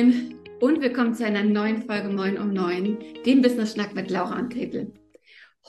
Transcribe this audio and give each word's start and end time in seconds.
Moin 0.00 0.34
und 0.60 0.80
willkommen 0.80 1.14
zu 1.14 1.26
einer 1.26 1.44
neuen 1.44 1.82
Folge 1.82 2.08
Moin 2.08 2.38
um 2.38 2.54
Neun, 2.54 2.96
dem 3.26 3.42
Business 3.42 3.74
Schnack 3.74 3.94
mit 3.94 4.10
Laura 4.10 4.38
und 4.38 4.50
Gretel. 4.50 4.94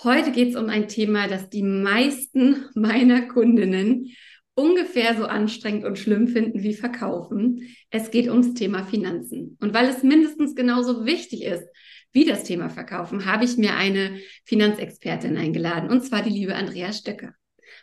Heute 0.05 0.31
geht 0.31 0.51
es 0.51 0.55
um 0.55 0.69
ein 0.69 0.87
Thema, 0.87 1.27
das 1.27 1.49
die 1.49 1.63
meisten 1.63 2.63
meiner 2.73 3.23
Kundinnen 3.23 4.15
ungefähr 4.55 5.17
so 5.17 5.25
anstrengend 5.25 5.83
und 5.83 5.99
schlimm 5.99 6.29
finden 6.29 6.63
wie 6.63 6.73
Verkaufen. 6.73 7.75
Es 7.89 8.09
geht 8.09 8.29
ums 8.29 8.53
Thema 8.53 8.85
Finanzen. 8.85 9.57
Und 9.59 9.73
weil 9.73 9.89
es 9.89 10.01
mindestens 10.01 10.55
genauso 10.55 11.05
wichtig 11.05 11.43
ist 11.43 11.67
wie 12.13 12.23
das 12.23 12.45
Thema 12.45 12.69
Verkaufen, 12.69 13.25
habe 13.25 13.43
ich 13.43 13.57
mir 13.57 13.75
eine 13.75 14.17
Finanzexpertin 14.45 15.35
eingeladen, 15.35 15.89
und 15.89 16.05
zwar 16.05 16.21
die 16.21 16.29
liebe 16.29 16.55
Andrea 16.55 16.93
Stöcker. 16.93 17.33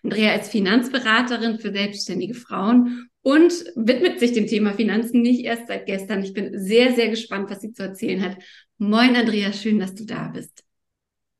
Andrea 0.02 0.34
ist 0.34 0.50
Finanzberaterin 0.50 1.58
für 1.58 1.72
selbstständige 1.72 2.34
Frauen 2.34 3.07
und 3.22 3.52
widmet 3.74 4.20
sich 4.20 4.32
dem 4.32 4.46
Thema 4.46 4.72
Finanzen 4.72 5.22
nicht 5.22 5.44
erst 5.44 5.66
seit 5.68 5.86
gestern. 5.86 6.22
Ich 6.22 6.32
bin 6.32 6.58
sehr, 6.58 6.94
sehr 6.94 7.08
gespannt, 7.08 7.50
was 7.50 7.60
sie 7.60 7.72
zu 7.72 7.82
erzählen 7.82 8.22
hat. 8.22 8.38
Moin, 8.78 9.16
Andrea, 9.16 9.52
schön, 9.52 9.78
dass 9.78 9.94
du 9.94 10.04
da 10.04 10.28
bist. 10.28 10.64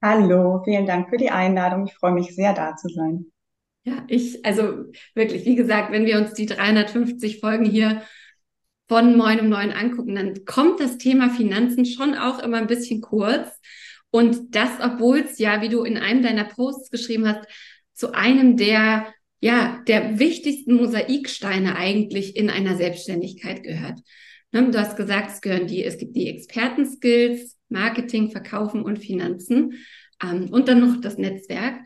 Hallo, 0.03 0.63
vielen 0.65 0.87
Dank 0.87 1.09
für 1.11 1.17
die 1.17 1.31
Einladung. 1.31 1.87
Ich 1.87 1.95
freue 1.95 2.13
mich 2.13 2.35
sehr, 2.35 2.53
da 2.53 2.77
zu 2.77 2.89
sein. 2.89 3.27
Ja, 3.85 4.05
ich, 4.07 4.45
also 4.45 4.85
wirklich, 5.15 5.45
wie 5.45 5.57
gesagt, 5.57 5.93
wenn 5.93 6.05
wir 6.05 6.19
uns 6.19 6.35
die 6.35 6.47
350 6.47 7.41
Folgen 7.41 7.65
hier 7.65 8.03
von 8.87 9.17
Moin 9.17 9.41
um 9.41 9.49
Neun 9.49 9.73
angucken, 9.73 10.15
dann 10.15 10.45
kommt 10.45 10.81
das 10.81 10.99
Thema 10.99 11.31
Finanzen 11.31 11.85
schon 11.85 12.15
auch 12.15 12.39
immer 12.39 12.59
ein 12.59 12.67
bisschen 12.67 13.01
kurz. 13.01 13.49
Und 14.11 14.55
das, 14.55 14.71
obwohl 14.83 15.21
es 15.21 15.39
ja, 15.39 15.61
wie 15.63 15.69
du 15.69 15.85
in 15.85 15.99
einem 15.99 16.23
deiner 16.23 16.45
Posts 16.45 16.91
geschrieben 16.91 17.29
hast, 17.29 17.47
zu 17.93 18.13
einem 18.13 18.57
der, 18.57 19.13
ja, 19.41 19.81
der 19.87 20.19
wichtigsten 20.19 20.75
Mosaiksteine 20.75 21.77
eigentlich 21.77 22.37
in 22.37 22.51
einer 22.51 22.77
Selbstständigkeit 22.77 23.63
gehört. 23.63 24.01
Ne, 24.53 24.71
du 24.71 24.79
hast 24.79 24.97
gesagt, 24.97 25.31
es 25.31 25.41
gehören 25.41 25.67
die, 25.67 25.85
es 25.85 25.99
gibt 25.99 26.17
die 26.17 26.29
Expertenskills, 26.29 27.57
Marketing, 27.69 28.31
Verkaufen 28.31 28.83
und 28.83 28.99
Finanzen 28.99 29.75
ähm, 30.23 30.49
und 30.51 30.69
dann 30.69 30.81
noch 30.81 31.01
das 31.01 31.19
Netzwerk. 31.19 31.81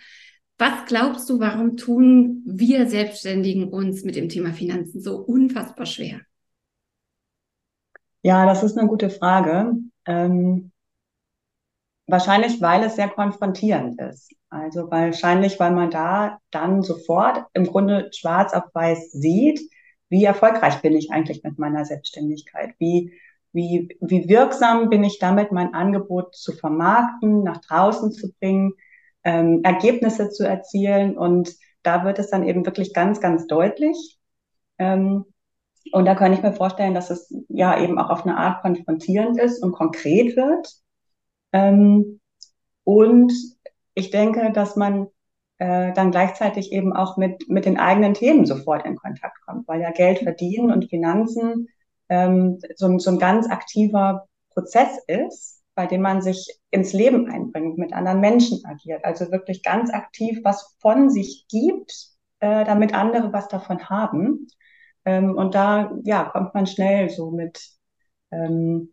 Was 0.59 0.87
glaubst 0.87 1.29
du, 1.29 1.41
warum 1.41 1.77
tun 1.77 2.43
wir 2.47 2.87
Selbstständigen 2.87 3.69
uns 3.69 4.05
mit 4.05 4.17
dem 4.17 4.29
Thema 4.29 4.53
Finanzen 4.53 5.01
so 5.01 5.17
unfassbar 5.17 5.87
schwer? 5.87 6.21
Ja, 8.23 8.47
das 8.47 8.63
ist 8.63 8.79
eine 8.79 8.89
gute 8.89 9.11
Frage. 9.11 9.75
Ähm, 10.07 10.72
wahrscheinlich, 12.07 12.61
weil 12.61 12.85
es 12.85 12.97
sehr 12.97 13.09
konfrontierend 13.09 14.01
ist. 14.01 14.33
Also 14.49 14.91
wahrscheinlich, 14.91 15.59
weil 15.59 15.73
man 15.73 15.91
da 15.91 16.39
dann 16.51 16.83
sofort 16.83 17.47
im 17.55 17.67
Grunde 17.67 18.11
schwarz 18.13 18.53
auf 18.53 18.65
weiß 18.75 19.13
sieht, 19.13 19.61
wie 20.09 20.25
erfolgreich 20.25 20.83
bin 20.83 20.95
ich 20.95 21.11
eigentlich 21.11 21.43
mit 21.43 21.59
meiner 21.59 21.87
Selbstständigkeit? 21.87 22.75
Wie, 22.79 23.15
wie, 23.53 23.97
wie 24.01 24.29
wirksam 24.29 24.91
bin 24.91 25.05
ich 25.05 25.19
damit, 25.19 25.53
mein 25.53 25.73
Angebot 25.73 26.37
zu 26.37 26.53
vermarkten, 26.53 27.43
nach 27.45 27.63
draußen 27.63 28.13
zu 28.13 28.31
bringen, 28.39 28.75
ähm, 29.25 29.61
Ergebnisse 29.65 30.29
zu 30.29 30.47
erzielen? 30.47 31.17
Und 31.17 31.57
da 31.83 32.05
wird 32.05 32.19
es 32.19 32.29
dann 32.29 32.47
eben 32.47 32.67
wirklich 32.67 32.93
ganz, 32.93 33.23
ganz 33.23 33.47
deutlich. 33.47 34.19
Ähm, 34.77 35.25
und 35.93 36.05
da 36.05 36.15
kann 36.15 36.35
ich 36.35 36.43
mir 36.43 36.53
vorstellen, 36.53 36.95
dass 36.95 37.09
es 37.09 37.35
ja 37.49 37.81
eben 37.81 37.99
auch 37.99 38.11
auf 38.11 38.27
eine 38.27 38.37
Art 38.37 38.61
konfrontierend 38.61 39.39
ist 39.41 39.63
und 39.63 39.73
konkret 39.73 40.37
wird. 40.37 40.82
Ähm, 41.53 42.21
und 42.85 43.33
ich 43.95 44.11
denke, 44.11 44.53
dass 44.53 44.77
man 44.77 45.09
äh, 45.59 45.93
dann 45.93 46.11
gleichzeitig 46.11 46.73
eben 46.73 46.93
auch 46.93 47.17
mit, 47.17 47.49
mit 47.49 47.65
den 47.65 47.79
eigenen 47.79 48.15
Themen 48.15 48.47
sofort 48.47 48.85
in 48.85 48.97
Kontakt 48.97 49.41
kommt, 49.47 49.69
weil 49.69 49.81
ja 49.81 49.91
Geld 49.91 50.21
verdienen 50.21 50.73
und 50.73 50.89
Finanzen 50.89 51.69
ähm, 52.09 52.59
so, 52.77 52.99
so 52.99 53.11
ein 53.11 53.19
ganz 53.19 53.49
aktiver 53.49 54.27
Prozess 54.51 54.99
ist, 55.07 55.63
bei 55.75 55.87
dem 55.87 56.03
man 56.03 56.21
sich 56.21 56.59
ins 56.71 56.93
Leben 56.93 57.31
einbringt, 57.31 57.79
mit 57.79 57.93
anderen 57.93 58.21
Menschen 58.21 58.65
agiert, 58.67 59.05
also 59.05 59.31
wirklich 59.31 59.63
ganz 59.63 59.93
aktiv 59.93 60.41
was 60.43 60.77
von 60.81 61.11
sich 61.11 61.47
gibt, 61.49 62.09
äh, 62.41 62.65
damit 62.65 62.95
andere 62.95 63.33
was 63.33 63.49
davon 63.49 63.89
haben. 63.89 64.49
Ähm, 65.05 65.37
und 65.37 65.55
da 65.55 65.93
ja, 66.05 66.25
kommt 66.25 66.55
man 66.55 66.67
schnell 66.67 67.09
so 67.09 67.31
mit 67.31 67.61
ähm, 68.31 68.93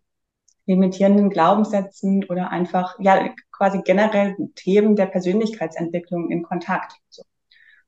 limitierenden 0.69 1.31
Glaubenssätzen 1.31 2.23
oder 2.29 2.51
einfach 2.51 2.95
ja 2.99 3.29
quasi 3.51 3.81
generell 3.83 4.35
Themen 4.55 4.95
der 4.95 5.07
Persönlichkeitsentwicklung 5.07 6.29
in 6.29 6.43
Kontakt. 6.43 6.93
So. 7.09 7.23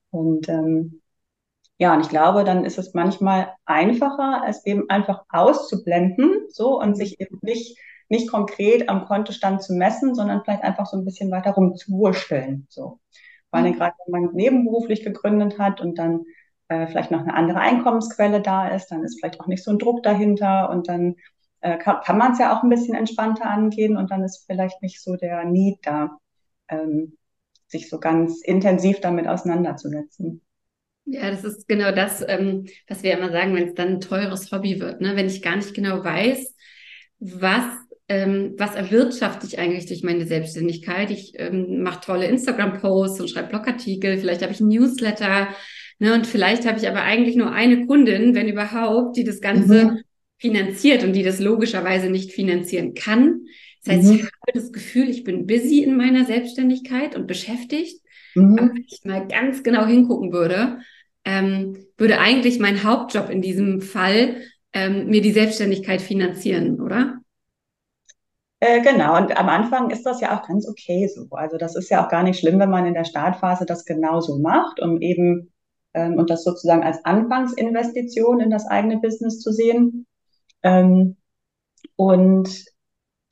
Und 0.09 0.49
ähm, 0.49 1.01
ja, 1.77 1.93
und 1.93 2.01
ich 2.01 2.09
glaube, 2.09 2.43
dann 2.43 2.65
ist 2.65 2.79
es 2.79 2.93
manchmal 2.93 3.53
einfacher, 3.65 4.43
es 4.47 4.65
eben 4.65 4.89
einfach 4.89 5.23
auszublenden, 5.29 6.47
so 6.49 6.79
und 6.79 6.95
sich 6.95 7.19
eben 7.19 7.37
nicht 7.41 7.77
nicht 8.09 8.29
konkret 8.29 8.89
am 8.89 9.05
Kontostand 9.05 9.63
zu 9.63 9.73
messen, 9.73 10.15
sondern 10.15 10.43
vielleicht 10.43 10.63
einfach 10.63 10.85
so 10.85 10.97
ein 10.97 11.05
bisschen 11.05 11.31
weiter 11.31 11.51
rumzuwurschteln. 11.51 12.67
So. 12.69 12.99
Weil 13.51 13.63
mhm. 13.63 13.77
gerade 13.77 13.95
wenn 14.05 14.23
man 14.23 14.33
nebenberuflich 14.33 15.03
gegründet 15.03 15.57
hat 15.59 15.79
und 15.79 15.97
dann 15.97 16.25
äh, 16.67 16.87
vielleicht 16.87 17.11
noch 17.11 17.21
eine 17.21 17.33
andere 17.33 17.59
Einkommensquelle 17.59 18.41
da 18.41 18.67
ist, 18.67 18.87
dann 18.87 19.03
ist 19.03 19.17
vielleicht 19.17 19.39
auch 19.39 19.47
nicht 19.47 19.63
so 19.63 19.71
ein 19.71 19.79
Druck 19.79 20.03
dahinter 20.03 20.69
und 20.71 20.89
dann 20.89 21.15
äh, 21.61 21.77
kann, 21.77 21.97
kann 22.03 22.17
man 22.17 22.33
es 22.33 22.39
ja 22.39 22.55
auch 22.55 22.63
ein 22.63 22.69
bisschen 22.69 22.95
entspannter 22.95 23.45
angehen 23.45 23.95
und 23.95 24.11
dann 24.11 24.23
ist 24.23 24.45
vielleicht 24.45 24.81
nicht 24.81 25.01
so 25.01 25.15
der 25.15 25.45
Need 25.45 25.79
da, 25.83 26.17
ähm, 26.67 27.17
sich 27.67 27.89
so 27.89 27.99
ganz 27.99 28.41
intensiv 28.41 28.99
damit 28.99 29.27
auseinanderzusetzen. 29.27 30.41
Ja, 31.05 31.29
das 31.31 31.43
ist 31.43 31.67
genau 31.67 31.91
das, 31.91 32.23
ähm, 32.27 32.65
was 32.87 33.03
wir 33.03 33.17
immer 33.17 33.31
sagen, 33.31 33.55
wenn 33.55 33.69
es 33.69 33.73
dann 33.73 33.89
ein 33.89 34.01
teures 34.01 34.51
Hobby 34.51 34.79
wird. 34.79 35.01
Ne? 35.01 35.15
Wenn 35.15 35.27
ich 35.27 35.41
gar 35.41 35.55
nicht 35.55 35.73
genau 35.73 36.03
weiß, 36.03 36.53
was, 37.19 37.65
ähm, 38.07 38.55
was 38.57 38.75
erwirtschafte 38.75 39.45
ich 39.47 39.57
eigentlich 39.57 39.85
durch 39.87 40.03
meine 40.03 40.25
Selbstständigkeit. 40.25 41.11
Ich 41.11 41.33
ähm, 41.37 41.81
mache 41.81 42.01
tolle 42.01 42.27
Instagram-Posts 42.27 43.21
und 43.21 43.29
schreibe 43.29 43.49
Blogartikel, 43.49 44.17
vielleicht 44.17 44.41
habe 44.41 44.51
ich 44.51 44.59
ein 44.59 44.67
Newsletter. 44.67 45.47
Ne? 45.99 46.13
Und 46.13 46.27
vielleicht 46.27 46.67
habe 46.67 46.77
ich 46.77 46.87
aber 46.87 47.01
eigentlich 47.01 47.35
nur 47.35 47.51
eine 47.51 47.85
Kundin, 47.85 48.35
wenn 48.35 48.47
überhaupt, 48.47 49.17
die 49.17 49.23
das 49.23 49.41
Ganze 49.41 49.85
mhm 49.85 49.99
finanziert 50.41 51.03
und 51.03 51.13
die 51.13 51.23
das 51.23 51.39
logischerweise 51.39 52.09
nicht 52.09 52.31
finanzieren 52.31 52.95
kann. 52.95 53.45
Das 53.83 53.95
heißt, 53.95 54.09
mhm. 54.09 54.15
ich 54.15 54.23
habe 54.23 54.51
das 54.53 54.71
Gefühl, 54.71 55.07
ich 55.09 55.23
bin 55.23 55.45
busy 55.45 55.83
in 55.83 55.95
meiner 55.95 56.25
Selbstständigkeit 56.25 57.15
und 57.15 57.27
beschäftigt. 57.27 58.01
Mhm. 58.35 58.57
Aber 58.57 58.69
wenn 58.69 58.85
ich 58.87 59.05
mal 59.05 59.27
ganz 59.27 59.63
genau 59.63 59.85
hingucken 59.85 60.33
würde, 60.33 60.79
ähm, 61.25 61.77
würde 61.97 62.19
eigentlich 62.19 62.59
mein 62.59 62.83
Hauptjob 62.83 63.29
in 63.29 63.41
diesem 63.41 63.81
Fall 63.81 64.37
ähm, 64.73 65.07
mir 65.07 65.21
die 65.21 65.31
Selbstständigkeit 65.31 66.01
finanzieren, 66.01 66.81
oder? 66.81 67.19
Äh, 68.59 68.81
genau, 68.81 69.17
und 69.17 69.35
am 69.37 69.49
Anfang 69.49 69.89
ist 69.91 70.05
das 70.05 70.21
ja 70.21 70.37
auch 70.37 70.47
ganz 70.47 70.67
okay 70.67 71.07
so. 71.07 71.27
Also 71.31 71.57
das 71.57 71.75
ist 71.75 71.89
ja 71.89 72.03
auch 72.03 72.09
gar 72.09 72.23
nicht 72.23 72.39
schlimm, 72.39 72.59
wenn 72.59 72.69
man 72.69 72.85
in 72.85 72.93
der 72.93 73.05
Startphase 73.05 73.65
das 73.65 73.85
genauso 73.85 74.39
macht, 74.39 74.79
um 74.79 75.01
eben 75.01 75.51
ähm, 75.93 76.15
und 76.15 76.29
das 76.29 76.43
sozusagen 76.43 76.83
als 76.83 77.03
Anfangsinvestition 77.05 78.39
in 78.39 78.49
das 78.49 78.65
eigene 78.67 78.99
Business 78.99 79.39
zu 79.39 79.51
sehen. 79.51 80.05
Ähm, 80.63 81.17
und 81.95 82.65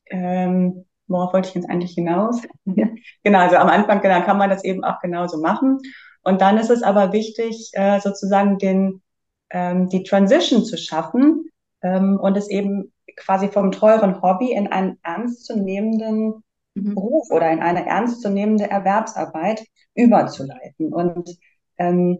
ähm, 0.07 0.85
worauf 1.07 1.33
wollte 1.33 1.49
ich 1.49 1.55
jetzt 1.55 1.69
eigentlich 1.69 1.93
hinaus? 1.93 2.41
genau, 3.23 3.39
also 3.39 3.57
am 3.57 3.67
Anfang 3.67 4.01
genau, 4.01 4.21
kann 4.21 4.37
man 4.37 4.49
das 4.49 4.63
eben 4.63 4.83
auch 4.83 4.99
genauso 5.01 5.41
machen. 5.41 5.79
Und 6.23 6.41
dann 6.41 6.57
ist 6.57 6.69
es 6.69 6.83
aber 6.83 7.13
wichtig, 7.13 7.71
äh, 7.73 7.99
sozusagen 7.99 8.57
den, 8.57 9.01
ähm, 9.49 9.89
die 9.89 10.03
Transition 10.03 10.63
zu 10.63 10.77
schaffen 10.77 11.49
ähm, 11.81 12.19
und 12.19 12.37
es 12.37 12.49
eben 12.49 12.93
quasi 13.15 13.49
vom 13.49 13.71
teuren 13.71 14.21
Hobby 14.21 14.51
in 14.51 14.67
einen 14.67 14.97
ernstzunehmenden 15.03 16.43
mhm. 16.75 16.95
Beruf 16.95 17.31
oder 17.31 17.51
in 17.51 17.59
eine 17.59 17.85
ernstzunehmende 17.85 18.69
Erwerbsarbeit 18.69 19.65
überzuleiten. 19.95 20.93
Und 20.93 21.37
ähm, 21.77 22.19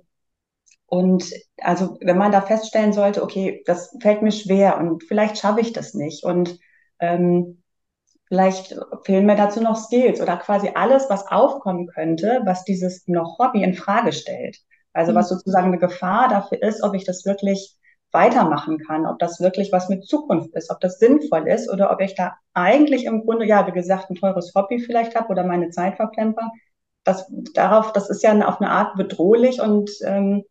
und 0.89 1.31
also, 1.61 1.97
wenn 2.01 2.17
man 2.17 2.31
da 2.31 2.41
feststellen 2.41 2.93
sollte, 2.93 3.21
okay, 3.21 3.63
das 3.65 3.95
fällt 4.01 4.21
mir 4.21 4.31
schwer 4.31 4.77
und 4.77 5.03
vielleicht 5.03 5.37
schaffe 5.37 5.61
ich 5.61 5.71
das 5.71 5.93
nicht 5.93 6.23
und 6.23 6.57
ähm, 6.99 7.61
vielleicht 8.27 8.75
fehlen 9.03 9.25
mir 9.25 9.35
dazu 9.35 9.61
noch 9.61 9.75
Skills 9.75 10.21
oder 10.21 10.37
quasi 10.37 10.71
alles, 10.73 11.09
was 11.09 11.27
aufkommen 11.27 11.87
könnte, 11.87 12.41
was 12.45 12.63
dieses 12.63 13.07
noch 13.07 13.37
Hobby 13.39 13.63
in 13.63 13.75
Frage 13.75 14.13
stellt. 14.13 14.57
Also 14.93 15.13
was 15.13 15.29
mhm. 15.29 15.35
sozusagen 15.35 15.67
eine 15.67 15.79
Gefahr 15.79 16.27
dafür 16.27 16.61
ist, 16.63 16.83
ob 16.83 16.95
ich 16.95 17.05
das 17.05 17.25
wirklich 17.25 17.75
weitermachen 18.11 18.79
kann, 18.79 19.05
ob 19.05 19.19
das 19.19 19.39
wirklich 19.39 19.71
was 19.71 19.89
mit 19.89 20.05
Zukunft 20.05 20.55
ist, 20.55 20.71
ob 20.71 20.79
das 20.79 20.97
sinnvoll 20.97 21.47
ist 21.47 21.71
oder 21.71 21.91
ob 21.91 22.01
ich 22.01 22.15
da 22.15 22.35
eigentlich 22.53 23.05
im 23.05 23.23
Grunde, 23.23 23.45
ja, 23.45 23.67
wie 23.67 23.71
gesagt, 23.71 24.09
ein 24.09 24.15
teures 24.15 24.53
Hobby 24.55 24.79
vielleicht 24.79 25.15
habe 25.15 25.29
oder 25.29 25.43
meine 25.43 25.69
Zeit 25.69 25.97
verplemper. 25.97 26.51
Das 27.03 27.31
darauf, 27.53 27.93
das 27.93 28.09
ist 28.09 28.23
ja 28.23 28.33
auf 28.47 28.59
eine 28.59 28.71
Art 28.71 28.95
bedrohlich 28.95 29.61
und 29.61 29.91
ähm, 30.03 30.43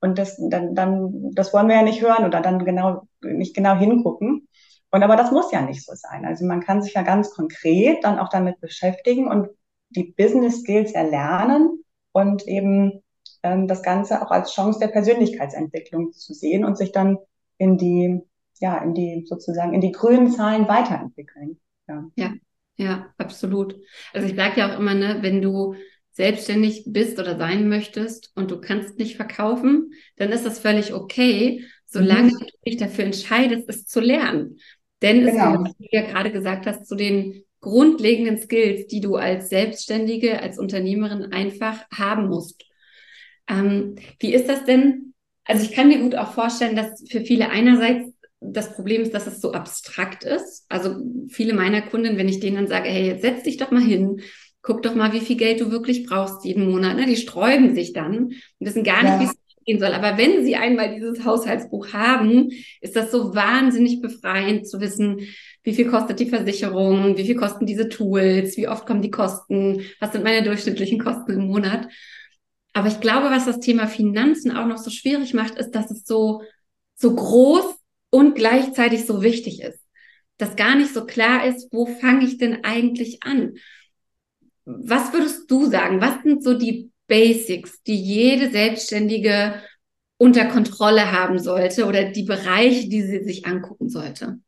und 0.00 0.18
das, 0.18 0.36
dann, 0.48 0.74
dann, 0.74 1.32
das 1.34 1.52
wollen 1.52 1.68
wir 1.68 1.76
ja 1.76 1.82
nicht 1.82 2.02
hören 2.02 2.24
oder 2.24 2.40
dann 2.40 2.64
genau, 2.64 3.08
nicht 3.22 3.54
genau 3.54 3.76
hingucken. 3.76 4.48
Und 4.90 5.02
aber 5.02 5.16
das 5.16 5.30
muss 5.30 5.52
ja 5.52 5.62
nicht 5.62 5.84
so 5.84 5.92
sein. 5.94 6.24
Also 6.24 6.44
man 6.44 6.60
kann 6.60 6.82
sich 6.82 6.94
ja 6.94 7.02
ganz 7.02 7.30
konkret 7.30 8.02
dann 8.02 8.18
auch 8.18 8.28
damit 8.28 8.60
beschäftigen 8.60 9.28
und 9.28 9.48
die 9.90 10.14
Business 10.16 10.60
Skills 10.60 10.92
erlernen 10.92 11.84
und 12.12 12.46
eben 12.48 13.02
ähm, 13.42 13.68
das 13.68 13.82
Ganze 13.82 14.22
auch 14.22 14.30
als 14.30 14.52
Chance 14.52 14.80
der 14.80 14.88
Persönlichkeitsentwicklung 14.88 16.12
zu 16.12 16.34
sehen 16.34 16.64
und 16.64 16.76
sich 16.76 16.92
dann 16.92 17.18
in 17.58 17.76
die 17.78 18.20
ja, 18.60 18.78
in 18.78 18.94
die 18.94 19.24
sozusagen 19.26 19.74
in 19.74 19.80
die 19.80 19.92
grünen 19.92 20.30
Zahlen 20.30 20.68
weiterentwickeln. 20.68 21.58
Ja, 21.88 22.04
ja, 22.14 22.32
ja 22.76 23.06
absolut. 23.18 23.74
Also 24.12 24.28
ich 24.28 24.36
sage 24.36 24.60
ja 24.60 24.72
auch 24.72 24.78
immer, 24.78 24.94
ne, 24.94 25.18
wenn 25.22 25.42
du 25.42 25.74
selbstständig 26.20 26.82
bist 26.86 27.18
oder 27.18 27.38
sein 27.38 27.70
möchtest 27.70 28.30
und 28.34 28.50
du 28.50 28.60
kannst 28.60 28.98
nicht 28.98 29.16
verkaufen, 29.16 29.94
dann 30.16 30.32
ist 30.32 30.44
das 30.44 30.58
völlig 30.58 30.92
okay, 30.92 31.64
solange 31.86 32.32
mhm. 32.32 32.38
du 32.38 32.46
dich 32.66 32.76
dafür 32.76 33.04
entscheidest, 33.04 33.70
es 33.70 33.86
zu 33.86 34.00
lernen. 34.00 34.58
Denn 35.00 35.26
es 35.26 35.32
genau. 35.32 35.52
gehört, 35.52 35.78
wie 35.78 35.88
du 35.88 35.96
ja 35.96 36.02
gerade 36.02 36.30
gesagt 36.30 36.66
hast, 36.66 36.86
zu 36.86 36.94
den 36.94 37.42
grundlegenden 37.62 38.36
Skills, 38.36 38.86
die 38.86 39.00
du 39.00 39.16
als 39.16 39.48
Selbstständige, 39.48 40.42
als 40.42 40.58
Unternehmerin 40.58 41.32
einfach 41.32 41.86
haben 41.90 42.28
musst. 42.28 42.66
Ähm, 43.48 43.96
wie 44.18 44.34
ist 44.34 44.46
das 44.46 44.66
denn? 44.66 45.14
Also 45.44 45.64
ich 45.64 45.72
kann 45.72 45.88
mir 45.88 46.00
gut 46.00 46.14
auch 46.14 46.34
vorstellen, 46.34 46.76
dass 46.76 47.02
für 47.10 47.22
viele 47.22 47.48
einerseits 47.48 48.12
das 48.40 48.74
Problem 48.74 49.00
ist, 49.00 49.14
dass 49.14 49.26
es 49.26 49.40
so 49.40 49.52
abstrakt 49.52 50.24
ist. 50.24 50.66
Also 50.68 50.96
viele 51.28 51.54
meiner 51.54 51.80
Kunden, 51.80 52.18
wenn 52.18 52.28
ich 52.28 52.40
denen 52.40 52.56
dann 52.56 52.68
sage, 52.68 52.90
hey, 52.90 53.06
jetzt 53.06 53.22
setz 53.22 53.42
dich 53.44 53.56
doch 53.56 53.70
mal 53.70 53.82
hin, 53.82 54.20
guck 54.62 54.82
doch 54.82 54.94
mal, 54.94 55.12
wie 55.12 55.20
viel 55.20 55.36
Geld 55.36 55.60
du 55.60 55.70
wirklich 55.70 56.06
brauchst 56.06 56.44
jeden 56.44 56.70
Monat. 56.70 56.96
Ne? 56.96 57.06
Die 57.06 57.16
sträuben 57.16 57.74
sich 57.74 57.92
dann 57.92 58.16
und 58.26 58.36
wissen 58.58 58.84
gar 58.84 59.02
nicht, 59.02 59.12
ja. 59.12 59.20
wie 59.20 59.24
es 59.24 59.34
gehen 59.64 59.80
soll. 59.80 59.92
Aber 59.92 60.18
wenn 60.18 60.44
sie 60.44 60.56
einmal 60.56 60.94
dieses 60.94 61.24
Haushaltsbuch 61.24 61.92
haben, 61.92 62.50
ist 62.80 62.96
das 62.96 63.10
so 63.10 63.34
wahnsinnig 63.34 64.00
befreiend 64.00 64.68
zu 64.68 64.80
wissen, 64.80 65.20
wie 65.62 65.74
viel 65.74 65.86
kostet 65.86 66.20
die 66.20 66.28
Versicherung, 66.28 67.16
wie 67.16 67.24
viel 67.24 67.36
kosten 67.36 67.66
diese 67.66 67.88
Tools, 67.88 68.56
wie 68.56 68.68
oft 68.68 68.86
kommen 68.86 69.02
die 69.02 69.10
Kosten, 69.10 69.82
was 70.00 70.12
sind 70.12 70.24
meine 70.24 70.42
durchschnittlichen 70.42 70.98
Kosten 70.98 71.32
im 71.32 71.46
Monat. 71.46 71.88
Aber 72.72 72.88
ich 72.88 73.00
glaube, 73.00 73.30
was 73.30 73.46
das 73.46 73.60
Thema 73.60 73.86
Finanzen 73.86 74.56
auch 74.56 74.66
noch 74.66 74.78
so 74.78 74.90
schwierig 74.90 75.34
macht, 75.34 75.56
ist, 75.56 75.72
dass 75.72 75.90
es 75.90 76.04
so, 76.04 76.42
so 76.94 77.14
groß 77.14 77.74
und 78.10 78.34
gleichzeitig 78.34 79.06
so 79.06 79.22
wichtig 79.22 79.62
ist. 79.62 79.80
Dass 80.38 80.56
gar 80.56 80.76
nicht 80.76 80.94
so 80.94 81.04
klar 81.04 81.46
ist, 81.46 81.68
wo 81.72 81.86
fange 81.86 82.24
ich 82.24 82.38
denn 82.38 82.64
eigentlich 82.64 83.22
an? 83.22 83.54
Was 84.78 85.12
würdest 85.12 85.50
du 85.50 85.66
sagen? 85.66 86.00
Was 86.00 86.22
sind 86.22 86.42
so 86.42 86.56
die 86.56 86.90
Basics, 87.06 87.82
die 87.82 87.96
jede 87.96 88.50
Selbstständige 88.50 89.54
unter 90.18 90.44
Kontrolle 90.46 91.12
haben 91.12 91.38
sollte 91.38 91.86
oder 91.86 92.04
die 92.04 92.24
Bereiche, 92.24 92.88
die 92.88 93.02
sie 93.02 93.24
sich 93.24 93.46
angucken 93.46 93.88
sollte? 93.88 94.38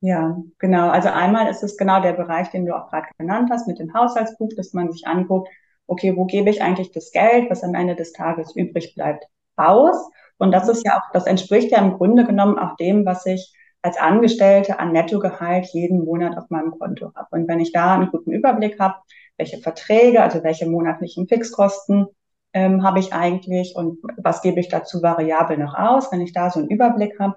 Ja, 0.00 0.36
genau. 0.58 0.90
Also 0.90 1.08
einmal 1.08 1.48
ist 1.50 1.62
es 1.62 1.76
genau 1.76 2.00
der 2.00 2.12
Bereich, 2.12 2.50
den 2.50 2.66
du 2.66 2.76
auch 2.76 2.88
gerade 2.88 3.08
genannt 3.18 3.48
hast, 3.50 3.66
mit 3.66 3.78
dem 3.78 3.92
Haushaltsbuch, 3.94 4.50
dass 4.56 4.72
man 4.72 4.92
sich 4.92 5.06
anguckt, 5.06 5.48
okay, 5.86 6.14
wo 6.16 6.24
gebe 6.26 6.50
ich 6.50 6.62
eigentlich 6.62 6.92
das 6.92 7.10
Geld, 7.10 7.50
was 7.50 7.64
am 7.64 7.74
Ende 7.74 7.96
des 7.96 8.12
Tages 8.12 8.54
übrig 8.54 8.94
bleibt, 8.94 9.24
aus? 9.56 9.96
Und 10.36 10.52
das 10.52 10.68
ist 10.68 10.84
ja 10.86 10.98
auch, 10.98 11.12
das 11.12 11.26
entspricht 11.26 11.72
ja 11.72 11.78
im 11.78 11.94
Grunde 11.94 12.24
genommen 12.24 12.58
auch 12.58 12.76
dem, 12.76 13.04
was 13.04 13.26
ich 13.26 13.52
als 13.82 13.96
Angestellte 13.96 14.78
an 14.78 14.92
Nettogehalt 14.92 15.66
jeden 15.72 16.04
Monat 16.04 16.36
auf 16.36 16.50
meinem 16.50 16.78
Konto 16.78 17.12
habe. 17.14 17.28
Und 17.30 17.48
wenn 17.48 17.60
ich 17.60 17.72
da 17.72 17.94
einen 17.94 18.10
guten 18.10 18.32
Überblick 18.32 18.78
habe, 18.78 18.96
welche 19.38 19.58
Verträge, 19.58 20.22
also 20.22 20.42
welche 20.42 20.68
monatlichen 20.68 21.26
Fixkosten 21.28 22.06
ähm, 22.52 22.82
habe 22.82 22.98
ich 22.98 23.12
eigentlich 23.12 23.74
und 23.76 23.98
was 24.16 24.42
gebe 24.42 24.60
ich 24.60 24.68
dazu 24.68 25.02
variabel 25.02 25.56
noch 25.56 25.74
aus, 25.74 26.12
wenn 26.12 26.20
ich 26.20 26.32
da 26.32 26.50
so 26.50 26.58
einen 26.60 26.68
Überblick 26.68 27.18
habe, 27.18 27.36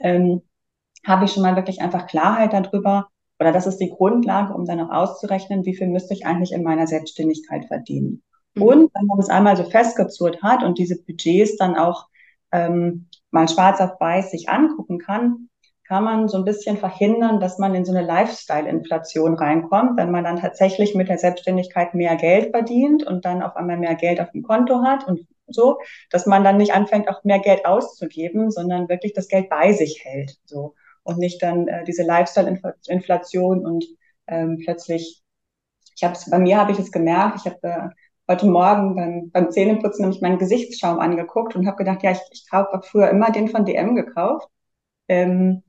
ähm, 0.00 0.42
habe 1.06 1.24
ich 1.24 1.32
schon 1.32 1.42
mal 1.42 1.56
wirklich 1.56 1.80
einfach 1.80 2.06
Klarheit 2.06 2.52
darüber, 2.52 3.08
oder 3.38 3.52
das 3.52 3.66
ist 3.66 3.78
die 3.78 3.90
Grundlage, 3.90 4.52
um 4.52 4.66
dann 4.66 4.80
auch 4.80 4.90
auszurechnen, 4.90 5.64
wie 5.64 5.74
viel 5.74 5.88
müsste 5.88 6.12
ich 6.14 6.26
eigentlich 6.26 6.52
in 6.52 6.62
meiner 6.62 6.86
Selbstständigkeit 6.86 7.66
verdienen. 7.66 8.22
Mhm. 8.54 8.62
Und 8.62 8.90
wenn 8.94 9.06
man 9.06 9.16
das 9.16 9.30
einmal 9.30 9.56
so 9.56 9.64
festgezurrt 9.64 10.42
hat 10.42 10.62
und 10.62 10.78
diese 10.78 11.02
Budgets 11.02 11.56
dann 11.56 11.76
auch 11.76 12.06
ähm, 12.52 13.08
mal 13.30 13.48
schwarz 13.48 13.80
auf 13.80 14.00
weiß 14.00 14.30
sich 14.30 14.48
angucken 14.48 14.98
kann, 14.98 15.48
kann 15.90 16.04
man 16.04 16.28
so 16.28 16.38
ein 16.38 16.44
bisschen 16.44 16.76
verhindern, 16.76 17.40
dass 17.40 17.58
man 17.58 17.74
in 17.74 17.84
so 17.84 17.92
eine 17.92 18.06
Lifestyle-Inflation 18.06 19.34
reinkommt, 19.34 19.96
wenn 19.96 20.12
man 20.12 20.22
dann 20.22 20.38
tatsächlich 20.38 20.94
mit 20.94 21.08
der 21.08 21.18
Selbstständigkeit 21.18 21.94
mehr 21.94 22.14
Geld 22.14 22.52
verdient 22.52 23.04
und 23.04 23.24
dann 23.24 23.42
auf 23.42 23.56
einmal 23.56 23.76
mehr 23.76 23.96
Geld 23.96 24.20
auf 24.20 24.30
dem 24.30 24.44
Konto 24.44 24.84
hat 24.84 25.08
und 25.08 25.26
so, 25.48 25.80
dass 26.08 26.26
man 26.26 26.44
dann 26.44 26.58
nicht 26.58 26.72
anfängt, 26.74 27.08
auch 27.08 27.24
mehr 27.24 27.40
Geld 27.40 27.66
auszugeben, 27.66 28.52
sondern 28.52 28.88
wirklich 28.88 29.14
das 29.14 29.26
Geld 29.26 29.48
bei 29.50 29.72
sich 29.72 30.04
hält, 30.04 30.38
so 30.44 30.76
und 31.02 31.18
nicht 31.18 31.42
dann 31.42 31.66
äh, 31.66 31.82
diese 31.82 32.04
Lifestyle-Inflation 32.04 33.66
und 33.66 33.84
ähm, 34.28 34.60
plötzlich, 34.62 35.24
ich 35.96 36.04
habe 36.04 36.16
bei 36.30 36.38
mir 36.38 36.56
habe 36.56 36.70
ich 36.70 36.78
es 36.78 36.92
gemerkt, 36.92 37.40
ich 37.40 37.46
habe 37.46 37.58
äh, 37.62 37.88
heute 38.28 38.46
Morgen 38.46 38.94
beim, 38.94 39.30
beim 39.32 39.50
Zähneputzen 39.50 40.02
nämlich 40.02 40.22
meinen 40.22 40.38
Gesichtsschaum 40.38 41.00
angeguckt 41.00 41.56
und 41.56 41.66
habe 41.66 41.78
gedacht, 41.78 42.04
ja, 42.04 42.12
ich, 42.12 42.20
ich 42.30 42.46
habe 42.52 42.80
früher 42.84 43.10
immer 43.10 43.32
den 43.32 43.48
von 43.48 43.64
DM 43.64 43.96
gekauft. 43.96 44.46
Ähm, 45.08 45.64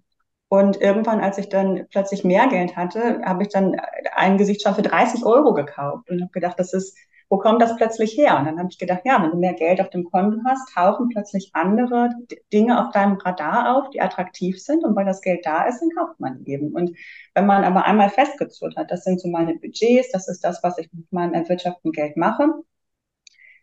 und 0.52 0.82
irgendwann, 0.82 1.22
als 1.22 1.38
ich 1.38 1.48
dann 1.48 1.88
plötzlich 1.90 2.26
mehr 2.26 2.48
Geld 2.48 2.76
hatte, 2.76 3.22
habe 3.24 3.44
ich 3.44 3.50
dann 3.50 3.78
einen 4.14 4.38
Gesichtsschaum 4.38 4.76
für 4.76 4.82
30 4.82 5.26
Euro 5.26 5.54
gekauft 5.54 6.10
und 6.10 6.22
habe 6.22 6.32
gedacht, 6.32 6.60
das 6.60 6.74
ist 6.74 6.98
wo 7.30 7.38
kommt 7.38 7.62
das 7.62 7.78
plötzlich 7.78 8.18
her? 8.18 8.38
Und 8.38 8.44
dann 8.44 8.60
habe 8.60 8.68
ich 8.70 8.78
gedacht, 8.78 9.04
ja, 9.06 9.24
wenn 9.24 9.32
du 9.32 9.38
mehr 9.38 9.54
Geld 9.54 9.80
auf 9.80 9.90
dem 9.90 10.04
Konto 10.04 10.40
hast, 10.46 10.74
tauchen 10.74 11.08
plötzlich 11.08 11.52
andere 11.54 12.10
Dinge 12.52 12.86
auf 12.86 12.92
deinem 12.92 13.16
Radar 13.16 13.78
auf, 13.78 13.90
die 13.92 14.02
attraktiv 14.02 14.62
sind. 14.62 14.84
Und 14.84 14.98
weil 14.98 15.06
das 15.06 15.22
Geld 15.22 15.46
da 15.46 15.64
ist, 15.64 15.80
dann 15.80 15.92
kauft 15.92 16.20
man 16.20 16.44
eben. 16.44 16.74
Und 16.74 16.92
wenn 17.34 17.46
man 17.46 17.64
aber 17.64 17.86
einmal 17.86 18.10
festgezurrt 18.10 18.76
hat, 18.76 18.92
das 18.92 19.06
sind 19.06 19.22
so 19.22 19.30
meine 19.30 19.54
Budgets, 19.56 20.12
das 20.12 20.28
ist 20.28 20.44
das, 20.44 20.62
was 20.64 20.78
ich 20.80 20.92
mit 20.92 21.10
meinem 21.14 21.34
erwirtschafteten 21.34 21.94
Geld 21.94 22.18
mache, 22.18 22.50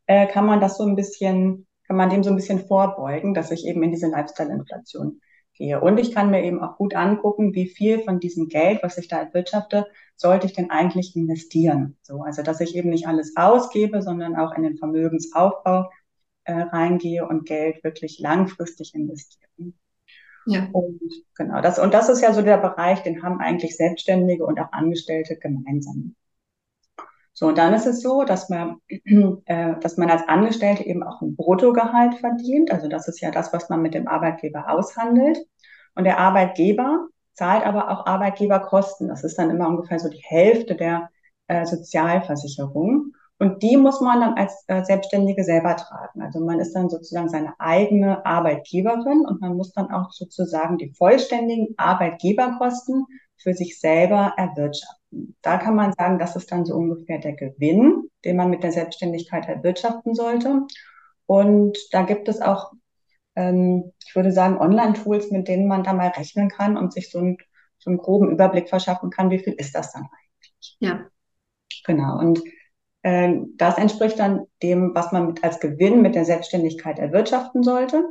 äh, 0.07 0.27
kann 0.27 0.47
man 0.47 0.63
das 0.63 0.79
so 0.79 0.85
ein 0.85 0.97
bisschen, 0.97 1.67
kann 1.87 1.97
man 1.97 2.09
dem 2.09 2.25
so 2.25 2.31
ein 2.31 2.37
bisschen 2.37 2.61
vorbeugen, 2.67 3.35
dass 3.35 3.51
ich 3.51 3.67
eben 3.67 3.83
in 3.83 3.91
diese 3.91 4.09
Lifestyle-Inflation 4.09 5.21
gehe. 5.59 5.81
Und 5.81 5.99
ich 5.99 6.15
kann 6.15 6.31
mir 6.31 6.43
eben 6.43 6.63
auch 6.63 6.77
gut 6.77 6.95
angucken, 6.95 7.55
wie 7.55 7.69
viel 7.69 8.03
von 8.03 8.21
diesem 8.21 8.49
Geld, 8.49 8.83
was 8.83 8.97
ich 8.97 9.09
da 9.09 9.19
erwirtschafte, 9.19 9.87
sollte 10.17 10.47
ich 10.47 10.55
denn 10.55 10.71
eigentlich 10.71 11.15
investieren? 11.15 11.97
So, 12.03 12.23
also 12.23 12.43
dass 12.43 12.61
ich 12.61 12.75
eben 12.75 12.89
nicht 12.89 13.07
alles 13.07 13.37
ausgebe, 13.37 14.01
sondern 14.01 14.37
auch 14.37 14.55
in 14.55 14.63
den 14.63 14.77
Vermögensaufbau 14.77 15.91
äh, 16.45 16.53
reingehe 16.53 17.27
und 17.27 17.47
Geld 17.47 17.85
wirklich 17.85 18.19
langfristig 18.19 18.95
investiere. 18.95 19.49
Ja. 20.47 20.67
Und 20.73 21.01
genau, 21.37 21.61
das, 21.61 21.79
und 21.79 21.93
das 21.93 22.09
ist 22.09 22.23
ja 22.23 22.33
so 22.33 22.41
der 22.41 22.57
Bereich, 22.57 23.03
den 23.03 23.23
haben 23.23 23.39
eigentlich 23.39 23.77
Selbstständige 23.77 24.47
und 24.47 24.59
auch 24.59 24.73
Angestellte 24.73 25.37
gemeinsam. 25.37 26.15
So, 27.39 27.47
und 27.47 27.57
dann 27.57 27.73
ist 27.73 27.87
es 27.87 28.03
so, 28.03 28.25
dass 28.25 28.49
man, 28.49 28.81
äh, 29.47 29.79
dass 29.81 29.97
man 29.97 30.11
als 30.11 30.27
Angestellte 30.27 30.85
eben 30.85 31.05
auch 31.05 31.23
ein 31.23 31.37
Bruttogehalt 31.37 32.17
verdient. 32.17 32.73
Also 32.73 32.89
das 32.89 33.07
ist 33.07 33.21
ja 33.21 33.31
das, 33.31 33.53
was 33.53 33.69
man 33.69 33.81
mit 33.81 33.95
dem 33.95 34.09
Arbeitgeber 34.09 34.69
aushandelt. 34.69 35.39
Und 35.95 36.03
der 36.03 36.19
Arbeitgeber 36.19 37.07
zahlt 37.35 37.65
aber 37.65 37.93
auch 37.93 38.07
Arbeitgeberkosten. 38.07 39.07
Das 39.07 39.23
ist 39.23 39.39
dann 39.39 39.51
immer 39.51 39.69
ungefähr 39.69 40.01
so 40.01 40.09
die 40.09 40.21
Hälfte 40.21 40.75
der 40.75 41.11
äh, 41.47 41.65
Sozialversicherung. 41.65 43.13
Und 43.39 43.63
die 43.63 43.77
muss 43.77 44.01
man 44.01 44.21
dann 44.21 44.35
als 44.35 44.65
äh, 44.67 44.83
Selbstständige 44.83 45.45
selber 45.45 45.77
tragen. 45.77 46.23
Also 46.23 46.41
man 46.41 46.59
ist 46.59 46.73
dann 46.73 46.91
sozusagen 46.91 47.29
seine 47.29 47.55
eigene 47.61 48.27
Arbeitgeberin 48.27 49.25
und 49.25 49.41
man 49.41 49.57
muss 49.57 49.73
dann 49.73 49.93
auch 49.93 50.11
sozusagen 50.11 50.77
die 50.77 50.93
vollständigen 50.93 51.69
Arbeitgeberkosten 51.77 53.07
für 53.37 53.55
sich 53.55 53.79
selber 53.79 54.33
erwirtschaften. 54.37 54.98
Da 55.11 55.57
kann 55.57 55.75
man 55.75 55.93
sagen, 55.93 56.19
das 56.19 56.37
ist 56.37 56.53
dann 56.53 56.65
so 56.65 56.75
ungefähr 56.75 57.19
der 57.19 57.35
Gewinn, 57.35 58.09
den 58.25 58.37
man 58.37 58.51
mit 58.51 58.63
der 58.63 58.73
Selbstständigkeit 58.73 59.49
erwirtschaften 59.49 60.15
sollte. 60.15 60.67
Und 61.27 61.79
da 61.93 62.03
gibt 62.03 62.29
es 62.29 62.41
auch 62.41 62.73
ähm, 63.39 63.93
ich 64.05 64.17
würde 64.17 64.33
sagen, 64.33 64.59
Online-Tools, 64.59 65.31
mit 65.31 65.47
denen 65.47 65.69
man 65.69 65.85
da 65.85 65.93
mal 65.93 66.09
rechnen 66.09 66.49
kann 66.49 66.77
und 66.77 66.93
sich 66.93 67.11
so, 67.11 67.21
ein, 67.21 67.39
so 67.79 67.89
einen 67.89 67.99
groben 67.99 68.31
Überblick 68.31 68.69
verschaffen 68.69 69.11
kann, 69.11 69.31
wie 69.31 69.39
viel 69.39 69.53
ist 69.53 69.75
das 69.75 69.93
dann 69.93 70.03
eigentlich? 70.03 70.77
Ja. 70.81 71.07
Genau. 71.85 72.19
Und 72.19 72.43
äh, 73.03 73.37
das 73.57 73.79
entspricht 73.79 74.19
dann 74.19 74.47
dem, 74.63 74.93
was 74.95 75.13
man 75.13 75.29
mit, 75.29 75.45
als 75.45 75.61
Gewinn 75.61 76.03
mit 76.03 76.17
der 76.17 76.25
Selbstständigkeit 76.25 76.99
erwirtschaften 76.99 77.63
sollte. 77.63 78.03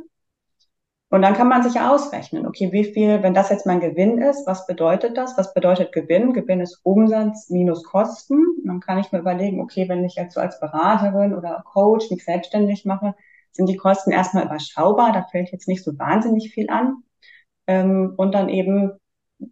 Und 1.10 1.22
dann 1.22 1.32
kann 1.34 1.48
man 1.48 1.62
sich 1.62 1.80
ausrechnen, 1.80 2.46
okay, 2.46 2.70
wie 2.70 2.84
viel, 2.84 3.22
wenn 3.22 3.32
das 3.32 3.48
jetzt 3.48 3.64
mein 3.64 3.80
Gewinn 3.80 4.18
ist, 4.20 4.46
was 4.46 4.66
bedeutet 4.66 5.16
das? 5.16 5.38
Was 5.38 5.54
bedeutet 5.54 5.92
Gewinn? 5.92 6.34
Gewinn 6.34 6.60
ist 6.60 6.80
Umsatz 6.82 7.48
minus 7.48 7.82
Kosten. 7.82 8.44
Dann 8.64 8.80
kann 8.80 8.98
ich 8.98 9.10
mir 9.10 9.20
überlegen, 9.20 9.60
okay, 9.60 9.88
wenn 9.88 10.04
ich 10.04 10.16
jetzt 10.16 10.34
so 10.34 10.40
als 10.40 10.60
Beraterin 10.60 11.34
oder 11.34 11.62
Coach 11.64 12.10
mich 12.10 12.24
selbstständig 12.24 12.84
mache, 12.84 13.14
sind 13.52 13.68
die 13.68 13.76
Kosten 13.76 14.10
erstmal 14.10 14.44
überschaubar, 14.44 15.12
da 15.12 15.22
fällt 15.30 15.50
jetzt 15.50 15.66
nicht 15.66 15.82
so 15.82 15.98
wahnsinnig 15.98 16.52
viel 16.52 16.68
an. 16.68 17.02
Ähm, 17.66 18.14
und 18.16 18.34
dann 18.34 18.50
eben, 18.50 18.92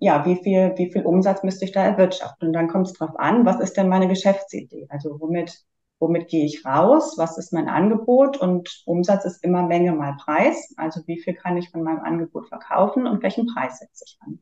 ja, 0.01 0.27
wie 0.27 0.37
viel, 0.37 0.75
wie 0.77 0.93
viel 0.93 1.07
Umsatz 1.07 1.43
müsste 1.43 1.65
ich 1.65 1.73
da 1.73 1.83
erwirtschaften? 1.85 2.49
Und 2.49 2.53
dann 2.55 2.69
kommt 2.69 2.89
es 2.89 2.93
drauf 2.93 3.19
an, 3.19 3.47
was 3.47 3.61
ist 3.61 3.77
denn 3.79 3.89
meine 3.89 4.09
Geschäftsidee? 4.09 4.87
Also 4.91 5.19
womit, 5.21 5.65
womit 5.99 6.29
gehe 6.29 6.45
ich 6.45 6.65
raus? 6.65 7.15
Was 7.17 7.39
ist 7.39 7.53
mein 7.53 7.69
Angebot? 7.69 8.37
Und 8.37 8.83
Umsatz 8.87 9.25
ist 9.25 9.43
immer 9.43 9.63
Menge 9.63 9.93
mal 9.93 10.17
Preis. 10.19 10.75
Also 10.77 11.01
wie 11.07 11.21
viel 11.21 11.35
kann 11.35 11.57
ich 11.57 11.71
von 11.71 11.83
meinem 11.83 12.01
Angebot 12.01 12.49
verkaufen 12.49 13.07
und 13.07 13.23
welchen 13.23 13.47
Preis 13.47 13.79
setze 13.79 14.05
ich 14.07 14.19
an? 14.21 14.41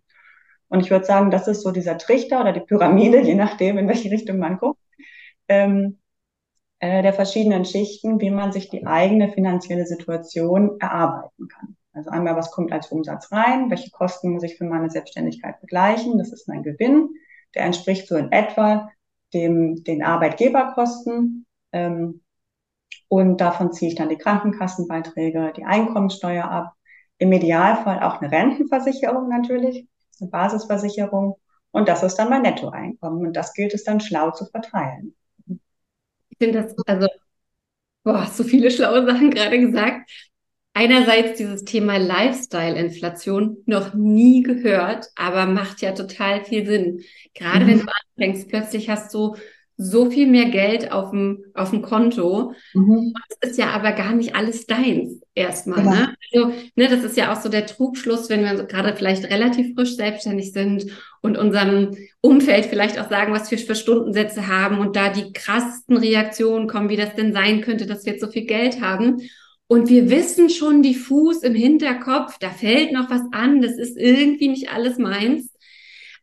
Und 0.68 0.80
ich 0.80 0.90
würde 0.90 1.04
sagen, 1.04 1.30
das 1.30 1.46
ist 1.46 1.62
so 1.62 1.70
dieser 1.70 1.98
Trichter 1.98 2.40
oder 2.40 2.52
die 2.52 2.60
Pyramide, 2.60 3.20
je 3.22 3.34
nachdem, 3.34 3.78
in 3.78 3.88
welche 3.88 4.10
Richtung 4.10 4.38
man 4.38 4.58
guckt. 4.58 4.80
Ähm, 5.48 5.98
äh, 6.80 7.02
der 7.02 7.12
verschiedenen 7.12 7.64
Schichten, 7.64 8.20
wie 8.20 8.30
man 8.30 8.52
sich 8.52 8.70
die 8.70 8.86
eigene 8.86 9.30
finanzielle 9.32 9.86
Situation 9.86 10.78
erarbeiten 10.80 11.48
kann. 11.48 11.76
Also 11.92 12.10
einmal, 12.10 12.34
was 12.34 12.50
kommt 12.50 12.72
als 12.72 12.88
Umsatz 12.88 13.30
rein? 13.30 13.70
Welche 13.70 13.90
Kosten 13.90 14.30
muss 14.30 14.42
ich 14.42 14.56
für 14.56 14.64
meine 14.64 14.90
Selbstständigkeit 14.90 15.60
begleichen? 15.60 16.18
Das 16.18 16.32
ist 16.32 16.48
mein 16.48 16.64
Gewinn. 16.64 17.10
Der 17.54 17.64
entspricht 17.64 18.08
so 18.08 18.16
in 18.16 18.32
etwa 18.32 18.90
dem, 19.32 19.84
den 19.84 20.02
Arbeitgeberkosten. 20.02 21.43
Ähm, 21.74 22.20
und 23.08 23.40
davon 23.40 23.72
ziehe 23.72 23.90
ich 23.90 23.96
dann 23.96 24.08
die 24.08 24.16
Krankenkassenbeiträge, 24.16 25.52
die 25.56 25.64
Einkommensteuer 25.64 26.44
ab. 26.44 26.72
Im 27.18 27.32
Idealfall 27.32 28.00
auch 28.00 28.20
eine 28.20 28.30
Rentenversicherung 28.30 29.28
natürlich, 29.28 29.86
eine 30.20 30.30
Basisversicherung. 30.30 31.36
Und 31.70 31.88
das 31.88 32.02
ist 32.02 32.16
dann 32.16 32.30
mein 32.30 32.42
Nettoeinkommen. 32.42 33.26
Und 33.26 33.36
das 33.36 33.52
gilt 33.52 33.74
es 33.74 33.84
dann 33.84 34.00
schlau 34.00 34.30
zu 34.30 34.46
verteilen. 34.46 35.14
Ich 35.46 36.38
finde 36.38 36.62
das, 36.62 36.74
also, 36.86 37.08
boah, 38.04 38.26
so 38.26 38.44
viele 38.44 38.70
schlaue 38.70 39.04
Sachen 39.06 39.30
gerade 39.30 39.60
gesagt. 39.60 40.10
Einerseits 40.72 41.38
dieses 41.38 41.64
Thema 41.64 41.98
Lifestyle-Inflation 41.98 43.58
noch 43.66 43.94
nie 43.94 44.42
gehört, 44.42 45.08
aber 45.14 45.46
macht 45.46 45.82
ja 45.82 45.92
total 45.92 46.44
viel 46.44 46.66
Sinn. 46.66 47.00
Gerade 47.32 47.64
mhm. 47.64 47.68
wenn 47.68 47.78
du 47.80 47.86
anfängst, 48.16 48.48
plötzlich 48.48 48.90
hast 48.90 49.14
du 49.14 49.36
so 49.76 50.10
viel 50.10 50.26
mehr 50.28 50.46
Geld 50.46 50.92
auf 50.92 51.10
dem, 51.10 51.44
auf 51.54 51.70
dem 51.70 51.82
Konto. 51.82 52.52
Mhm. 52.74 53.12
Das 53.40 53.50
ist 53.50 53.58
ja 53.58 53.70
aber 53.70 53.92
gar 53.92 54.14
nicht 54.14 54.36
alles 54.36 54.66
deins 54.66 55.20
erstmal. 55.34 55.80
Genau. 55.80 55.90
Ne? 55.90 56.14
Also, 56.32 56.52
ne, 56.76 56.88
das 56.88 57.02
ist 57.02 57.16
ja 57.16 57.32
auch 57.32 57.40
so 57.40 57.48
der 57.48 57.66
Trugschluss, 57.66 58.30
wenn 58.30 58.44
wir 58.44 58.64
gerade 58.64 58.94
vielleicht 58.94 59.24
relativ 59.24 59.74
frisch 59.74 59.96
selbstständig 59.96 60.52
sind 60.52 60.86
und 61.22 61.36
unserem 61.36 61.96
Umfeld 62.20 62.66
vielleicht 62.66 62.98
auch 63.00 63.10
sagen, 63.10 63.32
was 63.32 63.50
wir 63.50 63.58
für 63.58 63.74
Stundensätze 63.74 64.46
haben 64.46 64.78
und 64.78 64.94
da 64.94 65.08
die 65.08 65.32
krassesten 65.32 65.96
Reaktionen 65.96 66.68
kommen, 66.68 66.88
wie 66.88 66.96
das 66.96 67.14
denn 67.14 67.32
sein 67.32 67.60
könnte, 67.60 67.86
dass 67.86 68.04
wir 68.04 68.12
jetzt 68.12 68.22
so 68.22 68.30
viel 68.30 68.46
Geld 68.46 68.80
haben. 68.80 69.22
Und 69.66 69.88
wir 69.88 70.10
wissen 70.10 70.50
schon 70.50 70.82
diffus 70.82 71.42
im 71.42 71.54
Hinterkopf, 71.54 72.38
da 72.38 72.50
fällt 72.50 72.92
noch 72.92 73.10
was 73.10 73.22
an, 73.32 73.60
das 73.60 73.72
ist 73.72 73.96
irgendwie 73.96 74.48
nicht 74.48 74.70
alles 74.70 74.98
meins. 74.98 75.50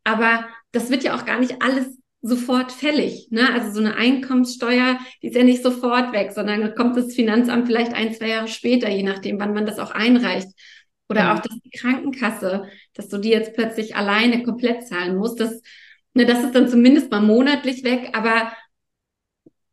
Aber 0.04 0.46
das 0.72 0.90
wird 0.90 1.04
ja 1.04 1.16
auch 1.16 1.26
gar 1.26 1.40
nicht 1.40 1.62
alles 1.62 2.01
sofort 2.22 2.72
fällig. 2.72 3.28
Ne? 3.32 3.52
Also 3.54 3.72
so 3.72 3.80
eine 3.80 3.96
Einkommenssteuer, 3.96 5.00
die 5.22 5.28
ist 5.28 5.36
ja 5.36 5.44
nicht 5.44 5.64
sofort 5.64 6.14
weg, 6.14 6.32
sondern 6.32 6.76
kommt 6.76 6.96
das 6.96 7.14
Finanzamt 7.14 7.68
vielleicht 7.68 7.94
ein, 7.94 8.14
zwei 8.14 8.30
Jahre 8.30 8.48
später, 8.48 8.90
je 8.90 9.04
nachdem, 9.04 9.40
wann 9.40 9.54
man 9.54 9.66
das 9.66 9.80
auch 9.80 9.92
einreicht. 9.92 10.50
Oder 11.10 11.22
ja. 11.22 11.34
auch 11.34 11.40
dass 11.40 11.60
die 11.60 11.78
Krankenkasse, 11.78 12.66
dass 12.94 13.10
du 13.10 13.18
die 13.18 13.30
jetzt 13.30 13.54
plötzlich 13.54 13.96
alleine 13.96 14.44
komplett 14.44 14.88
zahlen 14.88 15.18
musst. 15.18 15.40
Das, 15.40 15.62
ne, 16.14 16.26
das 16.26 16.44
ist 16.44 16.56
dann 16.56 16.70
zumindest 16.70 17.12
mal 17.12 17.22
monatlich 17.22 17.84
weg, 17.84 18.12
aber 18.14 18.54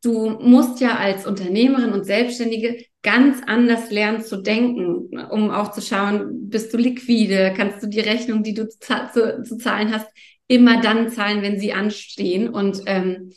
du 0.02 0.31
musst 0.40 0.81
ja 0.81 0.97
als 0.97 1.26
Unternehmerin 1.26 1.93
und 1.93 2.05
Selbstständige 2.05 2.85
ganz 3.02 3.43
anders 3.47 3.90
lernen 3.90 4.23
zu 4.23 4.43
denken, 4.43 5.17
um 5.31 5.50
auch 5.50 5.73
zu 5.73 5.81
schauen, 5.81 6.49
bist 6.49 6.73
du 6.73 6.78
liquide, 6.78 7.55
kannst 7.57 7.83
du 7.83 7.87
die 7.88 8.00
Rechnung, 8.00 8.43
die 8.43 8.55
du 8.55 8.69
zu, 8.69 8.95
zu, 9.12 9.43
zu 9.43 9.59
zahlen 9.59 9.93
hast, 9.93 10.09
immer 10.49 10.81
dann 10.81 11.11
zahlen, 11.11 11.43
wenn 11.43 11.61
sie 11.61 11.73
anstehen. 11.73 12.49
Und, 12.49 12.83
ähm, 12.87 13.33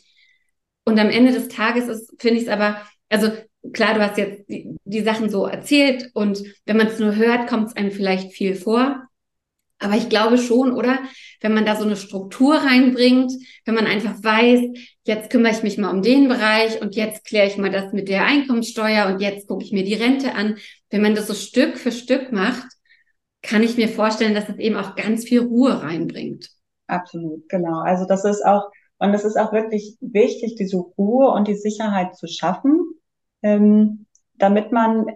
und 0.84 0.98
am 0.98 1.10
Ende 1.10 1.32
des 1.32 1.48
Tages 1.48 1.86
ist, 1.88 2.14
finde 2.20 2.38
ich 2.38 2.44
es 2.44 2.48
aber, 2.48 2.82
also 3.08 3.30
klar, 3.72 3.94
du 3.94 4.00
hast 4.00 4.18
jetzt 4.18 4.48
die, 4.48 4.74
die 4.84 5.02
Sachen 5.02 5.30
so 5.30 5.46
erzählt 5.46 6.10
und 6.14 6.42
wenn 6.64 6.76
man 6.76 6.88
es 6.88 6.98
nur 6.98 7.14
hört, 7.14 7.48
kommt 7.48 7.68
es 7.68 7.76
einem 7.76 7.92
vielleicht 7.92 8.32
viel 8.32 8.56
vor. 8.56 9.06
Aber 9.78 9.96
ich 9.96 10.08
glaube 10.08 10.38
schon, 10.38 10.72
oder? 10.72 11.00
Wenn 11.40 11.54
man 11.54 11.66
da 11.66 11.74
so 11.74 11.84
eine 11.84 11.96
Struktur 11.96 12.54
reinbringt, 12.54 13.32
wenn 13.64 13.74
man 13.74 13.86
einfach 13.86 14.22
weiß, 14.22 14.60
jetzt 15.04 15.30
kümmere 15.30 15.52
ich 15.52 15.64
mich 15.64 15.76
mal 15.76 15.90
um 15.90 16.02
den 16.02 16.28
Bereich 16.28 16.80
und 16.80 16.94
jetzt 16.94 17.24
kläre 17.24 17.48
ich 17.48 17.56
mal 17.56 17.70
das 17.70 17.92
mit 17.92 18.08
der 18.08 18.24
Einkommenssteuer 18.24 19.06
und 19.06 19.20
jetzt 19.20 19.48
gucke 19.48 19.64
ich 19.64 19.72
mir 19.72 19.82
die 19.82 19.94
Rente 19.94 20.36
an. 20.36 20.56
Wenn 20.88 21.02
man 21.02 21.16
das 21.16 21.26
so 21.26 21.34
Stück 21.34 21.78
für 21.78 21.90
Stück 21.90 22.30
macht, 22.30 22.66
kann 23.42 23.64
ich 23.64 23.76
mir 23.76 23.88
vorstellen, 23.88 24.34
dass 24.34 24.48
es 24.48 24.58
eben 24.58 24.76
auch 24.76 24.94
ganz 24.94 25.24
viel 25.24 25.40
Ruhe 25.40 25.82
reinbringt. 25.82 26.48
Absolut, 26.92 27.48
genau. 27.48 27.80
Also 27.80 28.04
das 28.04 28.24
ist 28.26 28.44
auch, 28.44 28.70
und 28.98 29.14
es 29.14 29.24
ist 29.24 29.38
auch 29.38 29.52
wirklich 29.52 29.96
wichtig, 30.00 30.56
diese 30.56 30.76
Ruhe 30.76 31.30
und 31.30 31.48
die 31.48 31.54
Sicherheit 31.54 32.16
zu 32.16 32.26
schaffen, 32.26 32.82
ähm, 33.42 34.04
damit 34.34 34.72
man 34.72 35.06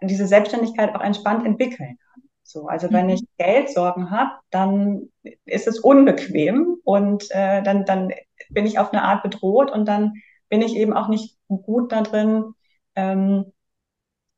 diese 0.00 0.26
Selbstständigkeit 0.26 0.94
auch 0.94 1.02
entspannt 1.02 1.44
entwickeln 1.44 1.98
kann. 1.98 2.22
So, 2.42 2.68
also 2.68 2.90
wenn 2.90 3.06
mhm. 3.06 3.12
ich 3.12 3.24
Geldsorgen 3.36 4.10
habe, 4.10 4.30
dann 4.50 5.10
ist 5.44 5.66
es 5.66 5.78
unbequem 5.78 6.78
und 6.84 7.26
äh, 7.30 7.62
dann, 7.62 7.84
dann 7.84 8.12
bin 8.48 8.64
ich 8.64 8.78
auf 8.78 8.94
eine 8.94 9.02
Art 9.02 9.22
bedroht 9.22 9.70
und 9.70 9.86
dann 9.86 10.14
bin 10.48 10.62
ich 10.62 10.74
eben 10.74 10.94
auch 10.94 11.08
nicht 11.08 11.36
gut 11.48 11.92
da 11.92 12.00
drin, 12.00 12.54
ähm, 12.94 13.52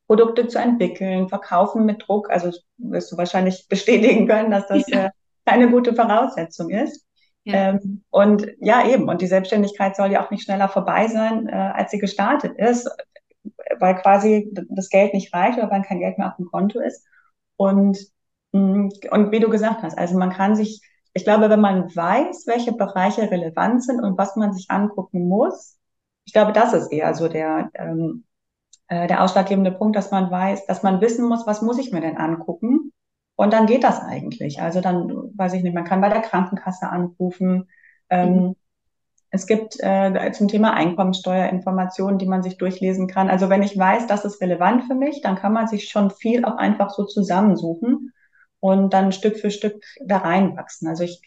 Produkte 0.09 0.49
zu 0.49 0.59
entwickeln, 0.59 1.29
verkaufen 1.29 1.85
mit 1.85 2.09
Druck. 2.09 2.29
Also 2.31 2.51
wirst 2.79 3.13
du 3.13 3.17
wahrscheinlich 3.17 3.67
bestätigen 3.69 4.27
können, 4.27 4.51
dass 4.51 4.67
das 4.67 4.89
ja. 4.89 5.07
äh, 5.07 5.11
keine 5.49 5.71
gute 5.71 5.95
Voraussetzung 5.95 6.71
ist. 6.71 7.07
Ja. 7.45 7.71
Ähm, 7.71 8.05
und 8.11 8.47
ja, 8.61 8.87
eben, 8.87 9.09
und 9.09 9.23
die 9.23 9.27
Selbstständigkeit 9.27 9.97
soll 9.97 10.13
ja 10.13 10.25
auch 10.25 10.31
nicht 10.31 10.45
schneller 10.45 10.69
vorbei 10.69 11.09
sein, 11.09 11.49
äh, 11.49 11.53
als 11.53 11.91
sie 11.91 11.99
gestartet 11.99 12.59
ist, 12.59 12.89
weil 13.79 13.95
quasi 13.97 14.51
das 14.69 14.91
Geld 14.91 15.15
nicht 15.15 15.33
reicht 15.33 15.59
oder 15.59 15.71
weil 15.71 15.83
kein 15.83 16.01
Geld 16.01 16.19
mehr 16.19 16.29
auf 16.29 16.37
dem 16.37 16.47
Konto 16.47 16.81
ist. 16.81 17.07
Und, 17.57 17.99
mm, 18.53 18.89
und 19.11 19.33
wie 19.33 19.41
du 19.41 19.49
gesagt 19.49 19.83
hast, 19.83 19.97
also 19.97 20.19
man 20.19 20.31
kann 20.31 20.57
sich, 20.57 20.83
ich 21.15 21.25
glaube, 21.25 21.49
wenn 21.49 21.61
man 21.61 21.95
weiß, 21.95 22.47
welche 22.47 22.73
Bereiche 22.73 23.31
relevant 23.31 23.83
sind 23.83 24.01
und 24.03 24.19
was 24.19 24.37
man 24.37 24.53
sich 24.53 24.71
angucken 24.71 25.29
muss, 25.29 25.79
ich 26.27 26.35
glaube, 26.35 26.53
das 26.53 26.75
ist 26.75 26.93
eher 26.93 27.15
so 27.15 27.29
der, 27.29 27.71
ähm, 27.75 28.25
äh, 28.89 29.07
der 29.07 29.23
ausschlaggebende 29.23 29.73
Punkt, 29.73 29.97
dass 29.97 30.11
man 30.11 30.31
weiß, 30.31 30.67
dass 30.67 30.83
man 30.83 31.01
wissen 31.01 31.27
muss, 31.27 31.47
was 31.47 31.63
muss 31.63 31.79
ich 31.79 31.93
mir 31.93 32.03
denn 32.03 32.19
angucken 32.19 32.93
und 33.39 33.53
dann 33.53 33.67
geht 33.67 33.85
das 33.85 34.01
eigentlich. 34.01 34.61
Also 34.61 34.81
dann, 34.81 35.13
weiß 35.37 35.53
ich 35.53 35.63
nicht, 35.63 35.73
man 35.73 35.85
kann 35.85 36.01
bei 36.01 36.09
der 36.09 36.23
Krankenkasse 36.23 36.89
anrufen. 36.89 37.69
Ähm, 38.11 38.35
mhm. 38.35 38.57
Es 39.31 39.47
gibt 39.47 39.77
äh, 39.79 40.33
zum 40.33 40.49
Thema 40.49 40.75
Einkommensteuer 40.75 41.49
Informationen, 41.49 42.19
die 42.19 42.27
man 42.27 42.43
sich 42.43 42.59
durchlesen 42.59 43.07
kann. 43.07 43.31
Also 43.31 43.49
wenn 43.49 43.63
ich 43.63 43.79
weiß, 43.79 44.09
das 44.09 44.25
ist 44.25 44.43
relevant 44.43 44.87
für 44.89 44.97
mich, 44.97 45.21
dann 45.21 45.37
kann 45.37 45.53
man 45.53 45.69
sich 45.69 45.89
schon 45.89 46.11
viel 46.11 46.45
auch 46.45 46.57
einfach 46.57 46.91
so 46.91 47.05
zusammensuchen 47.05 48.13
und 48.59 48.93
dann 48.93 49.13
Stück 49.13 49.37
für 49.39 49.53
Stück 49.53 49.85
da 50.05 50.17
reinwachsen. 50.17 50.89
Also 50.89 51.05
ich, 51.05 51.23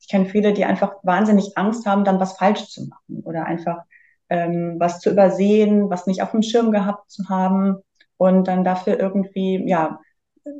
ich 0.00 0.08
kenne 0.08 0.24
viele, 0.24 0.54
die 0.54 0.64
einfach 0.64 0.94
wahnsinnig 1.02 1.58
Angst 1.58 1.84
haben, 1.84 2.04
dann 2.04 2.18
was 2.18 2.38
falsch 2.38 2.66
zu 2.68 2.86
machen 2.86 3.24
oder 3.24 3.44
einfach 3.44 3.82
ähm, 4.30 4.76
was 4.78 5.00
zu 5.00 5.10
übersehen, 5.10 5.90
was 5.90 6.06
nicht 6.06 6.22
auf 6.22 6.30
dem 6.30 6.40
Schirm 6.40 6.72
gehabt 6.72 7.10
zu 7.10 7.28
haben 7.28 7.76
und 8.16 8.48
dann 8.48 8.64
dafür 8.64 8.98
irgendwie, 8.98 9.62
ja, 9.68 10.00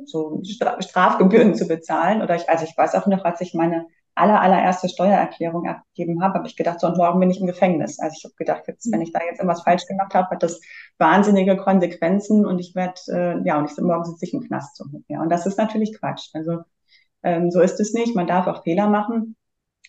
so 0.05 0.41
Strafgebühren 0.43 1.55
zu 1.55 1.67
bezahlen. 1.67 2.21
Oder 2.21 2.35
ich, 2.35 2.49
also 2.49 2.65
ich 2.65 2.77
weiß 2.77 2.95
auch 2.95 3.07
noch, 3.07 3.25
als 3.25 3.41
ich 3.41 3.53
meine 3.53 3.87
aller, 4.15 4.41
allererste 4.41 4.89
Steuererklärung 4.89 5.67
abgegeben 5.67 6.21
habe, 6.21 6.35
habe 6.35 6.47
ich 6.47 6.55
gedacht, 6.55 6.79
so 6.79 6.87
und 6.87 6.97
morgen 6.97 7.19
bin 7.19 7.31
ich 7.31 7.39
im 7.39 7.47
Gefängnis. 7.47 7.99
Also 7.99 8.15
ich 8.17 8.23
habe 8.25 8.35
gedacht, 8.35 8.63
jetzt, 8.67 8.91
wenn 8.91 9.01
ich 9.01 9.11
da 9.11 9.19
jetzt 9.23 9.39
irgendwas 9.39 9.63
falsch 9.63 9.85
gemacht 9.87 10.13
habe, 10.13 10.29
hat 10.29 10.43
das 10.43 10.61
wahnsinnige 10.99 11.57
Konsequenzen 11.57 12.45
und 12.45 12.59
ich 12.59 12.75
werde, 12.75 12.99
äh, 13.07 13.47
ja, 13.47 13.57
und 13.57 13.71
ich, 13.71 13.77
morgen 13.77 14.05
sitze 14.05 14.25
ich 14.25 14.33
im 14.33 14.41
Knast. 14.41 14.75
So. 14.77 14.85
Ja, 15.07 15.21
und 15.21 15.29
das 15.29 15.45
ist 15.45 15.57
natürlich 15.57 15.97
Quatsch. 15.97 16.29
Also 16.33 16.59
ähm, 17.23 17.49
so 17.49 17.61
ist 17.61 17.79
es 17.79 17.93
nicht. 17.93 18.15
Man 18.15 18.27
darf 18.27 18.47
auch 18.47 18.63
Fehler 18.63 18.87
machen. 18.87 19.35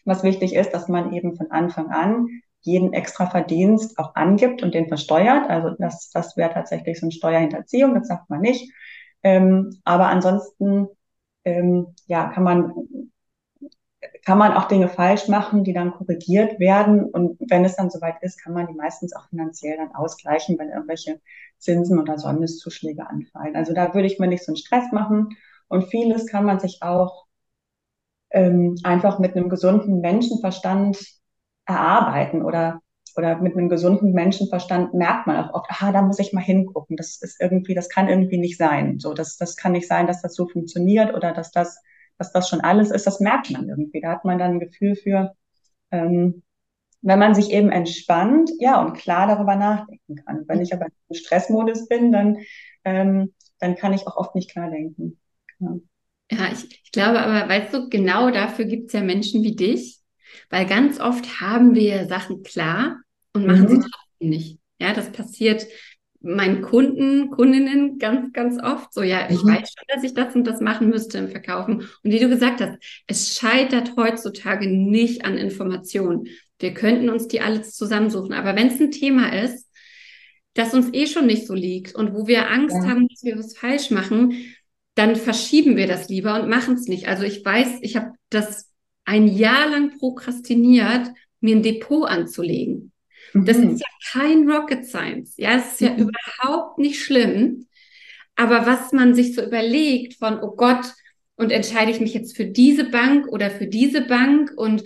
Was 0.05 0.23
wichtig 0.23 0.55
ist, 0.55 0.71
dass 0.73 0.89
man 0.89 1.13
eben 1.13 1.37
von 1.37 1.51
Anfang 1.51 1.91
an 1.91 2.29
jeden 2.61 2.95
extra 2.95 3.27
Verdienst 3.27 3.99
auch 3.99 4.15
angibt 4.15 4.63
und 4.63 4.75
den 4.75 4.89
versteuert. 4.89 5.51
Also 5.51 5.71
das, 5.79 6.11
das 6.11 6.37
wäre 6.37 6.53
tatsächlich 6.53 6.99
so 6.99 7.07
eine 7.07 7.13
Steuerhinterziehung, 7.13 7.95
das 7.95 8.09
sagt 8.09 8.31
man 8.31 8.41
nicht. 8.41 8.73
Ähm, 9.25 9.81
aber 9.85 10.09
ansonsten 10.09 10.89
ähm, 11.45 11.95
ja, 12.07 12.29
kann 12.29 12.45
man 12.45 12.73
kann 14.25 14.39
man 14.39 14.53
auch 14.53 14.69
Dinge 14.69 14.89
falsch 14.89 15.29
machen, 15.29 15.65
die 15.65 15.73
dann 15.73 15.93
korrigiert 15.93 16.59
werden. 16.59 17.05
Und 17.05 17.39
wenn 17.49 17.65
es 17.65 17.77
dann 17.77 17.91
soweit 17.91 18.23
ist, 18.23 18.43
kann 18.43 18.55
man 18.55 18.67
die 18.67 18.75
meistens 18.75 19.15
auch 19.15 19.29
finanziell 19.29 19.77
dann 19.77 19.95
ausgleichen, 19.95 20.59
wenn 20.59 20.71
irgendwelche 20.71 21.21
Zinsen 21.59 21.99
oder 21.99 22.19
Sondeszuschläge 22.19 23.07
anfallen. 23.07 23.57
Also 23.57 23.75
da 23.75 23.95
würde 23.95 24.07
ich 24.07 24.19
mir 24.19 24.27
nicht 24.27 24.45
so 24.45 24.53
einen 24.53 24.57
Stress 24.57 24.93
machen. 24.93 25.37
Und 25.69 25.89
vieles 25.89 26.27
kann 26.27 26.45
man 26.45 26.61
sich 26.61 26.83
auch 26.83 27.27
ähm, 28.31 28.77
einfach 28.83 29.19
mit 29.19 29.37
einem 29.37 29.49
gesunden 29.49 30.01
Menschenverstand 30.01 30.99
erarbeiten 31.67 32.43
oder 32.43 32.81
oder 33.17 33.41
mit 33.41 33.57
einem 33.57 33.69
gesunden 33.69 34.13
Menschenverstand 34.13 34.95
merkt 34.95 35.27
man 35.27 35.37
auch 35.37 35.55
oft, 35.55 35.71
aha, 35.71 35.93
da 35.93 36.03
muss 36.03 36.19
ich 36.19 36.33
mal 36.33 36.41
hingucken. 36.41 36.97
Das 36.97 37.17
ist 37.23 37.41
irgendwie, 37.41 37.75
das 37.75 37.89
kann 37.89 38.09
irgendwie 38.09 38.39
nicht 38.39 38.59
sein. 38.59 38.99
So, 38.99 39.15
das, 39.15 39.37
das 39.37 39.57
kann 39.57 39.73
nicht 39.73 39.89
sein, 39.89 40.07
dass 40.07 40.23
das 40.23 40.35
so 40.35 40.49
funktioniert 40.49 41.15
oder 41.15 41.33
dass 41.33 41.51
das, 41.51 41.81
dass 42.19 42.33
das 42.33 42.49
schon 42.49 42.61
alles 42.61 42.91
ist. 42.91 43.07
Das 43.07 43.21
merkt 43.21 43.51
man 43.51 43.69
irgendwie. 43.69 44.01
Da 44.01 44.13
hat 44.13 44.25
man 44.25 44.39
dann 44.39 44.53
ein 44.53 44.61
Gefühl 44.61 44.97
für, 44.97 45.35
ähm, 45.91 46.43
wenn 47.03 47.19
man 47.19 47.35
sich 47.35 47.51
eben 47.51 47.71
entspannt, 47.71 48.51
ja, 48.59 48.81
und 48.81 48.95
klar 48.95 49.27
darüber 49.27 49.57
nachdenken 49.57 50.17
kann. 50.17 50.45
Wenn 50.49 50.63
ich 50.63 50.73
aber 50.73 50.87
im 50.87 51.15
Stressmodus 51.15 51.87
bin, 51.87 52.11
dann, 52.13 52.39
ähm, 52.85 53.35
dann 53.59 53.77
kann 53.77 53.93
ich 53.93 54.07
auch 54.07 54.17
oft 54.17 54.35
nicht 54.35 54.51
klar 54.51 54.71
denken. 54.71 55.19
Ja, 55.61 55.77
ja 56.33 56.39
ich, 56.53 56.83
ich 56.85 56.93
glaube 56.93 57.21
aber, 57.21 57.49
weißt 57.49 57.75
du, 57.75 57.89
genau 57.91 58.31
dafür 58.31 58.65
gibt 58.65 58.87
es 58.89 58.95
ja 58.95 59.03
Menschen 59.03 59.43
wie 59.43 59.55
dich, 59.55 60.04
weil 60.51 60.67
ganz 60.67 61.01
oft 61.01 61.41
haben 61.41 61.75
wir 61.75 62.07
Sachen 62.07 62.43
klar 62.43 63.01
und 63.33 63.47
machen 63.47 63.63
mhm. 63.63 63.69
sie 63.69 63.79
trotzdem 63.81 64.29
nicht. 64.29 64.59
Ja, 64.81 64.93
das 64.93 65.11
passiert 65.13 65.67
meinen 66.25 66.63
Kunden, 66.63 67.31
Kundinnen 67.31 67.99
ganz, 67.99 68.33
ganz 68.33 68.63
oft 68.63 68.93
so, 68.95 69.03
ja, 69.03 69.29
ich 69.29 69.43
mhm. 69.43 69.49
weiß 69.49 69.73
schon, 69.77 69.85
dass 69.89 70.03
ich 70.03 70.15
das 70.15 70.35
und 70.35 70.45
das 70.47 70.61
machen 70.61 70.89
müsste 70.89 71.19
im 71.19 71.29
Verkaufen. 71.29 71.81
Und 71.81 72.11
wie 72.11 72.19
du 72.19 72.29
gesagt 72.29 72.61
hast, 72.61 72.79
es 73.07 73.37
scheitert 73.37 73.93
heutzutage 73.97 74.67
nicht 74.67 75.25
an 75.25 75.37
Informationen. 75.37 76.29
Wir 76.59 76.73
könnten 76.73 77.11
uns 77.11 77.29
die 77.29 77.41
alles 77.41 77.75
zusammensuchen. 77.75 78.33
Aber 78.33 78.57
wenn 78.57 78.69
es 78.69 78.81
ein 78.81 78.91
Thema 78.91 79.35
ist, 79.39 79.69
das 80.55 80.73
uns 80.73 80.89
eh 80.93 81.07
schon 81.07 81.27
nicht 81.27 81.47
so 81.47 81.55
liegt 81.55 81.95
und 81.95 82.15
wo 82.15 82.27
wir 82.27 82.51
Angst 82.51 82.77
ja. 82.83 82.89
haben, 82.89 83.07
dass 83.09 83.23
wir 83.23 83.37
was 83.37 83.57
falsch 83.57 83.91
machen, 83.91 84.55
dann 84.95 85.17
verschieben 85.17 85.77
wir 85.77 85.89
das 85.89 86.09
lieber 86.09 86.41
und 86.41 86.49
machen 86.49 86.75
es 86.75 86.87
nicht. 86.87 87.09
Also 87.09 87.25
ich 87.25 87.45
weiß, 87.45 87.81
ich 87.83 87.97
habe 87.97 88.13
das 88.31 88.71
ein 89.05 89.29
Jahr 89.29 89.69
lang 89.71 89.99
prokrastiniert, 89.99 91.11
mir 91.41 91.57
ein 91.57 91.63
Depot 91.63 92.09
anzulegen. 92.09 92.93
Das 93.35 93.59
mhm. 93.59 93.71
ist 93.71 93.81
ja 93.81 93.87
kein 94.13 94.49
Rocket 94.49 94.87
Science. 94.87 95.35
Ja, 95.37 95.57
es 95.57 95.73
ist 95.73 95.81
ja 95.81 95.91
mhm. 95.91 96.09
überhaupt 96.09 96.79
nicht 96.79 97.03
schlimm. 97.03 97.67
Aber 98.37 98.67
was 98.67 98.93
man 98.93 99.15
sich 99.15 99.35
so 99.35 99.45
überlegt 99.45 100.15
von, 100.15 100.41
oh 100.41 100.55
Gott, 100.57 100.93
und 101.37 101.51
entscheide 101.51 101.91
ich 101.91 102.01
mich 102.01 102.15
jetzt 102.15 102.37
für 102.37 102.47
diese 102.47 102.85
Bank 102.85 103.27
oder 103.29 103.51
für 103.51 103.67
diese 103.67 104.03
Bank 104.03 104.53
und 104.57 104.85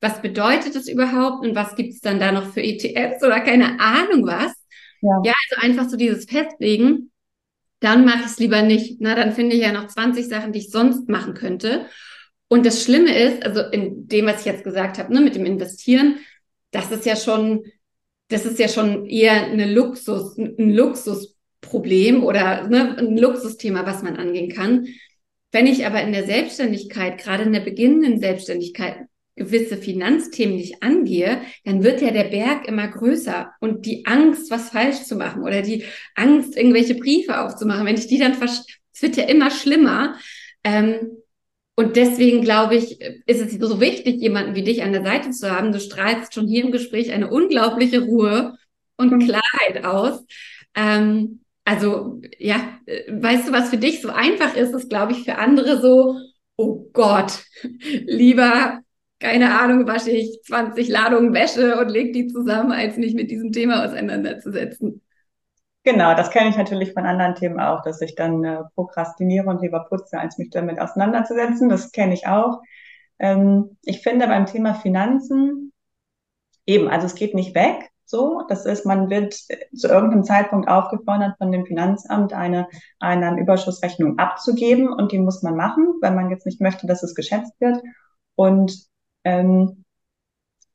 was 0.00 0.20
bedeutet 0.20 0.74
das 0.74 0.88
überhaupt 0.88 1.44
und 1.44 1.54
was 1.54 1.74
gibt 1.74 1.94
es 1.94 2.00
dann 2.00 2.20
da 2.20 2.32
noch 2.32 2.52
für 2.52 2.62
ETFs 2.62 3.22
oder 3.22 3.40
keine 3.40 3.80
Ahnung 3.80 4.26
was. 4.26 4.52
Ja, 5.00 5.22
ja 5.24 5.32
also 5.50 5.66
einfach 5.66 5.88
so 5.88 5.96
dieses 5.96 6.26
Festlegen, 6.26 7.10
dann 7.80 8.04
mache 8.04 8.20
ich 8.20 8.26
es 8.26 8.38
lieber 8.38 8.62
nicht. 8.62 9.00
Na, 9.00 9.14
dann 9.14 9.32
finde 9.32 9.56
ich 9.56 9.62
ja 9.62 9.72
noch 9.72 9.86
20 9.86 10.28
Sachen, 10.28 10.52
die 10.52 10.60
ich 10.60 10.70
sonst 10.70 11.08
machen 11.08 11.34
könnte. 11.34 11.86
Und 12.48 12.64
das 12.64 12.82
Schlimme 12.82 13.16
ist, 13.16 13.42
also 13.44 13.60
in 13.62 14.08
dem, 14.08 14.26
was 14.26 14.40
ich 14.40 14.46
jetzt 14.46 14.64
gesagt 14.64 14.98
habe, 14.98 15.12
ne, 15.12 15.20
mit 15.20 15.34
dem 15.34 15.46
Investieren, 15.46 16.18
das 16.70 16.90
ist 16.90 17.06
ja 17.06 17.16
schon 17.16 17.64
das 18.28 18.44
ist 18.44 18.58
ja 18.58 18.68
schon 18.68 19.06
eher 19.06 19.46
eine 19.46 19.72
Luxus, 19.72 20.36
ein 20.36 20.70
Luxusproblem 20.70 22.24
oder 22.24 22.68
ne, 22.68 22.96
ein 22.98 23.16
Luxusthema, 23.16 23.86
was 23.86 24.02
man 24.02 24.16
angehen 24.16 24.50
kann. 24.50 24.86
Wenn 25.52 25.66
ich 25.66 25.86
aber 25.86 26.02
in 26.02 26.12
der 26.12 26.26
Selbstständigkeit, 26.26 27.18
gerade 27.18 27.44
in 27.44 27.52
der 27.52 27.60
beginnenden 27.60 28.18
Selbstständigkeit, 28.18 29.06
gewisse 29.36 29.76
Finanzthemen 29.76 30.56
nicht 30.56 30.82
angehe, 30.82 31.42
dann 31.64 31.84
wird 31.84 32.00
ja 32.00 32.10
der 32.10 32.24
Berg 32.24 32.66
immer 32.66 32.88
größer 32.88 33.52
und 33.60 33.84
die 33.84 34.06
Angst, 34.06 34.50
was 34.50 34.70
falsch 34.70 35.02
zu 35.02 35.14
machen 35.14 35.42
oder 35.42 35.60
die 35.60 35.84
Angst, 36.14 36.56
irgendwelche 36.56 36.94
Briefe 36.94 37.40
aufzumachen, 37.40 37.86
wenn 37.86 37.98
ich 37.98 38.06
die 38.06 38.18
dann, 38.18 38.32
es 38.42 39.02
wird 39.02 39.16
ja 39.16 39.24
immer 39.24 39.50
schlimmer. 39.50 40.16
Ähm, 40.64 41.18
und 41.76 41.96
deswegen 41.96 42.40
glaube 42.40 42.74
ich, 42.74 43.00
ist 43.26 43.40
es 43.40 43.52
so 43.52 43.80
wichtig, 43.80 44.16
jemanden 44.16 44.54
wie 44.54 44.64
dich 44.64 44.82
an 44.82 44.92
der 44.92 45.04
Seite 45.04 45.30
zu 45.30 45.50
haben. 45.50 45.72
Du 45.72 45.78
strahlst 45.78 46.32
schon 46.32 46.48
hier 46.48 46.64
im 46.64 46.72
Gespräch 46.72 47.12
eine 47.12 47.30
unglaubliche 47.30 48.00
Ruhe 48.00 48.56
und 48.96 49.12
mhm. 49.12 49.18
Klarheit 49.20 49.84
aus. 49.84 50.24
Ähm, 50.74 51.40
also 51.66 52.22
ja, 52.38 52.78
weißt 53.08 53.48
du, 53.48 53.52
was 53.52 53.68
für 53.68 53.76
dich 53.76 54.00
so 54.00 54.08
einfach 54.08 54.56
ist, 54.56 54.72
ist, 54.72 54.88
glaube 54.88 55.12
ich, 55.12 55.24
für 55.24 55.36
andere 55.36 55.80
so, 55.80 56.16
oh 56.56 56.88
Gott, 56.94 57.44
lieber, 58.06 58.80
keine 59.20 59.60
Ahnung, 59.60 59.86
wasche 59.86 60.10
ich 60.10 60.40
20 60.44 60.88
Ladungen 60.88 61.34
Wäsche 61.34 61.78
und 61.78 61.90
leg 61.90 62.14
die 62.14 62.28
zusammen, 62.28 62.72
als 62.72 62.96
mich 62.96 63.14
mit 63.14 63.30
diesem 63.30 63.52
Thema 63.52 63.84
auseinanderzusetzen. 63.84 65.02
Genau, 65.86 66.16
das 66.16 66.30
kenne 66.30 66.50
ich 66.50 66.56
natürlich 66.56 66.92
von 66.94 67.06
anderen 67.06 67.36
Themen 67.36 67.60
auch, 67.60 67.80
dass 67.82 68.00
ich 68.00 68.16
dann 68.16 68.42
äh, 68.42 68.64
prokrastiniere 68.74 69.46
und 69.46 69.62
lieber 69.62 69.84
putze, 69.88 70.18
als 70.18 70.36
mich 70.36 70.50
damit 70.50 70.80
auseinanderzusetzen. 70.80 71.68
Das 71.68 71.92
kenne 71.92 72.12
ich 72.12 72.26
auch. 72.26 72.60
Ähm, 73.20 73.76
ich 73.84 74.02
finde 74.02 74.26
beim 74.26 74.46
Thema 74.46 74.74
Finanzen 74.74 75.72
eben, 76.66 76.88
also 76.88 77.06
es 77.06 77.14
geht 77.14 77.34
nicht 77.34 77.54
weg. 77.54 77.88
So, 78.04 78.42
das 78.48 78.66
ist, 78.66 78.84
man 78.84 79.10
wird 79.10 79.34
zu 79.34 79.86
irgendeinem 79.86 80.24
Zeitpunkt 80.24 80.68
aufgefordert 80.68 81.36
von 81.38 81.52
dem 81.52 81.64
Finanzamt 81.66 82.32
eine 82.32 82.66
Einnahmenüberschussrechnung 82.98 84.18
abzugeben 84.18 84.92
und 84.92 85.12
die 85.12 85.20
muss 85.20 85.44
man 85.44 85.54
machen, 85.54 85.94
wenn 86.00 86.16
man 86.16 86.30
jetzt 86.30 86.46
nicht 86.46 86.60
möchte, 86.60 86.88
dass 86.88 87.04
es 87.04 87.14
geschätzt 87.14 87.52
wird. 87.60 87.80
Und 88.34 88.76
ähm, 89.22 89.84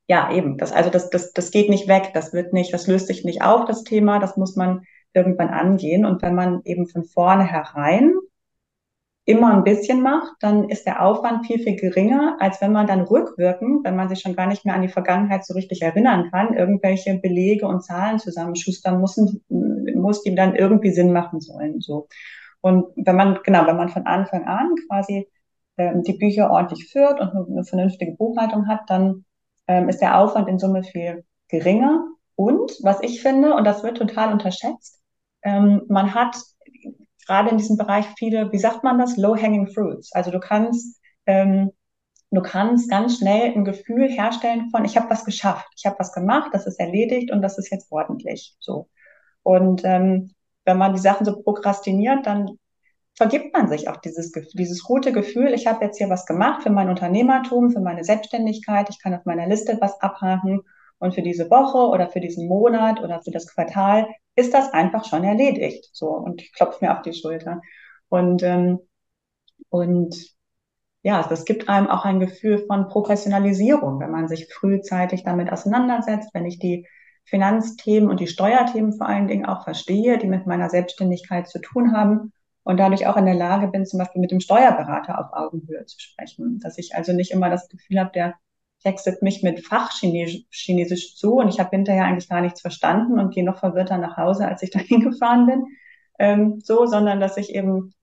ja, 0.07 0.31
eben, 0.31 0.57
das, 0.57 0.71
also 0.71 0.89
das, 0.89 1.09
das, 1.09 1.33
das 1.33 1.51
geht 1.51 1.69
nicht 1.69 1.89
weg, 1.89 2.11
das 2.13 2.31
wird 2.31 2.53
nicht, 2.53 2.73
das 2.73 2.87
löst 2.87 3.07
sich 3.07 3.25
nicht 3.25 3.41
auf, 3.41 3.65
das 3.65 3.83
Thema, 3.83 4.19
das 4.19 4.37
muss 4.37 4.55
man 4.55 4.85
irgendwann 5.13 5.49
angehen. 5.49 6.05
Und 6.05 6.21
wenn 6.21 6.35
man 6.35 6.61
eben 6.63 6.87
von 6.87 7.03
vornherein 7.03 8.13
immer 9.25 9.53
ein 9.53 9.63
bisschen 9.63 10.01
macht, 10.01 10.33
dann 10.39 10.69
ist 10.69 10.85
der 10.85 11.03
Aufwand 11.03 11.45
viel, 11.45 11.59
viel 11.59 11.75
geringer, 11.75 12.37
als 12.39 12.59
wenn 12.59 12.71
man 12.71 12.87
dann 12.87 13.01
rückwirkend, 13.01 13.83
wenn 13.83 13.95
man 13.95 14.09
sich 14.09 14.19
schon 14.19 14.35
gar 14.35 14.47
nicht 14.47 14.65
mehr 14.65 14.73
an 14.73 14.81
die 14.81 14.87
Vergangenheit 14.87 15.45
so 15.45 15.53
richtig 15.53 15.81
erinnern 15.81 16.29
kann, 16.31 16.55
irgendwelche 16.55 17.15
Belege 17.19 17.67
und 17.67 17.83
Zahlen 17.83 18.19
zusammenschustern 18.19 18.99
muss, 18.99 19.17
muss 19.49 20.23
die 20.23 20.33
dann 20.33 20.55
irgendwie 20.55 20.91
Sinn 20.91 21.13
machen 21.13 21.39
sollen. 21.39 21.81
So. 21.81 22.07
Und 22.61 22.85
wenn 22.95 23.15
man, 23.15 23.39
genau, 23.43 23.67
wenn 23.67 23.77
man 23.77 23.89
von 23.89 24.07
Anfang 24.07 24.45
an 24.45 24.75
quasi 24.87 25.27
ähm, 25.77 26.03
die 26.03 26.13
Bücher 26.13 26.49
ordentlich 26.51 26.91
führt 26.91 27.19
und 27.19 27.49
eine 27.49 27.63
vernünftige 27.63 28.13
Buchhaltung 28.13 28.67
hat, 28.67 28.81
dann 28.87 29.25
ähm, 29.67 29.89
ist 29.89 30.01
der 30.01 30.17
Aufwand 30.17 30.49
in 30.49 30.59
Summe 30.59 30.83
viel 30.83 31.23
geringer. 31.47 32.05
Und 32.35 32.71
was 32.81 33.01
ich 33.01 33.21
finde, 33.21 33.53
und 33.55 33.65
das 33.65 33.83
wird 33.83 33.97
total 33.97 34.31
unterschätzt, 34.31 35.00
ähm, 35.43 35.83
man 35.87 36.13
hat 36.13 36.37
gerade 37.25 37.49
in 37.49 37.57
diesem 37.57 37.77
Bereich 37.77 38.05
viele, 38.17 38.51
wie 38.51 38.57
sagt 38.57 38.83
man 38.83 38.99
das, 38.99 39.17
low-hanging 39.17 39.67
fruits. 39.67 40.11
Also 40.13 40.31
du 40.31 40.39
kannst, 40.39 40.99
ähm, 41.25 41.71
du 42.31 42.41
kannst 42.41 42.89
ganz 42.89 43.17
schnell 43.17 43.53
ein 43.53 43.65
Gefühl 43.65 44.09
herstellen 44.09 44.69
von, 44.69 44.85
ich 44.85 44.97
habe 44.97 45.09
was 45.09 45.25
geschafft, 45.25 45.67
ich 45.77 45.85
habe 45.85 45.97
was 45.99 46.13
gemacht, 46.13 46.49
das 46.53 46.67
ist 46.67 46.79
erledigt 46.79 47.31
und 47.31 47.41
das 47.41 47.57
ist 47.57 47.71
jetzt 47.71 47.91
ordentlich. 47.91 48.55
So. 48.59 48.89
Und 49.43 49.81
ähm, 49.85 50.33
wenn 50.65 50.77
man 50.77 50.93
die 50.93 50.99
Sachen 50.99 51.25
so 51.25 51.41
prokrastiniert, 51.41 52.25
dann 52.25 52.57
vergibt 53.15 53.53
man 53.53 53.67
sich 53.67 53.89
auch 53.89 53.97
dieses, 53.97 54.31
dieses 54.53 54.83
gute 54.83 55.11
Gefühl, 55.11 55.53
ich 55.53 55.67
habe 55.67 55.85
jetzt 55.85 55.97
hier 55.97 56.09
was 56.09 56.25
gemacht 56.25 56.63
für 56.63 56.69
mein 56.69 56.89
Unternehmertum, 56.89 57.71
für 57.71 57.81
meine 57.81 58.03
Selbstständigkeit, 58.03 58.89
ich 58.89 59.01
kann 59.01 59.13
auf 59.13 59.25
meiner 59.25 59.47
Liste 59.47 59.77
was 59.81 59.99
abhaken 60.01 60.61
und 60.99 61.13
für 61.13 61.21
diese 61.21 61.49
Woche 61.49 61.77
oder 61.77 62.09
für 62.09 62.19
diesen 62.19 62.47
Monat 62.47 63.01
oder 63.01 63.21
für 63.21 63.31
das 63.31 63.47
Quartal 63.47 64.07
ist 64.35 64.53
das 64.53 64.73
einfach 64.73 65.05
schon 65.05 65.23
erledigt. 65.23 65.89
So, 65.93 66.09
und 66.09 66.41
ich 66.41 66.53
klopfe 66.53 66.85
mir 66.85 66.93
auf 66.95 67.01
die 67.01 67.13
Schulter. 67.13 67.61
Und, 68.09 68.43
ähm, 68.43 68.79
und 69.69 70.15
ja, 71.03 71.23
das 71.27 71.45
gibt 71.45 71.69
einem 71.69 71.87
auch 71.87 72.05
ein 72.05 72.19
Gefühl 72.19 72.65
von 72.67 72.87
Professionalisierung, 72.87 73.99
wenn 73.99 74.11
man 74.11 74.27
sich 74.27 74.53
frühzeitig 74.53 75.23
damit 75.23 75.51
auseinandersetzt, 75.51 76.29
wenn 76.33 76.45
ich 76.45 76.59
die 76.59 76.87
Finanzthemen 77.25 78.09
und 78.09 78.19
die 78.19 78.27
Steuerthemen 78.27 78.93
vor 78.93 79.07
allen 79.07 79.27
Dingen 79.27 79.45
auch 79.45 79.63
verstehe, 79.63 80.17
die 80.17 80.27
mit 80.27 80.47
meiner 80.47 80.69
Selbstständigkeit 80.69 81.47
zu 81.47 81.59
tun 81.59 81.93
haben 81.95 82.33
und 82.63 82.77
dadurch 82.77 83.07
auch 83.07 83.17
in 83.17 83.25
der 83.25 83.35
Lage 83.35 83.67
bin, 83.67 83.85
zum 83.85 83.99
Beispiel 83.99 84.21
mit 84.21 84.31
dem 84.31 84.39
Steuerberater 84.39 85.19
auf 85.19 85.33
Augenhöhe 85.33 85.85
zu 85.85 85.99
sprechen. 85.99 86.59
Dass 86.59 86.77
ich 86.77 86.95
also 86.95 87.13
nicht 87.13 87.31
immer 87.31 87.49
das 87.49 87.69
Gefühl 87.69 87.99
habe, 87.99 88.11
der 88.13 88.35
textet 88.81 89.21
mich 89.21 89.43
mit 89.43 89.65
Fachchinesisch 89.65 91.15
zu 91.15 91.35
und 91.35 91.49
ich 91.49 91.59
habe 91.59 91.69
hinterher 91.71 92.05
eigentlich 92.05 92.29
gar 92.29 92.41
nichts 92.41 92.61
verstanden 92.61 93.19
und 93.19 93.33
gehe 93.33 93.45
noch 93.45 93.59
verwirrter 93.59 93.97
nach 93.97 94.17
Hause, 94.17 94.47
als 94.47 94.63
ich 94.63 94.69
dahin 94.71 95.01
gefahren 95.01 95.45
bin. 95.45 95.65
Ähm, 96.19 96.59
so, 96.63 96.85
sondern 96.85 97.19
dass 97.19 97.37
ich 97.37 97.55
eben 97.55 97.93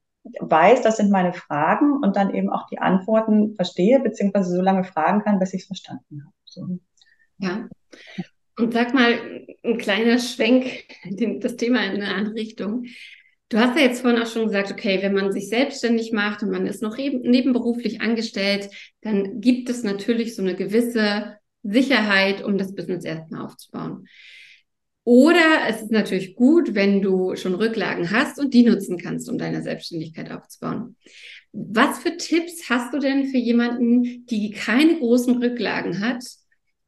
weiß, 0.41 0.83
das 0.83 0.97
sind 0.97 1.11
meine 1.11 1.33
Fragen 1.33 1.99
und 2.03 2.17
dann 2.17 2.35
eben 2.35 2.51
auch 2.51 2.67
die 2.67 2.79
Antworten 2.79 3.55
verstehe, 3.55 4.01
beziehungsweise 4.01 4.55
so 4.55 4.63
lange 4.63 4.85
fragen 4.85 5.23
kann, 5.23 5.39
bis 5.39 5.55
ich 5.55 5.63
es 5.63 5.67
verstanden 5.67 6.25
habe. 6.25 6.35
So. 6.45 6.79
Ja. 7.39 7.69
Und 8.59 8.75
sag 8.75 8.93
mal, 8.93 9.47
ein 9.63 9.79
kleiner 9.79 10.19
Schwenk, 10.19 10.85
das 11.41 11.57
Thema 11.57 11.85
in 11.85 12.03
eine 12.03 12.15
andere 12.15 12.35
Richtung. 12.35 12.87
Du 13.49 13.59
hast 13.59 13.79
ja 13.79 13.85
jetzt 13.85 14.03
vorhin 14.03 14.21
auch 14.21 14.27
schon 14.27 14.47
gesagt, 14.47 14.71
okay, 14.71 14.99
wenn 15.01 15.15
man 15.15 15.33
sich 15.33 15.49
selbstständig 15.49 16.13
macht 16.13 16.43
und 16.43 16.51
man 16.51 16.67
ist 16.67 16.83
noch 16.83 16.99
nebenberuflich 16.99 18.03
angestellt, 18.03 18.69
dann 19.01 19.41
gibt 19.41 19.71
es 19.71 19.83
natürlich 19.83 20.35
so 20.37 20.43
eine 20.43 20.55
gewisse 20.55 21.39
Sicherheit, 21.63 22.45
um 22.45 22.59
das 22.59 22.75
Business 22.75 23.05
erstmal 23.05 23.47
aufzubauen. 23.47 24.07
Oder 25.05 25.67
es 25.67 25.81
ist 25.81 25.91
natürlich 25.91 26.35
gut, 26.37 26.75
wenn 26.75 27.01
du 27.01 27.35
schon 27.37 27.55
Rücklagen 27.55 28.11
hast 28.11 28.39
und 28.39 28.53
die 28.53 28.65
nutzen 28.65 28.99
kannst, 28.99 29.31
um 29.31 29.39
deine 29.39 29.63
Selbstständigkeit 29.63 30.31
aufzubauen. 30.31 30.97
Was 31.53 32.01
für 32.01 32.19
Tipps 32.19 32.69
hast 32.69 32.93
du 32.93 32.99
denn 32.99 33.29
für 33.29 33.39
jemanden, 33.39 34.27
die 34.27 34.51
keine 34.51 34.99
großen 34.99 35.43
Rücklagen 35.43 36.01
hat, 36.01 36.23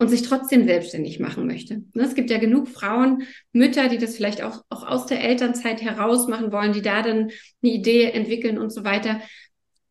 und 0.01 0.09
sich 0.09 0.23
trotzdem 0.23 0.65
selbstständig 0.65 1.21
machen 1.21 1.47
möchte. 1.47 1.83
Ne, 1.93 2.05
es 2.05 2.15
gibt 2.15 2.31
ja 2.31 2.39
genug 2.39 2.69
Frauen, 2.69 3.25
Mütter, 3.53 3.89
die 3.89 3.99
das 3.99 4.17
vielleicht 4.17 4.43
auch, 4.43 4.65
auch 4.71 4.87
aus 4.87 5.05
der 5.05 5.23
Elternzeit 5.23 5.83
heraus 5.83 6.27
machen 6.27 6.51
wollen, 6.53 6.73
die 6.73 6.81
da 6.81 7.03
dann 7.03 7.31
eine 7.63 7.73
Idee 7.73 8.05
entwickeln 8.05 8.59
und 8.59 8.71
so 8.71 8.83
weiter. 8.83 9.21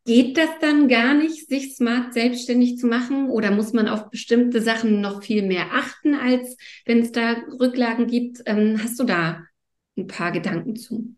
Geht 0.06 0.36
das 0.38 0.50
dann 0.62 0.88
gar 0.88 1.14
nicht, 1.14 1.48
sich 1.48 1.76
smart 1.76 2.16
selbstständig 2.16 2.80
zu 2.80 2.88
machen? 2.88 3.30
Oder 3.30 3.52
muss 3.52 3.72
man 3.72 3.88
auf 3.88 4.10
bestimmte 4.10 4.64
Sachen 4.64 5.00
noch 5.00 5.22
viel 5.22 5.44
mehr 5.44 5.68
achten, 5.74 6.16
als 6.16 6.58
wenn 6.86 7.00
es 7.00 7.12
da 7.12 7.36
Rücklagen 7.60 8.08
gibt? 8.08 8.42
Ähm, 8.48 8.80
hast 8.84 9.00
du 9.00 9.04
da 9.04 9.44
ein 9.96 10.08
paar 10.08 10.32
Gedanken 10.32 10.76
zu? 10.76 11.16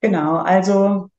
Genau, 0.00 0.36
also 0.36 1.10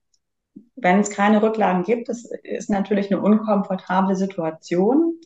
wenn 0.76 1.00
es 1.00 1.12
keine 1.12 1.44
Rücklagen 1.44 1.84
gibt, 1.84 2.10
das 2.10 2.26
ist 2.42 2.72
natürlich 2.72 3.12
eine 3.12 3.22
unkomfortable 3.22 4.16
Situation. 4.16 5.20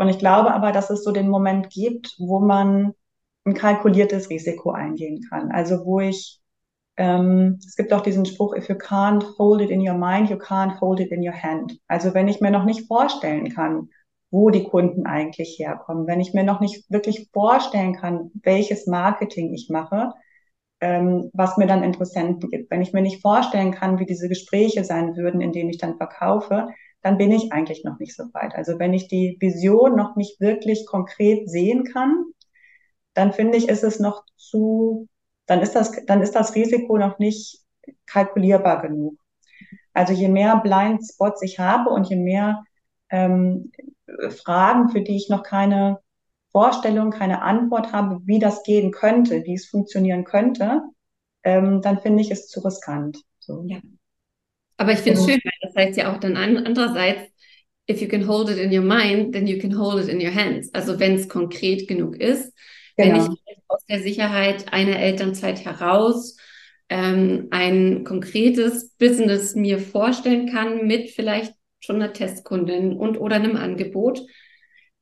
Und 0.00 0.08
ich 0.08 0.18
glaube 0.18 0.54
aber, 0.54 0.72
dass 0.72 0.88
es 0.88 1.04
so 1.04 1.12
den 1.12 1.28
Moment 1.28 1.68
gibt, 1.68 2.14
wo 2.18 2.40
man 2.40 2.94
ein 3.44 3.52
kalkuliertes 3.52 4.30
Risiko 4.30 4.70
eingehen 4.70 5.20
kann. 5.28 5.50
Also 5.52 5.84
wo 5.84 6.00
ich, 6.00 6.40
ähm, 6.96 7.58
es 7.58 7.76
gibt 7.76 7.92
auch 7.92 8.00
diesen 8.00 8.24
Spruch, 8.24 8.56
if 8.56 8.70
you 8.70 8.76
can't 8.76 9.22
hold 9.38 9.60
it 9.60 9.68
in 9.68 9.86
your 9.86 9.98
mind, 9.98 10.30
you 10.30 10.38
can't 10.38 10.80
hold 10.80 11.00
it 11.00 11.12
in 11.12 11.20
your 11.20 11.34
hand. 11.34 11.78
Also 11.86 12.14
wenn 12.14 12.28
ich 12.28 12.40
mir 12.40 12.50
noch 12.50 12.64
nicht 12.64 12.86
vorstellen 12.86 13.50
kann, 13.50 13.90
wo 14.30 14.48
die 14.48 14.64
Kunden 14.64 15.04
eigentlich 15.04 15.58
herkommen, 15.58 16.06
wenn 16.06 16.20
ich 16.20 16.32
mir 16.32 16.44
noch 16.44 16.60
nicht 16.60 16.90
wirklich 16.90 17.28
vorstellen 17.34 17.92
kann, 17.92 18.30
welches 18.42 18.86
Marketing 18.86 19.52
ich 19.52 19.68
mache, 19.68 20.14
ähm, 20.80 21.28
was 21.34 21.58
mir 21.58 21.66
dann 21.66 21.82
Interessenten 21.82 22.48
gibt, 22.48 22.70
wenn 22.70 22.80
ich 22.80 22.94
mir 22.94 23.02
nicht 23.02 23.20
vorstellen 23.20 23.72
kann, 23.72 23.98
wie 23.98 24.06
diese 24.06 24.30
Gespräche 24.30 24.82
sein 24.82 25.14
würden, 25.14 25.42
in 25.42 25.52
denen 25.52 25.68
ich 25.68 25.76
dann 25.76 25.98
verkaufe, 25.98 26.68
dann 27.02 27.18
bin 27.18 27.32
ich 27.32 27.52
eigentlich 27.52 27.84
noch 27.84 27.98
nicht 27.98 28.14
so 28.14 28.24
weit. 28.34 28.54
Also 28.54 28.78
wenn 28.78 28.92
ich 28.92 29.08
die 29.08 29.36
Vision 29.40 29.96
noch 29.96 30.16
nicht 30.16 30.40
wirklich 30.40 30.86
konkret 30.86 31.48
sehen 31.48 31.84
kann, 31.84 32.24
dann 33.14 33.32
finde 33.32 33.58
ich, 33.58 33.68
ist 33.68 33.84
es 33.84 34.00
noch 34.00 34.24
zu, 34.36 35.08
dann 35.46 35.60
ist 35.60 35.74
das, 35.74 35.92
dann 36.06 36.22
ist 36.22 36.34
das 36.34 36.54
Risiko 36.54 36.98
noch 36.98 37.18
nicht 37.18 37.60
kalkulierbar 38.06 38.82
genug. 38.82 39.18
Also 39.92 40.12
je 40.12 40.28
mehr 40.28 40.56
Blind 40.58 41.02
Spots 41.04 41.42
ich 41.42 41.58
habe 41.58 41.90
und 41.90 42.08
je 42.08 42.16
mehr 42.16 42.62
ähm, 43.10 43.72
Fragen, 44.30 44.90
für 44.90 45.00
die 45.00 45.16
ich 45.16 45.28
noch 45.28 45.42
keine 45.42 45.98
Vorstellung, 46.52 47.10
keine 47.10 47.42
Antwort 47.42 47.92
habe, 47.92 48.20
wie 48.24 48.38
das 48.38 48.62
gehen 48.62 48.90
könnte, 48.90 49.44
wie 49.44 49.54
es 49.54 49.66
funktionieren 49.66 50.24
könnte, 50.24 50.82
ähm, 51.42 51.80
dann 51.82 52.00
finde 52.00 52.22
ich 52.22 52.30
es 52.30 52.48
zu 52.48 52.60
riskant. 52.60 53.18
So. 53.38 53.64
Ja. 53.66 53.78
Aber 54.80 54.92
ich 54.92 55.00
finde 55.00 55.20
es 55.20 55.26
schön, 55.26 55.40
weil 55.44 55.52
das 55.60 55.76
heißt 55.76 55.98
ja 55.98 56.10
auch 56.10 56.18
dann 56.18 56.38
andererseits, 56.38 57.30
if 57.90 58.00
you 58.00 58.08
can 58.08 58.26
hold 58.26 58.48
it 58.48 58.56
in 58.56 58.72
your 58.72 58.82
mind, 58.82 59.34
then 59.34 59.46
you 59.46 59.58
can 59.58 59.78
hold 59.78 60.02
it 60.02 60.08
in 60.08 60.22
your 60.22 60.34
hands. 60.34 60.72
Also 60.72 60.98
wenn 60.98 61.16
es 61.16 61.28
konkret 61.28 61.86
genug 61.86 62.16
ist, 62.16 62.54
genau. 62.96 63.12
wenn 63.12 63.20
ich 63.20 63.58
aus 63.68 63.84
der 63.90 64.00
Sicherheit 64.00 64.72
einer 64.72 64.98
Elternzeit 64.98 65.66
heraus 65.66 66.38
ähm, 66.88 67.48
ein 67.50 68.04
konkretes 68.04 68.94
Business 68.96 69.54
mir 69.54 69.78
vorstellen 69.80 70.50
kann 70.50 70.86
mit 70.86 71.10
vielleicht 71.10 71.52
schon 71.80 71.96
einer 71.96 72.14
Testkundin 72.14 72.94
und 72.94 73.20
oder 73.20 73.36
einem 73.36 73.56
Angebot, 73.56 74.22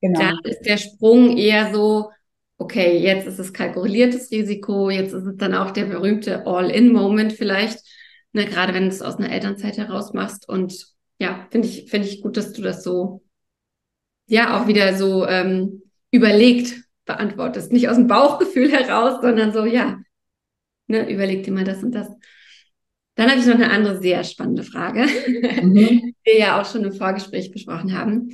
genau. 0.00 0.18
dann 0.18 0.38
ist 0.42 0.62
der 0.62 0.78
Sprung 0.78 1.36
eher 1.36 1.72
so, 1.72 2.10
okay, 2.56 2.98
jetzt 2.98 3.28
ist 3.28 3.38
es 3.38 3.52
kalkuliertes 3.52 4.32
Risiko, 4.32 4.90
jetzt 4.90 5.12
ist 5.12 5.24
es 5.24 5.36
dann 5.36 5.54
auch 5.54 5.70
der 5.70 5.84
berühmte 5.84 6.48
All-in-Moment 6.48 7.32
vielleicht 7.32 7.78
ne, 8.32 8.46
gerade 8.46 8.74
wenn 8.74 8.84
du 8.84 8.88
es 8.88 9.02
aus 9.02 9.16
einer 9.16 9.30
Elternzeit 9.30 9.78
heraus 9.78 10.12
machst. 10.12 10.48
Und 10.48 10.86
ja, 11.18 11.46
finde 11.50 11.68
ich, 11.68 11.90
finde 11.90 12.08
ich 12.08 12.22
gut, 12.22 12.36
dass 12.36 12.52
du 12.52 12.62
das 12.62 12.82
so, 12.82 13.22
ja, 14.26 14.60
auch 14.60 14.66
wieder 14.66 14.96
so 14.96 15.26
ähm, 15.26 15.82
überlegt 16.10 16.82
beantwortest. 17.04 17.72
Nicht 17.72 17.88
aus 17.88 17.96
dem 17.96 18.06
Bauchgefühl 18.06 18.70
heraus, 18.70 19.20
sondern 19.22 19.52
so, 19.52 19.64
ja, 19.64 19.98
ne, 20.86 21.10
überleg 21.10 21.44
dir 21.44 21.52
mal 21.52 21.64
das 21.64 21.82
und 21.82 21.92
das. 21.92 22.08
Dann 23.14 23.30
habe 23.30 23.40
ich 23.40 23.46
noch 23.46 23.54
eine 23.54 23.70
andere 23.70 24.00
sehr 24.00 24.22
spannende 24.22 24.62
Frage, 24.62 25.06
mhm. 25.62 25.74
die 25.74 26.14
wir 26.22 26.38
ja 26.38 26.60
auch 26.60 26.70
schon 26.70 26.84
im 26.84 26.92
Vorgespräch 26.92 27.50
besprochen 27.50 27.98
haben. 27.98 28.30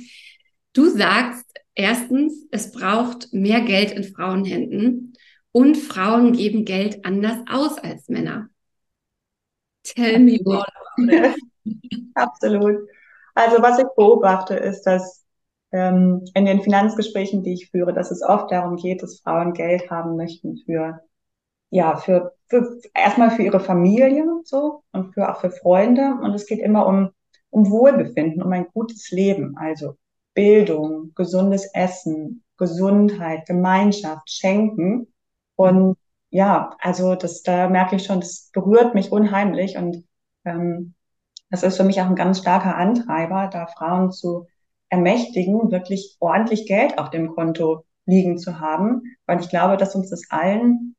Du 0.73 0.89
sagst 0.89 1.45
erstens, 1.73 2.45
es 2.51 2.71
braucht 2.71 3.33
mehr 3.33 3.61
Geld 3.61 3.91
in 3.91 4.03
Frauenhänden 4.03 5.13
und 5.51 5.77
Frauen 5.77 6.33
geben 6.33 6.65
Geld 6.65 7.03
anders 7.05 7.37
aus 7.49 7.77
als 7.77 8.09
Männer. 8.09 8.49
Tell 9.85 10.19
me 10.19 10.39
more 10.43 10.65
about 10.97 11.13
it. 11.67 12.11
Absolut. 12.15 12.87
Also 13.33 13.61
was 13.61 13.79
ich 13.79 13.85
beobachte, 13.95 14.55
ist, 14.55 14.83
dass 14.83 15.25
ähm, 15.71 16.25
in 16.33 16.45
den 16.45 16.61
Finanzgesprächen, 16.61 17.43
die 17.43 17.53
ich 17.53 17.69
führe, 17.69 17.93
dass 17.93 18.11
es 18.11 18.21
oft 18.21 18.51
darum 18.51 18.77
geht, 18.77 19.03
dass 19.03 19.19
Frauen 19.19 19.53
Geld 19.53 19.89
haben 19.89 20.15
möchten 20.15 20.57
für 20.65 21.01
ja, 21.69 21.97
für, 21.97 22.33
für 22.47 22.79
erstmal 22.93 23.31
für 23.31 23.43
ihre 23.43 23.59
Familie 23.59 24.25
so 24.45 24.83
und 24.91 25.13
für 25.13 25.29
auch 25.29 25.41
für 25.41 25.51
Freunde. 25.51 26.17
Und 26.21 26.33
es 26.33 26.45
geht 26.45 26.59
immer 26.59 26.85
um, 26.87 27.09
um 27.49 27.69
Wohlbefinden, 27.69 28.41
um 28.41 28.51
ein 28.53 28.67
gutes 28.73 29.11
Leben. 29.11 29.57
Also 29.57 29.97
Bildung, 30.33 31.13
gesundes 31.15 31.69
Essen, 31.73 32.43
Gesundheit, 32.57 33.45
Gemeinschaft, 33.45 34.29
Schenken. 34.29 35.07
Und 35.55 35.97
ja, 36.35 36.75
also 36.79 37.15
das, 37.15 37.43
da 37.43 37.69
merke 37.69 37.95
ich 37.95 38.03
schon, 38.03 38.19
das 38.19 38.49
berührt 38.51 38.93
mich 38.93 39.09
unheimlich 39.09 39.77
und 39.77 40.03
ähm, 40.43 40.93
das 41.49 41.63
ist 41.63 41.77
für 41.77 41.85
mich 41.85 42.01
auch 42.01 42.07
ein 42.07 42.15
ganz 42.15 42.39
starker 42.39 42.75
Antreiber, 42.75 43.49
da 43.51 43.67
Frauen 43.67 44.11
zu 44.11 44.45
ermächtigen, 44.89 45.71
wirklich 45.71 46.17
ordentlich 46.19 46.67
Geld 46.67 46.99
auf 46.99 47.09
dem 47.09 47.29
Konto 47.29 47.85
liegen 48.05 48.37
zu 48.37 48.59
haben, 48.59 49.03
weil 49.25 49.39
ich 49.39 49.49
glaube, 49.49 49.77
dass 49.77 49.95
uns 49.95 50.09
das 50.09 50.23
allen 50.29 50.97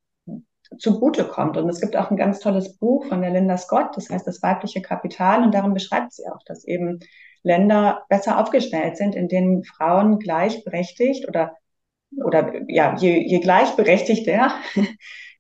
zugute 0.79 1.25
kommt. 1.25 1.59
Und 1.59 1.69
es 1.69 1.83
gibt 1.83 1.97
auch 1.97 2.11
ein 2.11 2.17
ganz 2.17 2.41
tolles 2.41 2.79
Buch 2.79 3.05
von 3.05 3.21
der 3.21 3.31
Linda 3.31 3.59
Scott, 3.59 3.95
das 3.95 4.09
heißt 4.09 4.27
das 4.27 4.43
weibliche 4.43 4.81
Kapital, 4.81 5.43
und 5.43 5.55
darin 5.55 5.75
beschreibt 5.75 6.15
sie 6.15 6.27
auch, 6.33 6.43
dass 6.47 6.65
eben 6.65 7.01
Länder 7.43 8.05
besser 8.09 8.41
aufgestellt 8.41 8.97
sind, 8.97 9.15
in 9.15 9.29
denen 9.29 9.65
Frauen 9.65 10.19
gleichberechtigt 10.19 11.29
oder 11.29 11.53
oder 12.25 12.63
ja, 12.69 12.97
je, 12.97 13.19
je 13.19 13.41
gleichberechtigter 13.41 14.51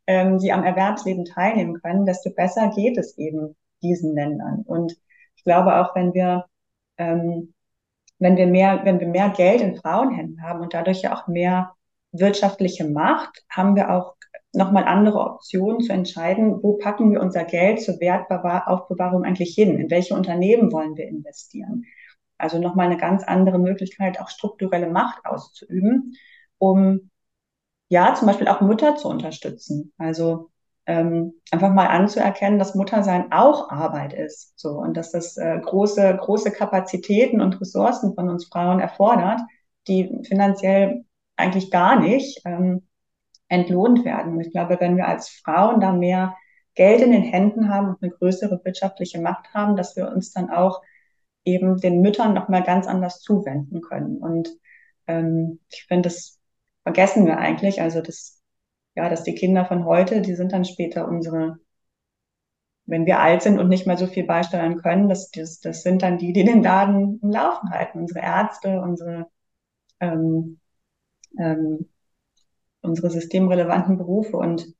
ähm, 0.06 0.38
die 0.38 0.52
am 0.52 0.64
Erwerbsleben 0.64 1.24
teilnehmen 1.24 1.80
können, 1.80 2.06
desto 2.06 2.30
besser 2.30 2.70
geht 2.74 2.98
es 2.98 3.16
eben 3.18 3.56
diesen 3.82 4.14
Ländern. 4.14 4.62
Und 4.66 4.96
ich 5.36 5.44
glaube 5.44 5.76
auch, 5.76 5.94
wenn 5.94 6.14
wir, 6.14 6.46
ähm, 6.98 7.54
wenn 8.18 8.36
wir 8.36 8.46
mehr, 8.46 8.80
wenn 8.84 9.00
wir 9.00 9.08
mehr 9.08 9.30
Geld 9.30 9.60
in 9.60 9.76
Frauenhänden 9.76 10.42
haben 10.42 10.60
und 10.60 10.74
dadurch 10.74 11.02
ja 11.02 11.14
auch 11.14 11.26
mehr 11.26 11.72
wirtschaftliche 12.12 12.88
Macht, 12.88 13.44
haben 13.50 13.76
wir 13.76 13.90
auch 13.90 14.16
nochmal 14.52 14.84
andere 14.84 15.18
Optionen 15.20 15.80
zu 15.80 15.92
entscheiden, 15.92 16.62
wo 16.62 16.78
packen 16.78 17.12
wir 17.12 17.20
unser 17.20 17.44
Geld 17.44 17.82
zur 17.82 18.00
Wertaufbewahrung 18.00 19.24
eigentlich 19.24 19.54
hin? 19.54 19.78
In 19.78 19.90
welche 19.90 20.14
Unternehmen 20.14 20.72
wollen 20.72 20.96
wir 20.96 21.06
investieren? 21.06 21.84
Also 22.38 22.58
nochmal 22.58 22.86
eine 22.86 22.96
ganz 22.96 23.22
andere 23.22 23.58
Möglichkeit, 23.58 24.20
auch 24.20 24.28
strukturelle 24.28 24.88
Macht 24.88 25.24
auszuüben, 25.24 26.14
um 26.58 27.10
ja, 27.88 28.14
zum 28.14 28.26
Beispiel 28.26 28.48
auch 28.48 28.60
Mutter 28.60 28.96
zu 28.96 29.08
unterstützen. 29.08 29.92
Also 29.98 30.50
ähm, 30.86 31.34
einfach 31.50 31.72
mal 31.72 31.88
anzuerkennen, 31.88 32.58
dass 32.58 32.74
Muttersein 32.74 33.32
auch 33.32 33.70
Arbeit 33.70 34.12
ist, 34.12 34.58
so 34.58 34.70
und 34.70 34.96
dass 34.96 35.10
das 35.12 35.36
äh, 35.36 35.58
große 35.60 36.16
große 36.16 36.52
Kapazitäten 36.52 37.40
und 37.40 37.60
Ressourcen 37.60 38.14
von 38.14 38.28
uns 38.28 38.46
Frauen 38.46 38.80
erfordert, 38.80 39.40
die 39.88 40.20
finanziell 40.28 41.04
eigentlich 41.36 41.70
gar 41.70 42.00
nicht 42.00 42.40
ähm, 42.44 42.86
entlohnt 43.48 44.04
werden. 44.04 44.34
Und 44.34 44.40
ich 44.40 44.52
glaube, 44.52 44.78
wenn 44.80 44.96
wir 44.96 45.08
als 45.08 45.28
Frauen 45.28 45.80
da 45.80 45.92
mehr 45.92 46.36
Geld 46.74 47.00
in 47.00 47.12
den 47.12 47.22
Händen 47.22 47.68
haben 47.68 47.88
und 47.88 48.02
eine 48.02 48.12
größere 48.12 48.60
wirtschaftliche 48.64 49.20
Macht 49.20 49.52
haben, 49.54 49.76
dass 49.76 49.96
wir 49.96 50.08
uns 50.08 50.32
dann 50.32 50.50
auch 50.50 50.82
eben 51.44 51.78
den 51.78 52.00
Müttern 52.00 52.34
noch 52.34 52.48
mal 52.48 52.62
ganz 52.62 52.86
anders 52.86 53.20
zuwenden 53.20 53.80
können. 53.80 54.18
Und 54.18 54.50
ähm, 55.06 55.60
ich 55.70 55.84
finde, 55.86 56.08
das 56.08 56.35
vergessen 56.86 57.26
wir 57.26 57.38
eigentlich. 57.38 57.82
Also 57.82 58.00
das, 58.00 58.40
ja, 58.94 59.08
dass 59.08 59.24
die 59.24 59.34
Kinder 59.34 59.64
von 59.64 59.84
heute, 59.84 60.20
die 60.22 60.36
sind 60.36 60.52
dann 60.52 60.64
später 60.64 61.08
unsere, 61.08 61.58
wenn 62.84 63.06
wir 63.06 63.18
alt 63.18 63.42
sind 63.42 63.58
und 63.58 63.68
nicht 63.68 63.88
mehr 63.88 63.96
so 63.96 64.06
viel 64.06 64.24
beisteuern 64.24 64.80
können, 64.80 65.08
das, 65.08 65.32
das, 65.32 65.58
das 65.58 65.82
sind 65.82 66.02
dann 66.02 66.18
die, 66.18 66.32
die 66.32 66.44
den 66.44 66.62
Laden 66.62 67.18
im 67.20 67.30
Laufen 67.30 67.70
halten. 67.70 67.98
Unsere 67.98 68.20
Ärzte, 68.20 68.80
unsere, 68.80 69.26
ähm, 69.98 70.60
ähm, 71.36 71.88
unsere 72.82 73.10
systemrelevanten 73.10 73.98
Berufe. 73.98 74.36
Und 74.36 74.72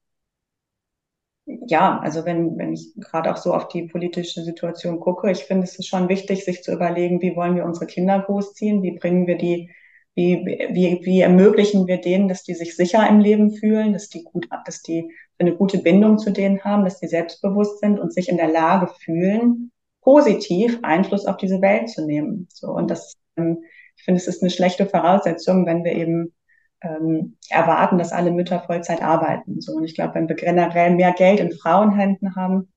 ja, 1.45 1.99
also 1.99 2.25
wenn, 2.25 2.57
wenn 2.57 2.73
ich 2.73 2.95
gerade 2.99 3.33
auch 3.33 3.37
so 3.37 3.53
auf 3.53 3.67
die 3.67 3.89
politische 3.89 4.45
Situation 4.45 5.01
gucke, 5.01 5.29
ich 5.33 5.43
finde 5.43 5.65
es 5.65 5.77
ist 5.77 5.89
schon 5.89 6.09
wichtig, 6.09 6.45
sich 6.45 6.63
zu 6.63 6.73
überlegen, 6.73 7.21
wie 7.21 7.35
wollen 7.35 7.57
wir 7.57 7.65
unsere 7.65 7.87
Kinder 7.87 8.21
großziehen, 8.21 8.85
wie 8.85 8.97
bringen 8.97 9.27
wir 9.27 9.39
die 9.39 9.73
wie, 10.17 10.47
wie, 10.71 11.01
wie 11.05 11.21
ermöglichen 11.21 11.87
wir 11.87 12.01
denen, 12.01 12.27
dass 12.27 12.43
die 12.43 12.55
sich 12.55 12.75
sicher 12.75 13.07
im 13.07 13.21
Leben 13.21 13.53
fühlen, 13.53 13.93
dass 13.93 14.09
die 14.09 14.25
gut, 14.25 14.49
dass 14.65 14.81
die 14.81 15.13
eine 15.39 15.55
gute 15.55 15.79
Bindung 15.79 16.17
zu 16.19 16.31
denen 16.31 16.65
haben, 16.65 16.85
dass 16.85 16.99
die 16.99 17.07
selbstbewusst 17.07 17.81
sind 17.81 18.01
und 18.01 18.15
sich 18.15 18.31
in 18.31 18.39
der 18.39 18.49
Lage 18.49 18.89
fühlen, 19.05 19.71
positiv 20.01 20.79
Einfluss 20.83 21.27
auf 21.27 21.37
diese 21.37 21.61
Welt 21.61 21.91
zu 21.91 22.07
nehmen. 22.07 22.49
So 22.51 22.69
und 22.69 22.91
das, 22.91 23.15
ähm, 23.37 23.59
ich 23.97 24.05
finde, 24.05 24.19
es 24.19 24.27
ist 24.27 24.43
eine 24.43 24.51
schlechte 24.51 24.87
Voraussetzung, 24.87 25.67
wenn 25.67 25.85
wir 25.85 25.93
eben 25.93 26.33
ähm, 26.81 27.37
erwarten, 27.51 27.99
dass 27.99 28.13
alle 28.13 28.31
Mütter 28.31 28.61
Vollzeit 28.61 29.03
arbeiten. 29.03 29.61
So 29.61 29.75
und 29.75 29.85
ich 29.85 29.95
glaube, 29.95 30.15
wenn 30.15 30.29
wir 30.31 30.37
generell 30.37 30.95
mehr 30.95 31.13
Geld 31.13 31.41
in 31.41 31.53
Frauenhänden 31.53 32.35
haben, 32.37 32.73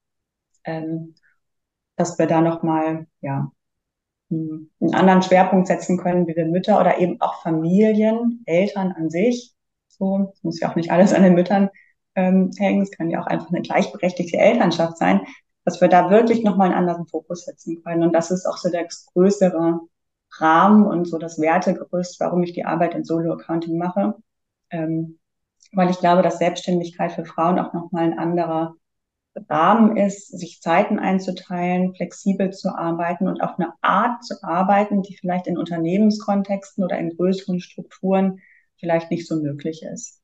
ähm, 0.66 1.16
dass 1.96 2.20
wir 2.20 2.28
da 2.28 2.42
noch 2.42 2.64
mal 2.64 3.08
ja 3.22 3.50
einen 4.30 4.94
anderen 4.94 5.22
Schwerpunkt 5.22 5.68
setzen 5.68 5.98
können, 5.98 6.28
wie 6.28 6.36
wir 6.36 6.46
Mütter 6.46 6.80
oder 6.80 7.00
eben 7.00 7.20
auch 7.22 7.42
Familien, 7.42 8.44
Eltern 8.46 8.92
an 8.92 9.10
sich. 9.10 9.54
So, 9.88 10.32
es 10.34 10.44
muss 10.44 10.60
ja 10.60 10.70
auch 10.70 10.76
nicht 10.76 10.92
alles 10.92 11.14
an 11.14 11.24
den 11.24 11.34
Müttern 11.34 11.70
ähm, 12.16 12.52
hängen, 12.58 12.82
es 12.82 12.92
kann 12.92 13.10
ja 13.10 13.22
auch 13.22 13.28
einfach 13.28 13.50
eine 13.50 13.62
gleichberechtigte 13.62 14.38
Elternschaft 14.38 14.98
sein, 14.98 15.22
dass 15.66 15.82
wir 15.82 15.88
da 15.88 16.10
wirklich 16.10 16.44
nochmal 16.44 16.68
einen 16.68 16.78
anderen 16.78 17.08
Fokus 17.08 17.46
setzen 17.46 17.84
können. 17.84 18.04
Und 18.04 18.14
das 18.14 18.32
ist 18.32 18.46
auch 18.46 18.58
so 18.58 18.70
der 18.70 18.88
größere 19.14 19.80
Rahmen 20.38 20.86
und 20.86 21.06
so 21.06 21.18
das 21.18 21.40
Wertegerüst, 21.40 22.20
warum 22.20 22.44
ich 22.44 22.54
die 22.54 22.66
Arbeit 22.66 22.96
in 22.96 23.04
Solo-Accounting 23.04 23.78
mache. 23.78 24.16
Ähm, 24.70 25.20
weil 25.72 25.90
ich 25.90 26.00
glaube, 26.00 26.22
dass 26.22 26.40
Selbstständigkeit 26.40 27.12
für 27.12 27.26
Frauen 27.26 27.60
auch 27.60 27.74
nochmal 27.74 28.06
ein 28.06 28.18
anderer 28.18 28.76
Rahmen 29.50 29.98
ist, 29.98 30.28
sich 30.28 30.62
Zeiten 30.62 31.00
einzuteilen, 31.00 31.94
flexibel 31.96 32.52
zu 32.52 32.76
arbeiten 32.76 33.28
und 33.28 33.42
auf 33.42 33.58
eine 33.58 33.74
Art 33.82 34.24
zu 34.24 34.44
arbeiten, 34.44 35.02
die 35.02 35.16
vielleicht 35.18 35.48
in 35.48 35.58
Unternehmenskontexten 35.58 36.84
oder 36.84 36.98
in 36.98 37.16
größeren 37.16 37.60
Strukturen 37.60 38.40
vielleicht 38.78 39.12
nicht 39.12 39.28
so 39.28 39.36
möglich 39.36 39.84
ist. 39.84 40.22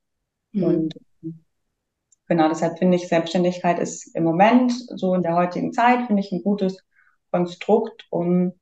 Mhm. 0.51 0.63
Und 0.63 0.93
genau 2.27 2.49
deshalb 2.49 2.79
finde 2.79 2.97
ich, 2.97 3.07
Selbstständigkeit 3.07 3.79
ist 3.79 4.15
im 4.15 4.23
Moment, 4.23 4.73
so 4.95 5.13
in 5.13 5.23
der 5.23 5.35
heutigen 5.35 5.73
Zeit, 5.73 6.07
finde 6.07 6.21
ich 6.21 6.31
ein 6.31 6.43
gutes 6.43 6.83
Konstrukt, 7.31 8.07
um 8.09 8.53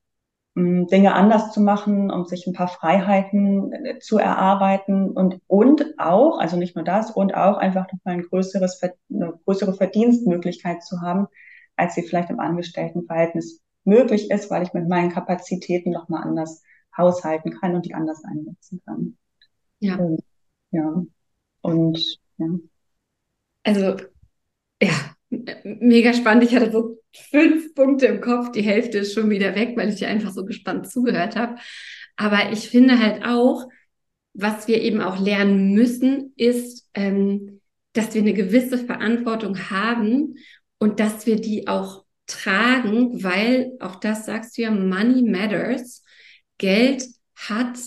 Dinge 0.55 1.15
anders 1.15 1.51
zu 1.51 1.61
machen, 1.61 2.11
um 2.11 2.25
sich 2.25 2.45
ein 2.45 2.53
paar 2.53 2.67
Freiheiten 2.67 3.73
äh, 3.73 3.99
zu 3.99 4.19
erarbeiten 4.19 5.09
und, 5.09 5.41
und 5.47 5.95
auch, 5.97 6.37
also 6.37 6.57
nicht 6.57 6.75
nur 6.75 6.85
das, 6.85 7.09
und 7.09 7.33
auch 7.33 7.57
einfach 7.57 7.91
nochmal 7.91 8.15
ein 8.15 8.21
größeres, 8.21 8.79
eine 9.11 9.33
größere 9.45 9.73
Verdienstmöglichkeit 9.73 10.83
zu 10.83 11.01
haben, 11.01 11.27
als 11.75 11.95
sie 11.95 12.03
vielleicht 12.03 12.29
im 12.29 12.39
Angestelltenverhältnis 12.39 13.61
möglich 13.83 14.29
ist, 14.29 14.51
weil 14.51 14.61
ich 14.63 14.73
mit 14.73 14.87
meinen 14.87 15.11
Kapazitäten 15.11 15.91
nochmal 15.91 16.23
anders 16.23 16.61
haushalten 16.95 17.59
kann 17.59 17.73
und 17.73 17.85
die 17.85 17.95
anders 17.95 18.23
einsetzen 18.23 18.81
kann. 18.85 19.17
Ja. 19.79 19.95
Und, 19.95 20.21
ja. 20.69 21.03
Und 21.61 22.19
ja. 22.37 22.47
Also 23.63 23.95
ja, 24.81 25.15
mega 25.63 26.13
spannend. 26.13 26.43
Ich 26.43 26.55
hatte 26.55 26.71
so 26.71 26.97
fünf 27.13 27.73
Punkte 27.75 28.07
im 28.07 28.21
Kopf. 28.21 28.51
Die 28.51 28.61
Hälfte 28.61 28.99
ist 28.99 29.13
schon 29.13 29.29
wieder 29.29 29.55
weg, 29.55 29.73
weil 29.75 29.89
ich 29.89 29.95
dir 29.95 30.07
einfach 30.07 30.31
so 30.31 30.45
gespannt 30.45 30.89
zugehört 30.89 31.35
habe. 31.35 31.55
Aber 32.15 32.51
ich 32.51 32.69
finde 32.69 32.99
halt 32.99 33.23
auch, 33.25 33.67
was 34.33 34.67
wir 34.67 34.81
eben 34.81 35.01
auch 35.01 35.19
lernen 35.19 35.73
müssen, 35.73 36.33
ist, 36.35 36.89
ähm, 36.93 37.61
dass 37.93 38.13
wir 38.13 38.21
eine 38.21 38.33
gewisse 38.33 38.77
Verantwortung 38.77 39.69
haben 39.69 40.35
und 40.79 40.99
dass 40.99 41.25
wir 41.25 41.35
die 41.35 41.67
auch 41.67 42.03
tragen, 42.25 43.23
weil 43.23 43.73
auch 43.79 43.95
das 43.95 44.25
sagst 44.25 44.57
du 44.57 44.63
ja, 44.63 44.71
Money 44.71 45.23
matters. 45.23 46.03
Geld 46.57 47.05
hat, 47.35 47.77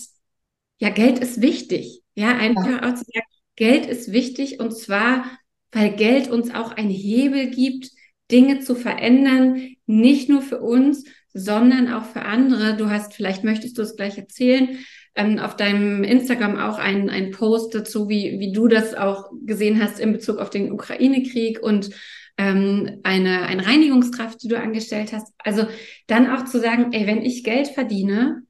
ja, 0.79 0.89
Geld 0.89 1.19
ist 1.19 1.41
wichtig. 1.41 2.01
Ja, 2.15 2.37
einfach 2.37 2.67
ja. 2.67 2.77
auch 2.79 2.95
zu 2.95 3.03
sagen, 3.03 3.25
Geld 3.55 3.85
ist 3.85 4.11
wichtig 4.11 4.59
und 4.59 4.71
zwar 4.71 5.25
weil 5.71 5.91
Geld 5.95 6.29
uns 6.29 6.53
auch 6.53 6.71
einen 6.71 6.89
Hebel 6.89 7.49
gibt, 7.49 7.91
Dinge 8.31 8.59
zu 8.59 8.75
verändern, 8.75 9.75
nicht 9.85 10.29
nur 10.29 10.41
für 10.41 10.59
uns, 10.59 11.05
sondern 11.33 11.91
auch 11.91 12.05
für 12.05 12.23
andere. 12.23 12.75
Du 12.75 12.89
hast, 12.89 13.13
vielleicht 13.13 13.43
möchtest 13.43 13.77
du 13.77 13.81
es 13.81 13.95
gleich 13.95 14.17
erzählen, 14.17 14.79
ähm, 15.15 15.39
auf 15.39 15.55
deinem 15.55 16.03
Instagram 16.03 16.57
auch 16.57 16.77
einen, 16.77 17.09
einen 17.09 17.31
Post 17.31 17.73
dazu, 17.73 18.09
wie, 18.09 18.39
wie 18.39 18.51
du 18.51 18.67
das 18.67 18.93
auch 18.93 19.31
gesehen 19.45 19.81
hast 19.81 19.99
in 19.99 20.13
Bezug 20.13 20.37
auf 20.37 20.49
den 20.49 20.71
Ukraine-Krieg 20.71 21.61
und 21.61 21.89
ähm, 22.37 22.99
eine, 23.03 23.43
eine 23.43 23.65
Reinigungskraft, 23.65 24.43
die 24.43 24.47
du 24.47 24.59
angestellt 24.59 25.11
hast. 25.13 25.33
Also 25.39 25.67
dann 26.05 26.29
auch 26.29 26.45
zu 26.45 26.59
sagen, 26.59 26.93
ey, 26.93 27.07
wenn 27.07 27.23
ich 27.23 27.43
Geld 27.43 27.69
verdiene, 27.69 28.43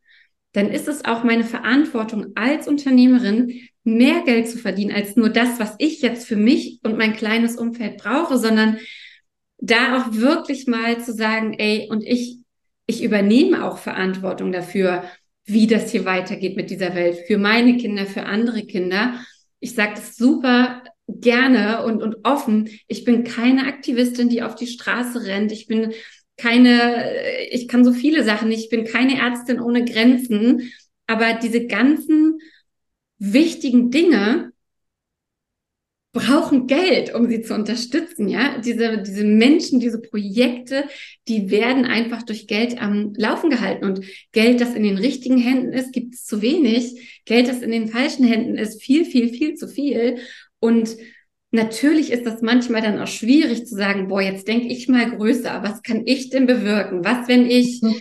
dann 0.52 0.70
ist 0.70 0.88
es 0.88 1.06
auch 1.06 1.24
meine 1.24 1.44
Verantwortung 1.44 2.28
als 2.36 2.68
Unternehmerin, 2.68 3.62
mehr 3.84 4.24
Geld 4.26 4.50
zu 4.50 4.58
verdienen 4.58 4.92
als 4.92 5.16
nur 5.16 5.30
das, 5.30 5.60
was 5.60 5.76
ich 5.78 6.02
jetzt 6.02 6.28
für 6.28 6.36
mich 6.36 6.80
und 6.84 6.98
mein 6.98 7.14
kleines 7.14 7.56
Umfeld 7.56 7.98
brauche, 7.98 8.38
sondern 8.38 8.78
da 9.60 9.98
auch 9.98 10.14
wirklich 10.14 10.68
mal 10.68 11.04
zu 11.04 11.14
sagen, 11.14 11.54
ey, 11.54 11.88
und 11.90 12.04
ich, 12.04 12.40
ich 12.86 13.04
übernehme 13.04 13.66
auch 13.66 13.78
Verantwortung 13.78 14.52
dafür, 14.52 15.04
wie 15.46 15.68
das 15.68 15.92
hier 15.92 16.06
weitergeht 16.06 16.56
mit 16.56 16.70
dieser 16.70 16.94
Welt, 16.94 17.20
für 17.26 17.38
meine 17.38 17.78
Kinder, 17.78 18.06
für 18.06 18.24
andere 18.24 18.64
Kinder. 18.64 19.20
Ich 19.60 19.74
sage 19.74 19.94
das 19.96 20.16
super 20.16 20.84
gerne 21.08 21.84
und, 21.84 22.04
und 22.04 22.18
offen. 22.24 22.70
Ich 22.88 23.06
bin 23.06 23.24
keine 23.24 23.66
Aktivistin, 23.66 24.30
die 24.30 24.44
auf 24.44 24.56
die 24.56 24.68
Straße 24.68 25.26
rennt. 25.26 25.52
Ich 25.52 25.68
bin 25.68 25.94
keine, 26.36 27.06
ich 27.50 27.68
kann 27.68 27.84
so 27.84 27.94
viele 27.94 28.24
Sachen 28.24 28.50
nicht. 28.50 28.66
Ich 28.66 28.70
bin 28.70 28.86
keine 28.86 29.20
Ärztin 29.20 29.60
ohne 29.60 29.86
Grenzen. 29.86 30.72
Aber 31.08 31.34
diese 31.34 31.66
ganzen 31.66 32.40
wichtigen 33.18 33.90
Dinge 33.90 34.52
brauchen 36.18 36.68
Geld, 36.68 37.14
um 37.14 37.28
sie 37.28 37.42
zu 37.42 37.54
unterstützen, 37.54 38.28
ja. 38.28 38.60
Diese, 38.60 39.02
diese 39.02 39.24
Menschen, 39.24 39.80
diese 39.80 40.02
Projekte, 40.02 40.86
die 41.28 41.50
werden 41.50 41.86
einfach 41.86 42.24
durch 42.24 42.48
Geld 42.48 42.82
am 42.82 43.14
Laufen 43.16 43.50
gehalten. 43.50 43.86
Und 43.86 44.02
Geld, 44.32 44.60
das 44.62 44.74
in 44.76 44.84
den 44.84 44.98
richtigen 44.98 45.38
Händen 45.38 45.74
ist, 45.74 45.94
gibt 45.94 46.14
es 46.16 46.26
zu 46.26 46.42
wenig. 46.42 47.22
Geld, 47.26 47.48
das 47.48 47.62
in 47.62 47.72
den 47.72 47.88
falschen 47.88 48.26
Händen 48.26 48.56
ist, 48.56 48.82
viel, 48.82 49.06
viel, 49.06 49.30
viel 49.30 49.56
zu 49.56 49.68
viel. 49.68 50.18
Und 50.60 50.98
natürlich 51.52 52.12
ist 52.12 52.26
das 52.26 52.42
manchmal 52.42 52.82
dann 52.82 53.00
auch 53.00 53.08
schwierig 53.08 53.66
zu 53.66 53.76
sagen, 53.76 54.08
boah, 54.08 54.22
jetzt 54.22 54.48
denke 54.48 54.68
ich 54.68 54.88
mal 54.88 55.16
größer, 55.16 55.62
was 55.64 55.82
kann 55.82 56.04
ich 56.06 56.30
denn 56.30 56.46
bewirken? 56.46 57.06
Was, 57.06 57.28
wenn 57.28 57.50
ich 57.50 57.82
mhm 57.82 57.96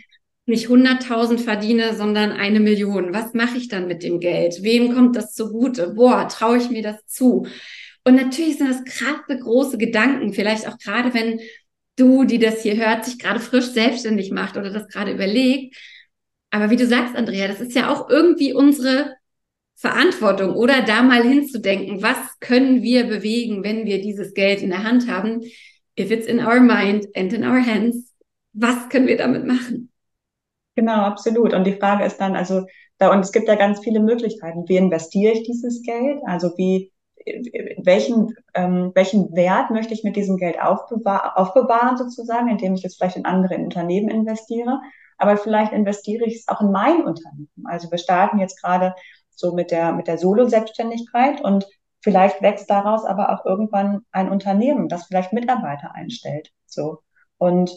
nicht 0.46 0.68
100.000 0.68 1.38
verdiene, 1.38 1.96
sondern 1.96 2.30
eine 2.30 2.60
Million. 2.60 3.12
Was 3.12 3.34
mache 3.34 3.58
ich 3.58 3.68
dann 3.68 3.88
mit 3.88 4.04
dem 4.04 4.20
Geld? 4.20 4.62
Wem 4.62 4.94
kommt 4.94 5.16
das 5.16 5.34
zugute? 5.34 5.88
Boah, 5.90 6.28
traue 6.28 6.58
ich 6.58 6.70
mir 6.70 6.82
das 6.82 7.04
zu? 7.06 7.46
Und 8.06 8.14
natürlich 8.14 8.56
sind 8.56 8.70
das 8.70 8.84
krasse, 8.84 9.36
große 9.36 9.78
Gedanken. 9.78 10.32
Vielleicht 10.32 10.68
auch 10.68 10.78
gerade, 10.78 11.12
wenn 11.12 11.40
du, 11.96 12.22
die 12.22 12.38
das 12.38 12.62
hier 12.62 12.76
hört, 12.76 13.04
sich 13.04 13.18
gerade 13.18 13.40
frisch 13.40 13.66
selbstständig 13.66 14.30
macht 14.30 14.56
oder 14.56 14.70
das 14.70 14.86
gerade 14.86 15.10
überlegt. 15.10 15.76
Aber 16.50 16.70
wie 16.70 16.76
du 16.76 16.86
sagst, 16.86 17.16
Andrea, 17.16 17.48
das 17.48 17.60
ist 17.60 17.74
ja 17.74 17.92
auch 17.92 18.08
irgendwie 18.08 18.52
unsere 18.52 19.16
Verantwortung 19.74 20.54
oder 20.54 20.82
da 20.82 21.02
mal 21.02 21.24
hinzudenken, 21.24 22.00
was 22.00 22.16
können 22.38 22.80
wir 22.84 23.08
bewegen, 23.08 23.64
wenn 23.64 23.86
wir 23.86 24.00
dieses 24.00 24.34
Geld 24.34 24.62
in 24.62 24.70
der 24.70 24.84
Hand 24.84 25.10
haben? 25.10 25.42
If 25.98 26.12
it's 26.12 26.28
in 26.28 26.38
our 26.38 26.60
mind 26.60 27.08
and 27.16 27.32
in 27.32 27.42
our 27.42 27.60
hands, 27.60 28.14
was 28.52 28.88
können 28.88 29.08
wir 29.08 29.16
damit 29.16 29.44
machen? 29.44 29.90
Genau, 30.76 31.00
absolut. 31.00 31.54
Und 31.54 31.64
die 31.64 31.74
Frage 31.74 32.04
ist 32.04 32.18
dann, 32.18 32.36
also, 32.36 32.66
da, 32.98 33.10
und 33.12 33.18
es 33.18 33.32
gibt 33.32 33.48
ja 33.48 33.56
ganz 33.56 33.80
viele 33.80 33.98
Möglichkeiten. 33.98 34.68
Wie 34.68 34.76
investiere 34.76 35.32
ich 35.32 35.42
dieses 35.42 35.82
Geld? 35.82 36.20
Also 36.24 36.52
wie, 36.56 36.92
welchen, 37.82 38.34
ähm, 38.54 38.92
welchen 38.94 39.34
Wert 39.34 39.70
möchte 39.70 39.94
ich 39.94 40.04
mit 40.04 40.16
diesem 40.16 40.36
Geld 40.36 40.60
aufbewahren, 40.60 41.32
aufbewahren 41.34 41.96
sozusagen, 41.96 42.48
indem 42.48 42.74
ich 42.74 42.84
es 42.84 42.96
vielleicht 42.96 43.16
in 43.16 43.24
andere 43.24 43.56
Unternehmen 43.56 44.08
investiere? 44.08 44.80
Aber 45.18 45.36
vielleicht 45.36 45.72
investiere 45.72 46.24
ich 46.24 46.36
es 46.36 46.48
auch 46.48 46.60
in 46.60 46.70
mein 46.70 47.04
Unternehmen. 47.04 47.48
Also 47.64 47.90
wir 47.90 47.98
starten 47.98 48.38
jetzt 48.38 48.60
gerade 48.62 48.94
so 49.30 49.54
mit 49.54 49.70
der, 49.70 49.92
mit 49.92 50.06
der 50.06 50.18
Solo-Selbstständigkeit 50.18 51.40
und 51.40 51.66
vielleicht 52.00 52.42
wächst 52.42 52.70
daraus 52.70 53.04
aber 53.04 53.32
auch 53.32 53.44
irgendwann 53.44 54.02
ein 54.12 54.30
Unternehmen, 54.30 54.88
das 54.88 55.06
vielleicht 55.06 55.32
Mitarbeiter 55.32 55.94
einstellt. 55.94 56.52
So. 56.66 57.00
Und 57.38 57.72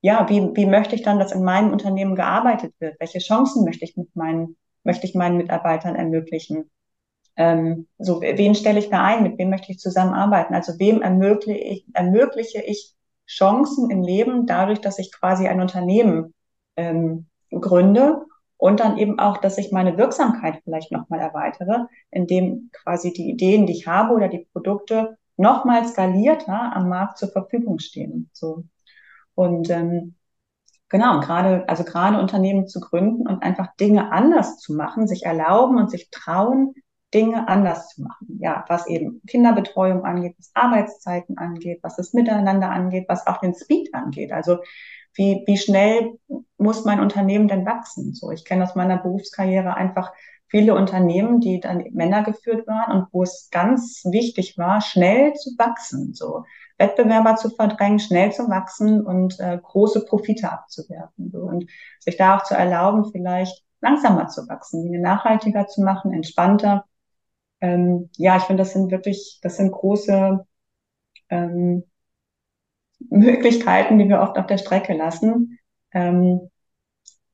ja, 0.00 0.28
wie, 0.30 0.50
wie 0.54 0.66
möchte 0.66 0.94
ich 0.94 1.02
dann, 1.02 1.18
dass 1.18 1.32
in 1.32 1.44
meinem 1.44 1.72
Unternehmen 1.72 2.14
gearbeitet 2.14 2.74
wird? 2.78 2.98
Welche 3.00 3.18
Chancen 3.18 3.64
möchte 3.64 3.84
ich 3.84 3.96
mit 3.96 4.14
meinen, 4.16 4.56
möchte 4.84 5.06
ich 5.06 5.14
meinen 5.14 5.36
Mitarbeitern 5.36 5.94
ermöglichen? 5.94 6.70
Ähm, 7.40 7.86
so, 7.96 8.20
wen 8.20 8.54
stelle 8.54 8.78
ich 8.78 8.90
da 8.90 9.02
ein? 9.02 9.22
Mit 9.22 9.38
wem 9.38 9.48
möchte 9.48 9.72
ich 9.72 9.78
zusammenarbeiten? 9.78 10.52
Also 10.52 10.78
wem 10.78 11.00
ermögliche 11.00 11.58
ich, 11.58 11.86
ermögliche 11.94 12.60
ich 12.60 12.94
Chancen 13.26 13.88
im 13.88 14.02
Leben 14.02 14.44
dadurch, 14.44 14.82
dass 14.82 14.98
ich 14.98 15.10
quasi 15.10 15.48
ein 15.48 15.62
Unternehmen 15.62 16.34
ähm, 16.76 17.28
gründe 17.50 18.26
und 18.58 18.80
dann 18.80 18.98
eben 18.98 19.18
auch, 19.18 19.38
dass 19.38 19.56
ich 19.56 19.72
meine 19.72 19.96
Wirksamkeit 19.96 20.60
vielleicht 20.64 20.92
nochmal 20.92 21.20
erweitere, 21.20 21.86
indem 22.10 22.68
quasi 22.74 23.10
die 23.10 23.30
Ideen, 23.30 23.64
die 23.64 23.72
ich 23.72 23.86
habe 23.86 24.12
oder 24.12 24.28
die 24.28 24.46
Produkte 24.52 25.16
nochmal 25.38 25.88
skalierter 25.88 26.76
am 26.76 26.90
Markt 26.90 27.16
zur 27.16 27.30
Verfügung 27.30 27.78
stehen. 27.78 28.28
So. 28.34 28.64
Und 29.34 29.70
ähm, 29.70 30.14
genau, 30.90 31.20
gerade, 31.20 31.66
also 31.70 31.84
gerade 31.84 32.20
Unternehmen 32.20 32.68
zu 32.68 32.80
gründen 32.80 33.26
und 33.26 33.42
einfach 33.42 33.74
Dinge 33.76 34.12
anders 34.12 34.58
zu 34.58 34.74
machen, 34.74 35.08
sich 35.08 35.22
erlauben 35.22 35.78
und 35.78 35.90
sich 35.90 36.10
trauen, 36.10 36.74
Dinge 37.12 37.48
anders 37.48 37.88
zu 37.88 38.02
machen. 38.02 38.38
Ja, 38.40 38.64
was 38.68 38.86
eben 38.86 39.20
Kinderbetreuung 39.26 40.04
angeht, 40.04 40.36
was 40.38 40.50
Arbeitszeiten 40.54 41.38
angeht, 41.38 41.80
was 41.82 41.96
das 41.96 42.12
Miteinander 42.12 42.70
angeht, 42.70 43.06
was 43.08 43.26
auch 43.26 43.38
den 43.38 43.54
Speed 43.54 43.94
angeht. 43.94 44.32
Also 44.32 44.58
wie, 45.14 45.42
wie 45.46 45.56
schnell 45.56 46.18
muss 46.56 46.84
mein 46.84 47.00
Unternehmen 47.00 47.48
denn 47.48 47.66
wachsen? 47.66 48.14
So, 48.14 48.30
ich 48.30 48.44
kenne 48.44 48.64
aus 48.64 48.76
meiner 48.76 48.98
Berufskarriere 48.98 49.74
einfach 49.74 50.12
viele 50.46 50.74
Unternehmen, 50.74 51.40
die 51.40 51.60
dann 51.60 51.84
Männer 51.92 52.22
geführt 52.22 52.66
waren 52.66 52.96
und 52.96 53.08
wo 53.12 53.22
es 53.22 53.48
ganz 53.50 54.02
wichtig 54.04 54.58
war, 54.58 54.80
schnell 54.80 55.32
zu 55.34 55.50
wachsen. 55.58 56.14
So, 56.14 56.44
Wettbewerber 56.78 57.36
zu 57.36 57.50
verdrängen, 57.50 58.00
schnell 58.00 58.32
zu 58.32 58.48
wachsen 58.48 59.04
und 59.04 59.38
äh, 59.38 59.58
große 59.62 60.04
Profite 60.04 60.50
abzuwerfen. 60.50 61.30
So. 61.30 61.40
Und 61.40 61.66
sich 62.00 62.16
da 62.16 62.36
auch 62.36 62.42
zu 62.42 62.54
erlauben, 62.54 63.10
vielleicht 63.12 63.64
langsamer 63.80 64.28
zu 64.28 64.48
wachsen, 64.48 64.82
Dinge 64.82 65.00
nachhaltiger 65.00 65.66
zu 65.66 65.82
machen, 65.82 66.12
entspannter. 66.12 66.84
Ähm, 67.60 68.10
ja, 68.16 68.36
ich 68.36 68.44
finde, 68.44 68.62
das 68.62 68.72
sind 68.72 68.90
wirklich, 68.90 69.38
das 69.42 69.56
sind 69.56 69.72
große 69.72 70.44
ähm, 71.28 71.84
Möglichkeiten, 73.08 73.98
die 73.98 74.08
wir 74.08 74.20
oft 74.20 74.38
auf 74.38 74.46
der 74.46 74.58
Strecke 74.58 74.94
lassen. 74.94 75.58
Ähm, 75.92 76.50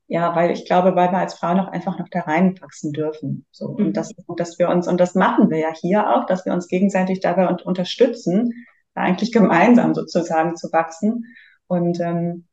ja, 0.09 0.37
weil 0.37 0.53
ich 0.53 0.67
glaube, 0.67 0.95
weil 0.95 1.11
wir 1.11 1.19
als 1.19 1.35
Frauen 1.35 1.59
auch 1.59 1.69
einfach 1.69 1.99
noch 1.99 2.09
da 2.09 2.21
reinwachsen 2.21 2.93
dürfen. 2.93 3.45
So. 3.51 3.67
Und 3.67 3.89
mhm. 3.89 3.93
das, 3.93 4.13
und 4.27 4.39
dass 4.39 4.59
wir 4.59 4.69
uns, 4.69 4.87
und 4.87 4.99
das 4.99 5.15
machen 5.15 5.51
wir 5.51 5.59
ja 5.59 5.73
hier 5.75 6.11
auch, 6.11 6.27
dass 6.27 6.45
wir 6.47 6.53
uns 6.53 6.69
gegenseitig 6.69 7.21
dabei 7.21 7.49
und 7.49 7.63
unterstützen, 7.63 8.53
eigentlich 8.95 9.33
gemeinsam 9.33 9.95
sozusagen 9.95 10.57
zu 10.57 10.73
wachsen 10.73 11.27
und 11.67 12.01
ähm, 12.01 12.47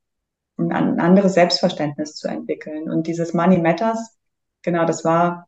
ein 0.57 0.99
anderes 0.99 1.35
Selbstverständnis 1.35 2.15
zu 2.15 2.27
entwickeln. 2.27 2.89
Und 2.89 3.07
dieses 3.07 3.33
Money 3.33 3.59
Matters, 3.59 4.17
genau, 4.61 4.85
das 4.85 5.05
war, 5.05 5.47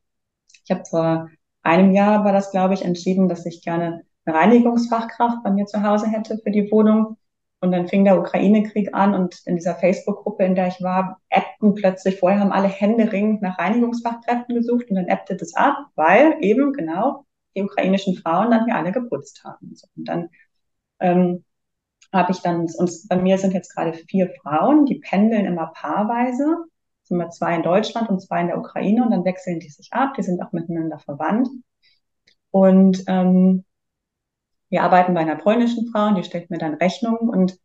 ich 0.63 0.71
habe 0.71 0.85
vor 0.85 1.29
einem 1.65 1.91
Jahr 1.91 2.23
war 2.23 2.31
das, 2.31 2.51
glaube 2.51 2.73
ich, 2.73 2.85
entschieden, 2.85 3.27
dass 3.27 3.45
ich 3.45 3.61
gerne 3.61 4.03
eine 4.25 4.35
Reinigungsfachkraft 4.37 5.43
bei 5.43 5.51
mir 5.51 5.65
zu 5.65 5.83
Hause 5.83 6.07
hätte 6.07 6.37
für 6.37 6.51
die 6.51 6.71
Wohnung. 6.71 7.17
Und 7.61 7.71
dann 7.71 7.87
fing 7.87 8.05
der 8.05 8.19
Ukraine-Krieg 8.19 8.93
an 8.93 9.15
und 9.15 9.41
in 9.45 9.55
dieser 9.55 9.75
Facebook-Gruppe, 9.75 10.43
in 10.43 10.55
der 10.55 10.67
ich 10.67 10.81
war, 10.83 11.19
appten 11.29 11.73
plötzlich, 11.73 12.19
vorher 12.19 12.39
haben 12.39 12.51
alle 12.51 12.67
händeringend 12.67 13.41
nach 13.41 13.57
Reinigungsfachkräften 13.57 14.55
gesucht 14.55 14.89
und 14.89 14.97
dann 14.97 15.07
appte 15.07 15.35
das 15.35 15.55
ab, 15.55 15.75
weil 15.95 16.35
eben 16.41 16.73
genau 16.73 17.25
die 17.55 17.63
ukrainischen 17.63 18.15
Frauen 18.17 18.51
dann 18.51 18.65
hier 18.65 18.75
alle 18.75 18.91
geputzt 18.91 19.43
haben. 19.43 19.73
Und 19.95 20.07
dann 20.07 20.29
ähm, 20.99 21.43
habe 22.13 22.31
ich 22.31 22.41
dann, 22.41 22.67
und 22.77 22.91
bei 23.09 23.15
mir 23.15 23.37
sind 23.37 23.53
jetzt 23.53 23.73
gerade 23.73 23.93
vier 23.93 24.31
Frauen, 24.41 24.85
die 24.85 24.99
pendeln 24.99 25.45
immer 25.45 25.71
paarweise, 25.73 26.65
sind 27.05 27.17
wir 27.17 27.29
zwei 27.29 27.55
in 27.55 27.63
Deutschland 27.63 28.09
und 28.09 28.21
zwei 28.21 28.41
in 28.41 28.47
der 28.47 28.57
Ukraine 28.57 29.03
und 29.03 29.11
dann 29.11 29.25
wechseln 29.25 29.59
die 29.59 29.69
sich 29.69 29.93
ab, 29.93 30.13
die 30.17 30.23
sind 30.23 30.41
auch 30.41 30.51
miteinander 30.51 30.99
verwandt. 30.99 31.47
Und 32.51 33.03
ähm, 33.07 33.65
wir 34.69 34.83
arbeiten 34.83 35.13
bei 35.13 35.21
einer 35.21 35.35
polnischen 35.35 35.87
Frau 35.91 36.07
und 36.07 36.15
die 36.15 36.23
stellt 36.23 36.49
mir 36.49 36.57
dann 36.57 36.75
Rechnungen 36.75 37.29
und 37.29 37.59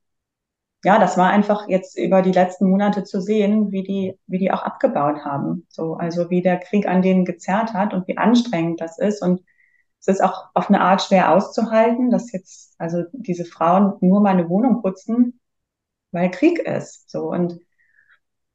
ja, 0.84 0.98
das 0.98 1.18
war 1.18 1.30
einfach 1.30 1.68
jetzt 1.68 1.98
über 1.98 2.22
die 2.22 2.32
letzten 2.32 2.68
Monate 2.70 3.04
zu 3.04 3.20
sehen, 3.20 3.70
wie 3.70 3.82
die, 3.82 4.18
wie 4.26 4.38
die 4.38 4.50
auch 4.50 4.62
abgebaut 4.62 5.24
haben. 5.24 5.66
So, 5.68 5.94
also 5.94 6.30
wie 6.30 6.40
der 6.42 6.58
Krieg 6.58 6.86
an 6.88 7.02
denen 7.02 7.24
gezerrt 7.26 7.74
hat 7.74 7.92
und 7.92 8.08
wie 8.08 8.16
anstrengend 8.16 8.80
das 8.80 8.98
ist. 8.98 9.22
Und 9.22 9.42
es 10.00 10.08
ist 10.08 10.22
auch 10.22 10.46
auf 10.54 10.68
eine 10.70 10.80
Art 10.80 11.02
schwer 11.02 11.32
auszuhalten, 11.32 12.10
dass 12.10 12.32
jetzt 12.32 12.74
also 12.78 13.04
diese 13.12 13.44
Frauen 13.44 13.94
nur 14.00 14.20
meine 14.22 14.48
Wohnung 14.48 14.80
putzen, 14.82 15.40
weil 16.12 16.30
Krieg 16.30 16.58
ist. 16.60 17.10
So 17.10 17.30
und 17.30 17.60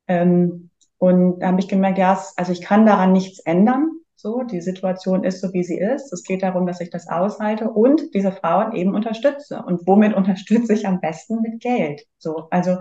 ähm, 0.08 0.71
und 1.06 1.39
da 1.39 1.50
habe 1.50 1.60
ich 1.60 1.68
gemerkt, 1.68 2.00
ja, 2.00 2.20
also 2.36 2.52
ich 2.52 2.62
kann 2.62 2.88
daran 2.88 3.13
nichts 3.13 3.39
ändern. 3.39 3.91
So, 4.15 4.41
die 4.41 4.60
Situation 4.60 5.24
ist 5.24 5.39
so, 5.39 5.54
wie 5.54 5.63
sie 5.63 5.78
ist. 5.78 6.12
Es 6.12 6.24
geht 6.24 6.41
darum, 6.41 6.65
dass 6.65 6.82
ich 6.82 6.89
das 6.89 7.08
aushalte 7.08 7.70
und 7.70 8.15
diese 8.15 8.32
Frauen 8.32 8.74
eben 8.74 8.96
unterstütze. 8.96 9.62
Und 9.63 9.86
womit 9.86 10.13
unterstütze 10.15 10.74
ich 10.74 10.88
am 10.88 11.00
besten? 11.02 11.44
Mit 11.44 11.62
Geld. 11.62 12.02
So, 12.18 12.48
also 12.50 12.78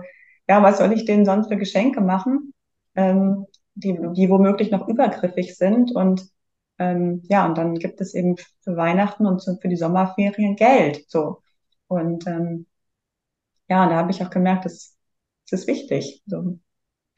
ja, 0.49 0.63
was 0.63 0.79
soll 0.79 0.91
ich 0.93 1.05
denen 1.05 1.23
sonst 1.25 1.49
für 1.49 1.57
Geschenke 1.57 2.01
machen, 2.01 2.51
ähm, 2.95 3.45
die, 3.75 3.95
die 4.13 4.29
womöglich 4.29 4.71
noch 4.71 4.87
übergriffig 4.87 5.55
sind 5.55 5.95
und 5.95 6.27
ähm, 6.79 7.21
ja, 7.29 7.45
und 7.45 7.57
dann 7.59 7.75
gibt 7.75 8.01
es 8.01 8.15
eben 8.15 8.37
für 8.37 8.75
Weihnachten 8.75 9.27
und 9.27 9.43
für 9.61 9.67
die 9.69 9.75
Sommerferien 9.77 10.55
Geld. 10.55 11.05
So. 11.09 11.43
Und 11.87 12.25
ähm, 12.25 12.65
ja, 13.69 13.87
da 13.87 13.95
habe 13.97 14.09
ich 14.11 14.23
auch 14.23 14.31
gemerkt, 14.31 14.65
das, 14.65 14.97
das 15.49 15.61
ist 15.61 15.67
wichtig, 15.67 16.23
so 16.25 16.57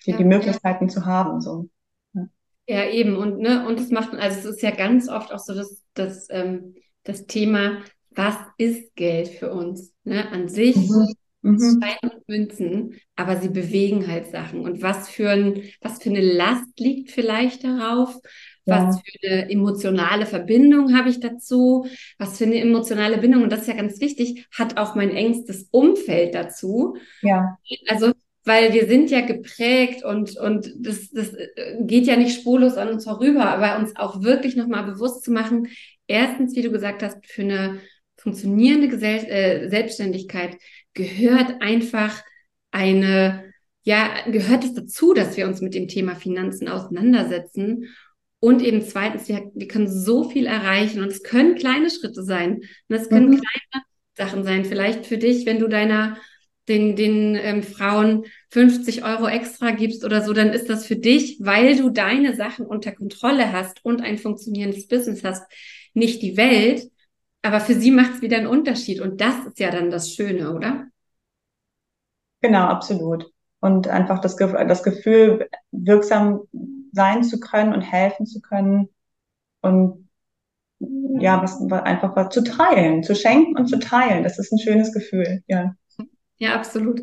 die, 0.05 0.11
ja, 0.11 0.17
die 0.17 0.25
Möglichkeiten 0.25 0.85
ja. 0.85 0.89
zu 0.89 1.05
haben. 1.05 1.41
So. 1.41 1.69
Ja. 2.13 2.27
ja, 2.67 2.89
eben. 2.89 3.15
Und, 3.15 3.39
ne, 3.39 3.67
und 3.67 3.79
es 3.79 3.89
macht, 3.89 4.13
also 4.13 4.39
es 4.39 4.45
ist 4.45 4.61
ja 4.61 4.71
ganz 4.71 5.09
oft 5.09 5.33
auch 5.33 5.39
so 5.39 5.53
das, 5.53 5.83
das, 5.93 6.27
ähm, 6.29 6.75
das 7.03 7.25
Thema, 7.25 7.79
was 8.11 8.35
ist 8.57 8.95
Geld 8.95 9.27
für 9.27 9.51
uns? 9.51 9.93
Ne? 10.03 10.29
An 10.31 10.47
sich 10.47 10.75
mhm. 10.75 11.13
Mhm. 11.41 11.77
Steine 11.77 12.13
und 12.13 12.27
Münzen, 12.27 12.95
aber 13.15 13.37
sie 13.37 13.49
bewegen 13.49 14.07
halt 14.07 14.27
Sachen. 14.27 14.61
Und 14.61 14.81
was 14.81 15.09
für, 15.09 15.29
ein, 15.29 15.63
was 15.81 16.01
für 16.01 16.09
eine 16.09 16.21
Last 16.21 16.79
liegt 16.79 17.11
vielleicht 17.11 17.63
darauf? 17.63 18.19
Ja. 18.65 18.87
Was 18.87 18.99
für 18.99 19.27
eine 19.27 19.49
emotionale 19.49 20.25
Verbindung 20.25 20.97
habe 20.97 21.09
ich 21.09 21.21
dazu? 21.21 21.87
Was 22.17 22.37
für 22.37 22.43
eine 22.43 22.59
emotionale 22.59 23.17
Bindung, 23.17 23.43
und 23.43 23.51
das 23.51 23.61
ist 23.61 23.67
ja 23.67 23.75
ganz 23.75 24.01
wichtig, 24.01 24.47
hat 24.51 24.77
auch 24.77 24.95
mein 24.95 25.11
engstes 25.11 25.69
Umfeld 25.71 26.35
dazu. 26.35 26.97
Ja. 27.21 27.57
Also, 27.87 28.11
weil 28.47 28.73
wir 28.73 28.87
sind 28.87 29.11
ja 29.11 29.21
geprägt 29.21 30.03
und, 30.03 30.37
und 30.37 30.73
das, 30.79 31.09
das 31.11 31.33
geht 31.81 32.07
ja 32.07 32.15
nicht 32.15 32.39
spurlos 32.39 32.75
an 32.75 32.89
uns 32.89 33.03
vorüber, 33.03 33.45
aber 33.45 33.77
uns 33.77 33.95
auch 33.95 34.23
wirklich 34.23 34.55
nochmal 34.55 34.85
bewusst 34.85 35.23
zu 35.23 35.31
machen, 35.31 35.67
erstens, 36.07 36.55
wie 36.55 36.61
du 36.61 36.71
gesagt 36.71 37.03
hast, 37.03 37.25
für 37.25 37.43
eine 37.43 37.79
funktionierende 38.17 38.87
Gesell 38.87 39.25
äh, 39.25 39.69
Selbstständigkeit 39.69 40.57
gehört 40.93 41.61
einfach 41.61 42.23
eine, 42.71 43.53
ja, 43.83 44.09
gehört 44.29 44.63
es 44.63 44.73
dazu, 44.73 45.13
dass 45.13 45.37
wir 45.37 45.47
uns 45.47 45.61
mit 45.61 45.75
dem 45.75 45.87
Thema 45.87 46.15
Finanzen 46.15 46.67
auseinandersetzen 46.67 47.87
und 48.39 48.61
eben 48.61 48.81
zweitens, 48.83 49.27
wir, 49.27 49.51
wir 49.53 49.67
können 49.67 49.87
so 49.87 50.29
viel 50.29 50.45
erreichen 50.45 51.01
und 51.01 51.07
es 51.07 51.23
können 51.23 51.55
kleine 51.55 51.89
Schritte 51.89 52.23
sein. 52.23 52.61
Und 52.87 52.95
es 52.95 53.09
können 53.09 53.29
mhm. 53.29 53.41
kleine 53.41 53.83
Sachen 54.15 54.43
sein. 54.43 54.63
Vielleicht 54.63 55.05
für 55.05 55.17
dich, 55.17 55.45
wenn 55.45 55.59
du 55.59 55.67
deiner 55.67 56.17
den, 56.67 56.95
den 56.95 57.35
ähm, 57.35 57.63
Frauen 57.63 58.25
50 58.49 59.03
Euro 59.03 59.27
extra 59.27 59.71
gibst 59.71 60.03
oder 60.03 60.21
so, 60.21 60.33
dann 60.33 60.49
ist 60.49 60.69
das 60.69 60.85
für 60.85 60.95
dich, 60.95 61.37
weil 61.41 61.77
du 61.77 61.89
deine 61.89 62.35
Sachen 62.35 62.65
unter 62.65 62.91
Kontrolle 62.91 63.51
hast 63.51 63.83
und 63.85 64.01
ein 64.01 64.17
funktionierendes 64.17 64.87
Business 64.87 65.23
hast, 65.23 65.43
nicht 65.93 66.21
die 66.21 66.37
Welt. 66.37 66.89
Aber 67.41 67.59
für 67.59 67.75
sie 67.75 67.91
macht 67.91 68.15
es 68.15 68.21
wieder 68.21 68.37
einen 68.37 68.47
Unterschied. 68.47 68.99
Und 69.01 69.21
das 69.21 69.35
ist 69.47 69.59
ja 69.59 69.71
dann 69.71 69.89
das 69.89 70.13
Schöne, 70.13 70.53
oder? 70.53 70.87
Genau, 72.41 72.65
absolut. 72.65 73.31
Und 73.59 73.87
einfach 73.87 74.19
das, 74.19 74.35
das 74.35 74.83
Gefühl, 74.83 75.49
wirksam 75.71 76.41
sein 76.91 77.23
zu 77.23 77.39
können 77.39 77.73
und 77.73 77.81
helfen 77.81 78.25
zu 78.25 78.41
können 78.41 78.89
und 79.61 80.07
ja, 81.19 81.41
was, 81.41 81.59
einfach 81.83 82.15
was 82.15 82.29
zu 82.33 82.43
teilen, 82.43 83.03
zu 83.03 83.15
schenken 83.15 83.57
und 83.57 83.67
zu 83.67 83.79
teilen. 83.79 84.23
Das 84.23 84.37
ist 84.37 84.51
ein 84.51 84.59
schönes 84.59 84.93
Gefühl, 84.93 85.43
ja. 85.47 85.73
Ja, 86.37 86.55
absolut. 86.55 87.01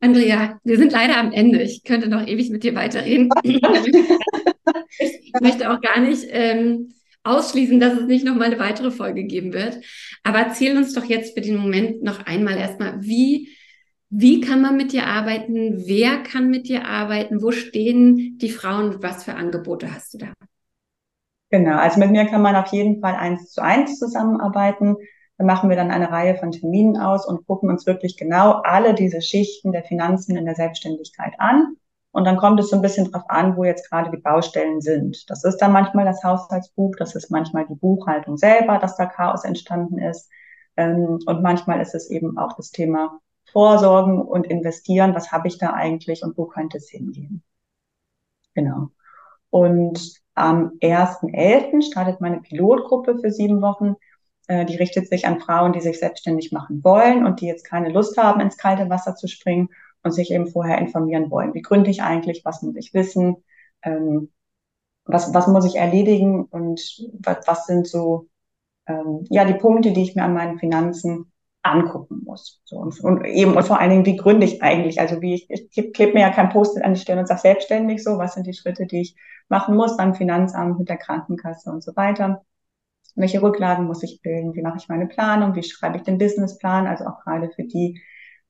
Andrea, 0.00 0.60
wir 0.62 0.76
sind 0.76 0.92
leider 0.92 1.16
am 1.18 1.32
Ende. 1.32 1.62
Ich 1.62 1.82
könnte 1.82 2.08
noch 2.08 2.26
ewig 2.26 2.50
mit 2.50 2.62
dir 2.62 2.74
weiterreden. 2.74 3.30
ich 3.42 5.32
möchte 5.40 5.70
auch 5.70 5.80
gar 5.80 6.00
nicht 6.00 6.26
ähm, 6.28 6.92
ausschließen, 7.24 7.80
dass 7.80 7.94
es 7.94 8.06
nicht 8.06 8.24
noch 8.24 8.34
mal 8.34 8.44
eine 8.44 8.58
weitere 8.58 8.90
Folge 8.90 9.24
geben 9.24 9.52
wird. 9.52 9.78
Aber 10.22 10.38
erzähl 10.38 10.76
uns 10.76 10.92
doch 10.92 11.04
jetzt 11.04 11.34
für 11.34 11.40
den 11.40 11.56
Moment 11.56 12.02
noch 12.02 12.24
einmal 12.26 12.56
erstmal, 12.56 13.02
wie 13.02 13.48
wie 14.08 14.40
kann 14.40 14.62
man 14.62 14.76
mit 14.76 14.92
dir 14.92 15.06
arbeiten? 15.06 15.82
Wer 15.86 16.22
kann 16.22 16.48
mit 16.48 16.68
dir 16.68 16.86
arbeiten? 16.86 17.42
Wo 17.42 17.50
stehen 17.50 18.38
die 18.38 18.50
Frauen? 18.50 19.02
Was 19.02 19.24
für 19.24 19.34
Angebote 19.34 19.92
hast 19.92 20.14
du 20.14 20.18
da? 20.18 20.32
Genau, 21.50 21.76
also 21.76 21.98
mit 21.98 22.10
mir 22.12 22.26
kann 22.26 22.42
man 22.42 22.54
auf 22.54 22.72
jeden 22.72 23.00
Fall 23.00 23.14
eins 23.14 23.50
zu 23.50 23.62
eins 23.62 23.98
zusammenarbeiten. 23.98 24.96
Da 25.38 25.44
machen 25.44 25.68
wir 25.68 25.76
dann 25.76 25.90
eine 25.90 26.10
Reihe 26.10 26.36
von 26.36 26.50
Terminen 26.50 26.96
aus 26.96 27.26
und 27.26 27.46
gucken 27.46 27.68
uns 27.70 27.86
wirklich 27.86 28.16
genau 28.16 28.60
alle 28.64 28.94
diese 28.94 29.20
Schichten 29.20 29.72
der 29.72 29.84
Finanzen 29.84 30.36
in 30.36 30.46
der 30.46 30.54
Selbstständigkeit 30.54 31.34
an. 31.38 31.76
Und 32.12 32.24
dann 32.24 32.38
kommt 32.38 32.58
es 32.60 32.70
so 32.70 32.76
ein 32.76 32.82
bisschen 32.82 33.10
drauf 33.10 33.24
an, 33.28 33.58
wo 33.58 33.64
jetzt 33.64 33.90
gerade 33.90 34.10
die 34.10 34.16
Baustellen 34.16 34.80
sind. 34.80 35.28
Das 35.28 35.44
ist 35.44 35.58
dann 35.58 35.72
manchmal 35.72 36.06
das 36.06 36.24
Haushaltsbuch, 36.24 36.94
das 36.98 37.14
ist 37.14 37.30
manchmal 37.30 37.66
die 37.66 37.74
Buchhaltung 37.74 38.38
selber, 38.38 38.78
dass 38.78 38.96
da 38.96 39.04
Chaos 39.04 39.44
entstanden 39.44 39.98
ist. 39.98 40.30
Ähm, 40.78 41.18
und 41.26 41.42
manchmal 41.42 41.80
ist 41.82 41.94
es 41.94 42.10
eben 42.10 42.38
auch 42.38 42.54
das 42.54 42.70
Thema 42.70 43.20
vorsorgen 43.52 44.20
und 44.20 44.46
investieren, 44.46 45.14
was 45.14 45.30
habe 45.30 45.48
ich 45.48 45.58
da 45.58 45.74
eigentlich 45.74 46.22
und 46.22 46.38
wo 46.38 46.46
könnte 46.46 46.78
es 46.78 46.88
hingehen. 46.88 47.42
Genau. 48.54 48.88
Und 49.50 50.22
am 50.34 50.72
1.11. 50.80 51.82
startet 51.82 52.20
meine 52.20 52.40
Pilotgruppe 52.40 53.18
für 53.18 53.30
sieben 53.30 53.60
Wochen. 53.62 53.96
Äh, 54.48 54.64
die 54.64 54.76
richtet 54.76 55.08
sich 55.08 55.26
an 55.26 55.40
Frauen, 55.40 55.72
die 55.72 55.80
sich 55.80 55.98
selbstständig 55.98 56.52
machen 56.52 56.82
wollen 56.84 57.26
und 57.26 57.40
die 57.40 57.46
jetzt 57.46 57.64
keine 57.64 57.88
Lust 57.88 58.16
haben, 58.16 58.40
ins 58.40 58.56
kalte 58.56 58.88
Wasser 58.90 59.16
zu 59.16 59.28
springen 59.28 59.68
und 60.02 60.12
sich 60.12 60.30
eben 60.30 60.46
vorher 60.46 60.78
informieren 60.78 61.30
wollen. 61.30 61.54
Wie 61.54 61.62
gründe 61.62 61.90
ich 61.90 62.02
eigentlich? 62.02 62.42
Was 62.44 62.62
muss 62.62 62.76
ich 62.76 62.94
wissen? 62.94 63.36
Ähm, 63.82 64.30
was, 65.04 65.34
was 65.34 65.46
muss 65.48 65.64
ich 65.66 65.76
erledigen? 65.76 66.44
Und 66.44 66.80
was, 67.20 67.46
was 67.46 67.66
sind 67.66 67.86
so, 67.86 68.28
ähm, 68.86 69.24
ja, 69.30 69.44
die 69.44 69.54
Punkte, 69.54 69.92
die 69.92 70.02
ich 70.02 70.14
mir 70.14 70.24
an 70.24 70.34
meinen 70.34 70.58
Finanzen 70.58 71.32
angucken 71.62 72.22
muss. 72.24 72.60
So, 72.64 72.76
und, 72.76 73.00
und 73.00 73.24
eben 73.24 73.56
und 73.56 73.64
vor 73.64 73.80
allen 73.80 73.90
Dingen, 73.90 74.06
wie 74.06 74.16
gründe 74.16 74.46
ich 74.46 74.62
eigentlich? 74.62 75.00
Also 75.00 75.20
wie 75.20 75.34
ich, 75.34 75.50
ich 75.50 75.92
klebe 75.92 76.14
mir 76.14 76.20
ja 76.20 76.30
kein 76.30 76.50
Post-it 76.50 76.84
an 76.84 76.94
die 76.94 77.00
Stirn 77.00 77.18
und 77.18 77.26
sage 77.26 77.40
selbstständig 77.40 78.04
so, 78.04 78.18
was 78.18 78.34
sind 78.34 78.46
die 78.46 78.54
Schritte, 78.54 78.86
die 78.86 79.00
ich 79.00 79.16
machen 79.48 79.76
muss 79.76 79.96
beim 79.96 80.14
Finanzamt, 80.14 80.78
mit 80.78 80.88
der 80.88 80.96
Krankenkasse 80.96 81.70
und 81.70 81.82
so 81.82 81.94
weiter. 81.96 82.44
Welche 83.16 83.42
Rücklagen 83.42 83.86
muss 83.86 84.02
ich 84.02 84.20
bilden? 84.22 84.54
Wie 84.54 84.62
mache 84.62 84.78
ich 84.78 84.88
meine 84.88 85.06
Planung? 85.06 85.54
Wie 85.54 85.62
schreibe 85.62 85.96
ich 85.96 86.04
den 86.04 86.18
Businessplan? 86.18 86.86
Also 86.86 87.06
auch 87.06 87.20
gerade 87.24 87.50
für 87.50 87.64
die, 87.64 88.00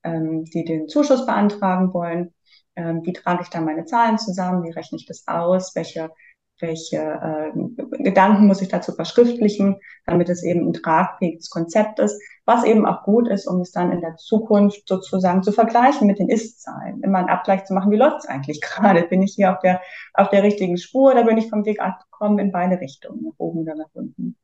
ähm, 0.03 0.45
die 0.45 0.65
den 0.65 0.87
Zuschuss 0.87 1.25
beantragen 1.25 1.93
wollen. 1.93 2.33
Ähm, 2.75 3.01
wie 3.03 3.13
trage 3.13 3.41
ich 3.43 3.49
da 3.49 3.61
meine 3.61 3.85
Zahlen 3.85 4.17
zusammen? 4.17 4.63
Wie 4.63 4.71
rechne 4.71 4.97
ich 4.97 5.05
das 5.05 5.27
aus? 5.27 5.75
Welche 5.75 6.11
welche 6.59 6.97
äh, 6.97 8.03
Gedanken 8.03 8.47
muss 8.47 8.61
ich 8.61 8.69
dazu 8.69 8.93
verschriftlichen, 8.93 9.79
damit 10.05 10.29
es 10.29 10.43
eben 10.43 10.67
ein 10.67 10.73
tragfähiges 10.73 11.49
Konzept 11.49 11.99
ist, 11.99 12.19
was 12.45 12.63
eben 12.63 12.85
auch 12.85 13.03
gut 13.03 13.27
ist, 13.27 13.47
um 13.47 13.61
es 13.61 13.71
dann 13.71 13.91
in 13.91 14.01
der 14.01 14.15
Zukunft 14.15 14.87
sozusagen 14.87 15.43
zu 15.43 15.51
vergleichen 15.51 16.07
mit 16.07 16.19
den 16.19 16.29
Ist-Zahlen. 16.29 17.01
Immer 17.03 17.19
einen 17.19 17.29
Abgleich 17.29 17.65
zu 17.65 17.73
machen, 17.73 17.91
wie 17.91 17.97
läuft 17.97 18.19
es 18.19 18.27
eigentlich 18.27 18.61
gerade? 18.75 19.03
Bin 19.03 19.21
ich 19.21 19.33
hier 19.35 19.51
auf 19.51 19.59
der, 19.59 19.81
auf 20.13 20.29
der 20.29 20.43
richtigen 20.43 20.77
Spur 20.77 21.11
oder 21.11 21.25
bin 21.25 21.37
ich 21.37 21.49
vom 21.49 21.65
Weg 21.65 21.79
abgekommen 21.81 22.39
in 22.39 22.51
beide 22.51 22.79
Richtungen, 22.79 23.23
nach 23.23 23.33
oben 23.37 23.61
oder 23.61 23.75
nach 23.75 23.89
unten? 23.93 24.35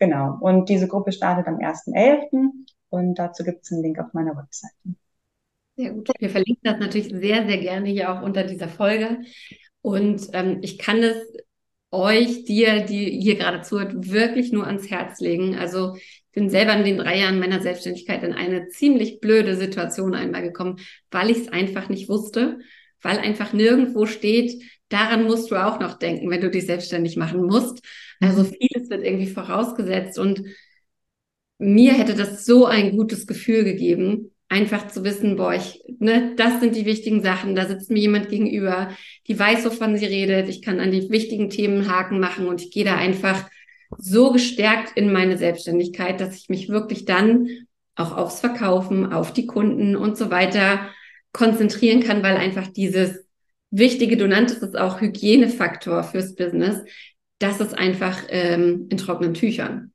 Genau. 0.00 0.38
Und 0.40 0.68
diese 0.68 0.88
Gruppe 0.88 1.12
startet 1.12 1.46
am 1.46 1.58
1.11. 1.58 2.66
und 2.88 3.14
dazu 3.16 3.44
gibt 3.44 3.64
es 3.64 3.70
einen 3.70 3.82
Link 3.82 3.98
auf 3.98 4.12
meiner 4.14 4.36
Webseite. 4.36 4.74
Sehr 5.76 5.92
gut. 5.92 6.10
Wir 6.18 6.30
verlinken 6.30 6.62
das 6.64 6.80
natürlich 6.80 7.08
sehr, 7.08 7.46
sehr 7.46 7.58
gerne 7.58 7.88
hier 7.88 8.12
auch 8.12 8.22
unter 8.22 8.44
dieser 8.44 8.68
Folge. 8.68 9.20
Und 9.82 10.28
ähm, 10.32 10.58
ich 10.62 10.78
kann 10.78 11.02
es 11.02 11.16
euch, 11.90 12.44
dir, 12.44 12.80
die 12.84 13.20
hier 13.20 13.36
gerade 13.36 13.62
zuhört, 13.62 14.10
wirklich 14.10 14.52
nur 14.52 14.66
ans 14.66 14.90
Herz 14.90 15.20
legen. 15.20 15.56
Also 15.56 15.96
ich 15.96 16.24
bin 16.32 16.48
selber 16.48 16.74
in 16.74 16.84
den 16.84 16.98
drei 16.98 17.18
Jahren 17.18 17.38
meiner 17.38 17.60
Selbstständigkeit 17.60 18.22
in 18.22 18.32
eine 18.32 18.68
ziemlich 18.68 19.20
blöde 19.20 19.56
Situation 19.56 20.14
einmal 20.14 20.42
gekommen, 20.42 20.78
weil 21.10 21.30
ich 21.30 21.38
es 21.38 21.48
einfach 21.48 21.88
nicht 21.88 22.08
wusste, 22.08 22.58
weil 23.02 23.18
einfach 23.18 23.52
nirgendwo 23.52 24.06
steht, 24.06 24.62
daran 24.88 25.24
musst 25.24 25.50
du 25.50 25.56
auch 25.56 25.80
noch 25.80 25.98
denken, 25.98 26.30
wenn 26.30 26.40
du 26.40 26.50
dich 26.50 26.66
selbstständig 26.66 27.16
machen 27.16 27.42
musst. 27.42 27.82
Also 28.20 28.42
mhm. 28.42 28.54
vieles 28.58 28.90
wird 28.90 29.04
irgendwie 29.04 29.30
vorausgesetzt 29.30 30.18
und 30.18 30.42
mir 31.58 31.92
hätte 31.92 32.14
das 32.14 32.46
so 32.46 32.66
ein 32.66 32.96
gutes 32.96 33.26
Gefühl 33.26 33.64
gegeben, 33.64 34.32
einfach 34.48 34.88
zu 34.88 35.04
wissen, 35.04 35.36
boah, 35.36 35.54
ich, 35.54 35.82
ne, 35.98 36.34
das 36.36 36.60
sind 36.60 36.74
die 36.74 36.86
wichtigen 36.86 37.22
Sachen, 37.22 37.54
da 37.54 37.66
sitzt 37.66 37.90
mir 37.90 38.00
jemand 38.00 38.28
gegenüber, 38.28 38.90
die 39.28 39.38
weiß, 39.38 39.64
wovon 39.64 39.96
sie 39.96 40.06
redet, 40.06 40.48
ich 40.48 40.62
kann 40.62 40.80
an 40.80 40.90
die 40.90 41.08
wichtigen 41.10 41.50
Themen 41.50 41.88
Haken 41.88 42.18
machen 42.18 42.48
und 42.48 42.60
ich 42.60 42.70
gehe 42.70 42.84
da 42.84 42.96
einfach 42.96 43.48
so 43.98 44.32
gestärkt 44.32 44.96
in 44.96 45.12
meine 45.12 45.36
Selbstständigkeit, 45.36 46.20
dass 46.20 46.36
ich 46.36 46.48
mich 46.48 46.68
wirklich 46.68 47.04
dann 47.04 47.48
auch 47.94 48.16
aufs 48.16 48.40
Verkaufen, 48.40 49.12
auf 49.12 49.32
die 49.32 49.46
Kunden 49.46 49.96
und 49.96 50.16
so 50.16 50.30
weiter 50.30 50.88
konzentrieren 51.32 52.00
kann, 52.00 52.22
weil 52.22 52.36
einfach 52.36 52.66
dieses 52.66 53.26
wichtige, 53.70 54.16
du 54.16 54.26
nanntest 54.26 54.62
es 54.62 54.74
auch 54.74 55.00
Hygienefaktor 55.00 56.02
fürs 56.02 56.34
Business, 56.34 56.82
das 57.40 57.60
ist 57.60 57.76
einfach 57.76 58.22
ähm, 58.28 58.86
in 58.90 58.98
trockenen 58.98 59.34
Tüchern. 59.34 59.92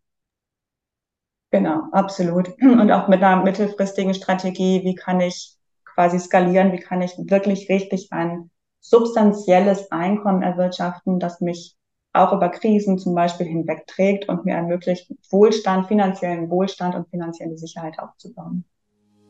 Genau, 1.52 1.84
absolut. 1.94 2.50
Und 2.62 2.92
auch 2.92 3.08
mit 3.08 3.24
einer 3.24 3.42
mittelfristigen 3.42 4.14
Strategie, 4.14 4.82
wie 4.84 4.96
kann 4.96 5.22
ich 5.22 5.56
quasi 5.86 6.20
skalieren, 6.20 6.74
wie 6.74 6.80
kann 6.80 7.02
ich 7.02 7.14
wirklich 7.18 7.70
richtig 7.70 8.10
ein 8.12 8.50
substanzielles 8.82 9.92
Einkommen 9.92 10.42
erwirtschaften, 10.42 11.20
das 11.20 11.40
mich 11.40 11.76
auch 12.14 12.34
über 12.34 12.50
Krisen 12.50 12.98
zum 12.98 13.16
Beispiel 13.16 13.46
hinwegträgt 13.46 14.28
und 14.28 14.46
mir 14.46 14.56
ermöglicht, 14.56 15.12
Wohlstand, 15.30 15.88
finanziellen 15.88 16.50
Wohlstand 16.50 16.96
und 16.96 17.10
finanzielle 17.10 17.58
Sicherheit 17.58 18.00
aufzubauen. 18.00 18.66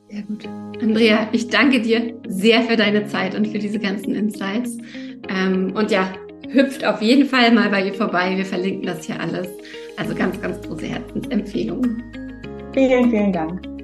Sehr 0.10 0.22
gut. 0.22 0.48
Andrea, 0.82 1.28
ich 1.32 1.48
danke 1.50 1.82
dir 1.82 2.20
sehr 2.28 2.62
für 2.62 2.76
deine 2.76 3.08
Zeit 3.08 3.34
und 3.34 3.48
für 3.48 3.58
diese 3.58 3.80
ganzen 3.80 4.14
Insights. 4.14 4.78
Ähm, 5.30 5.74
und 5.76 5.90
ja, 5.90 6.14
hüpft 6.50 6.86
auf 6.86 7.02
jeden 7.02 7.28
Fall 7.28 7.52
mal 7.52 7.70
bei 7.70 7.84
ihr 7.86 7.94
vorbei. 7.94 8.36
Wir 8.36 8.46
verlinken 8.46 8.88
das 8.88 9.06
hier 9.06 9.20
alles. 9.20 9.48
Also 9.98 10.14
ganz, 10.16 10.40
ganz 10.42 10.62
große 10.68 10.88
Herzensempfehlungen. 10.88 12.04
Vielen, 12.74 13.10
vielen 13.10 13.32
Dank. 13.32 13.75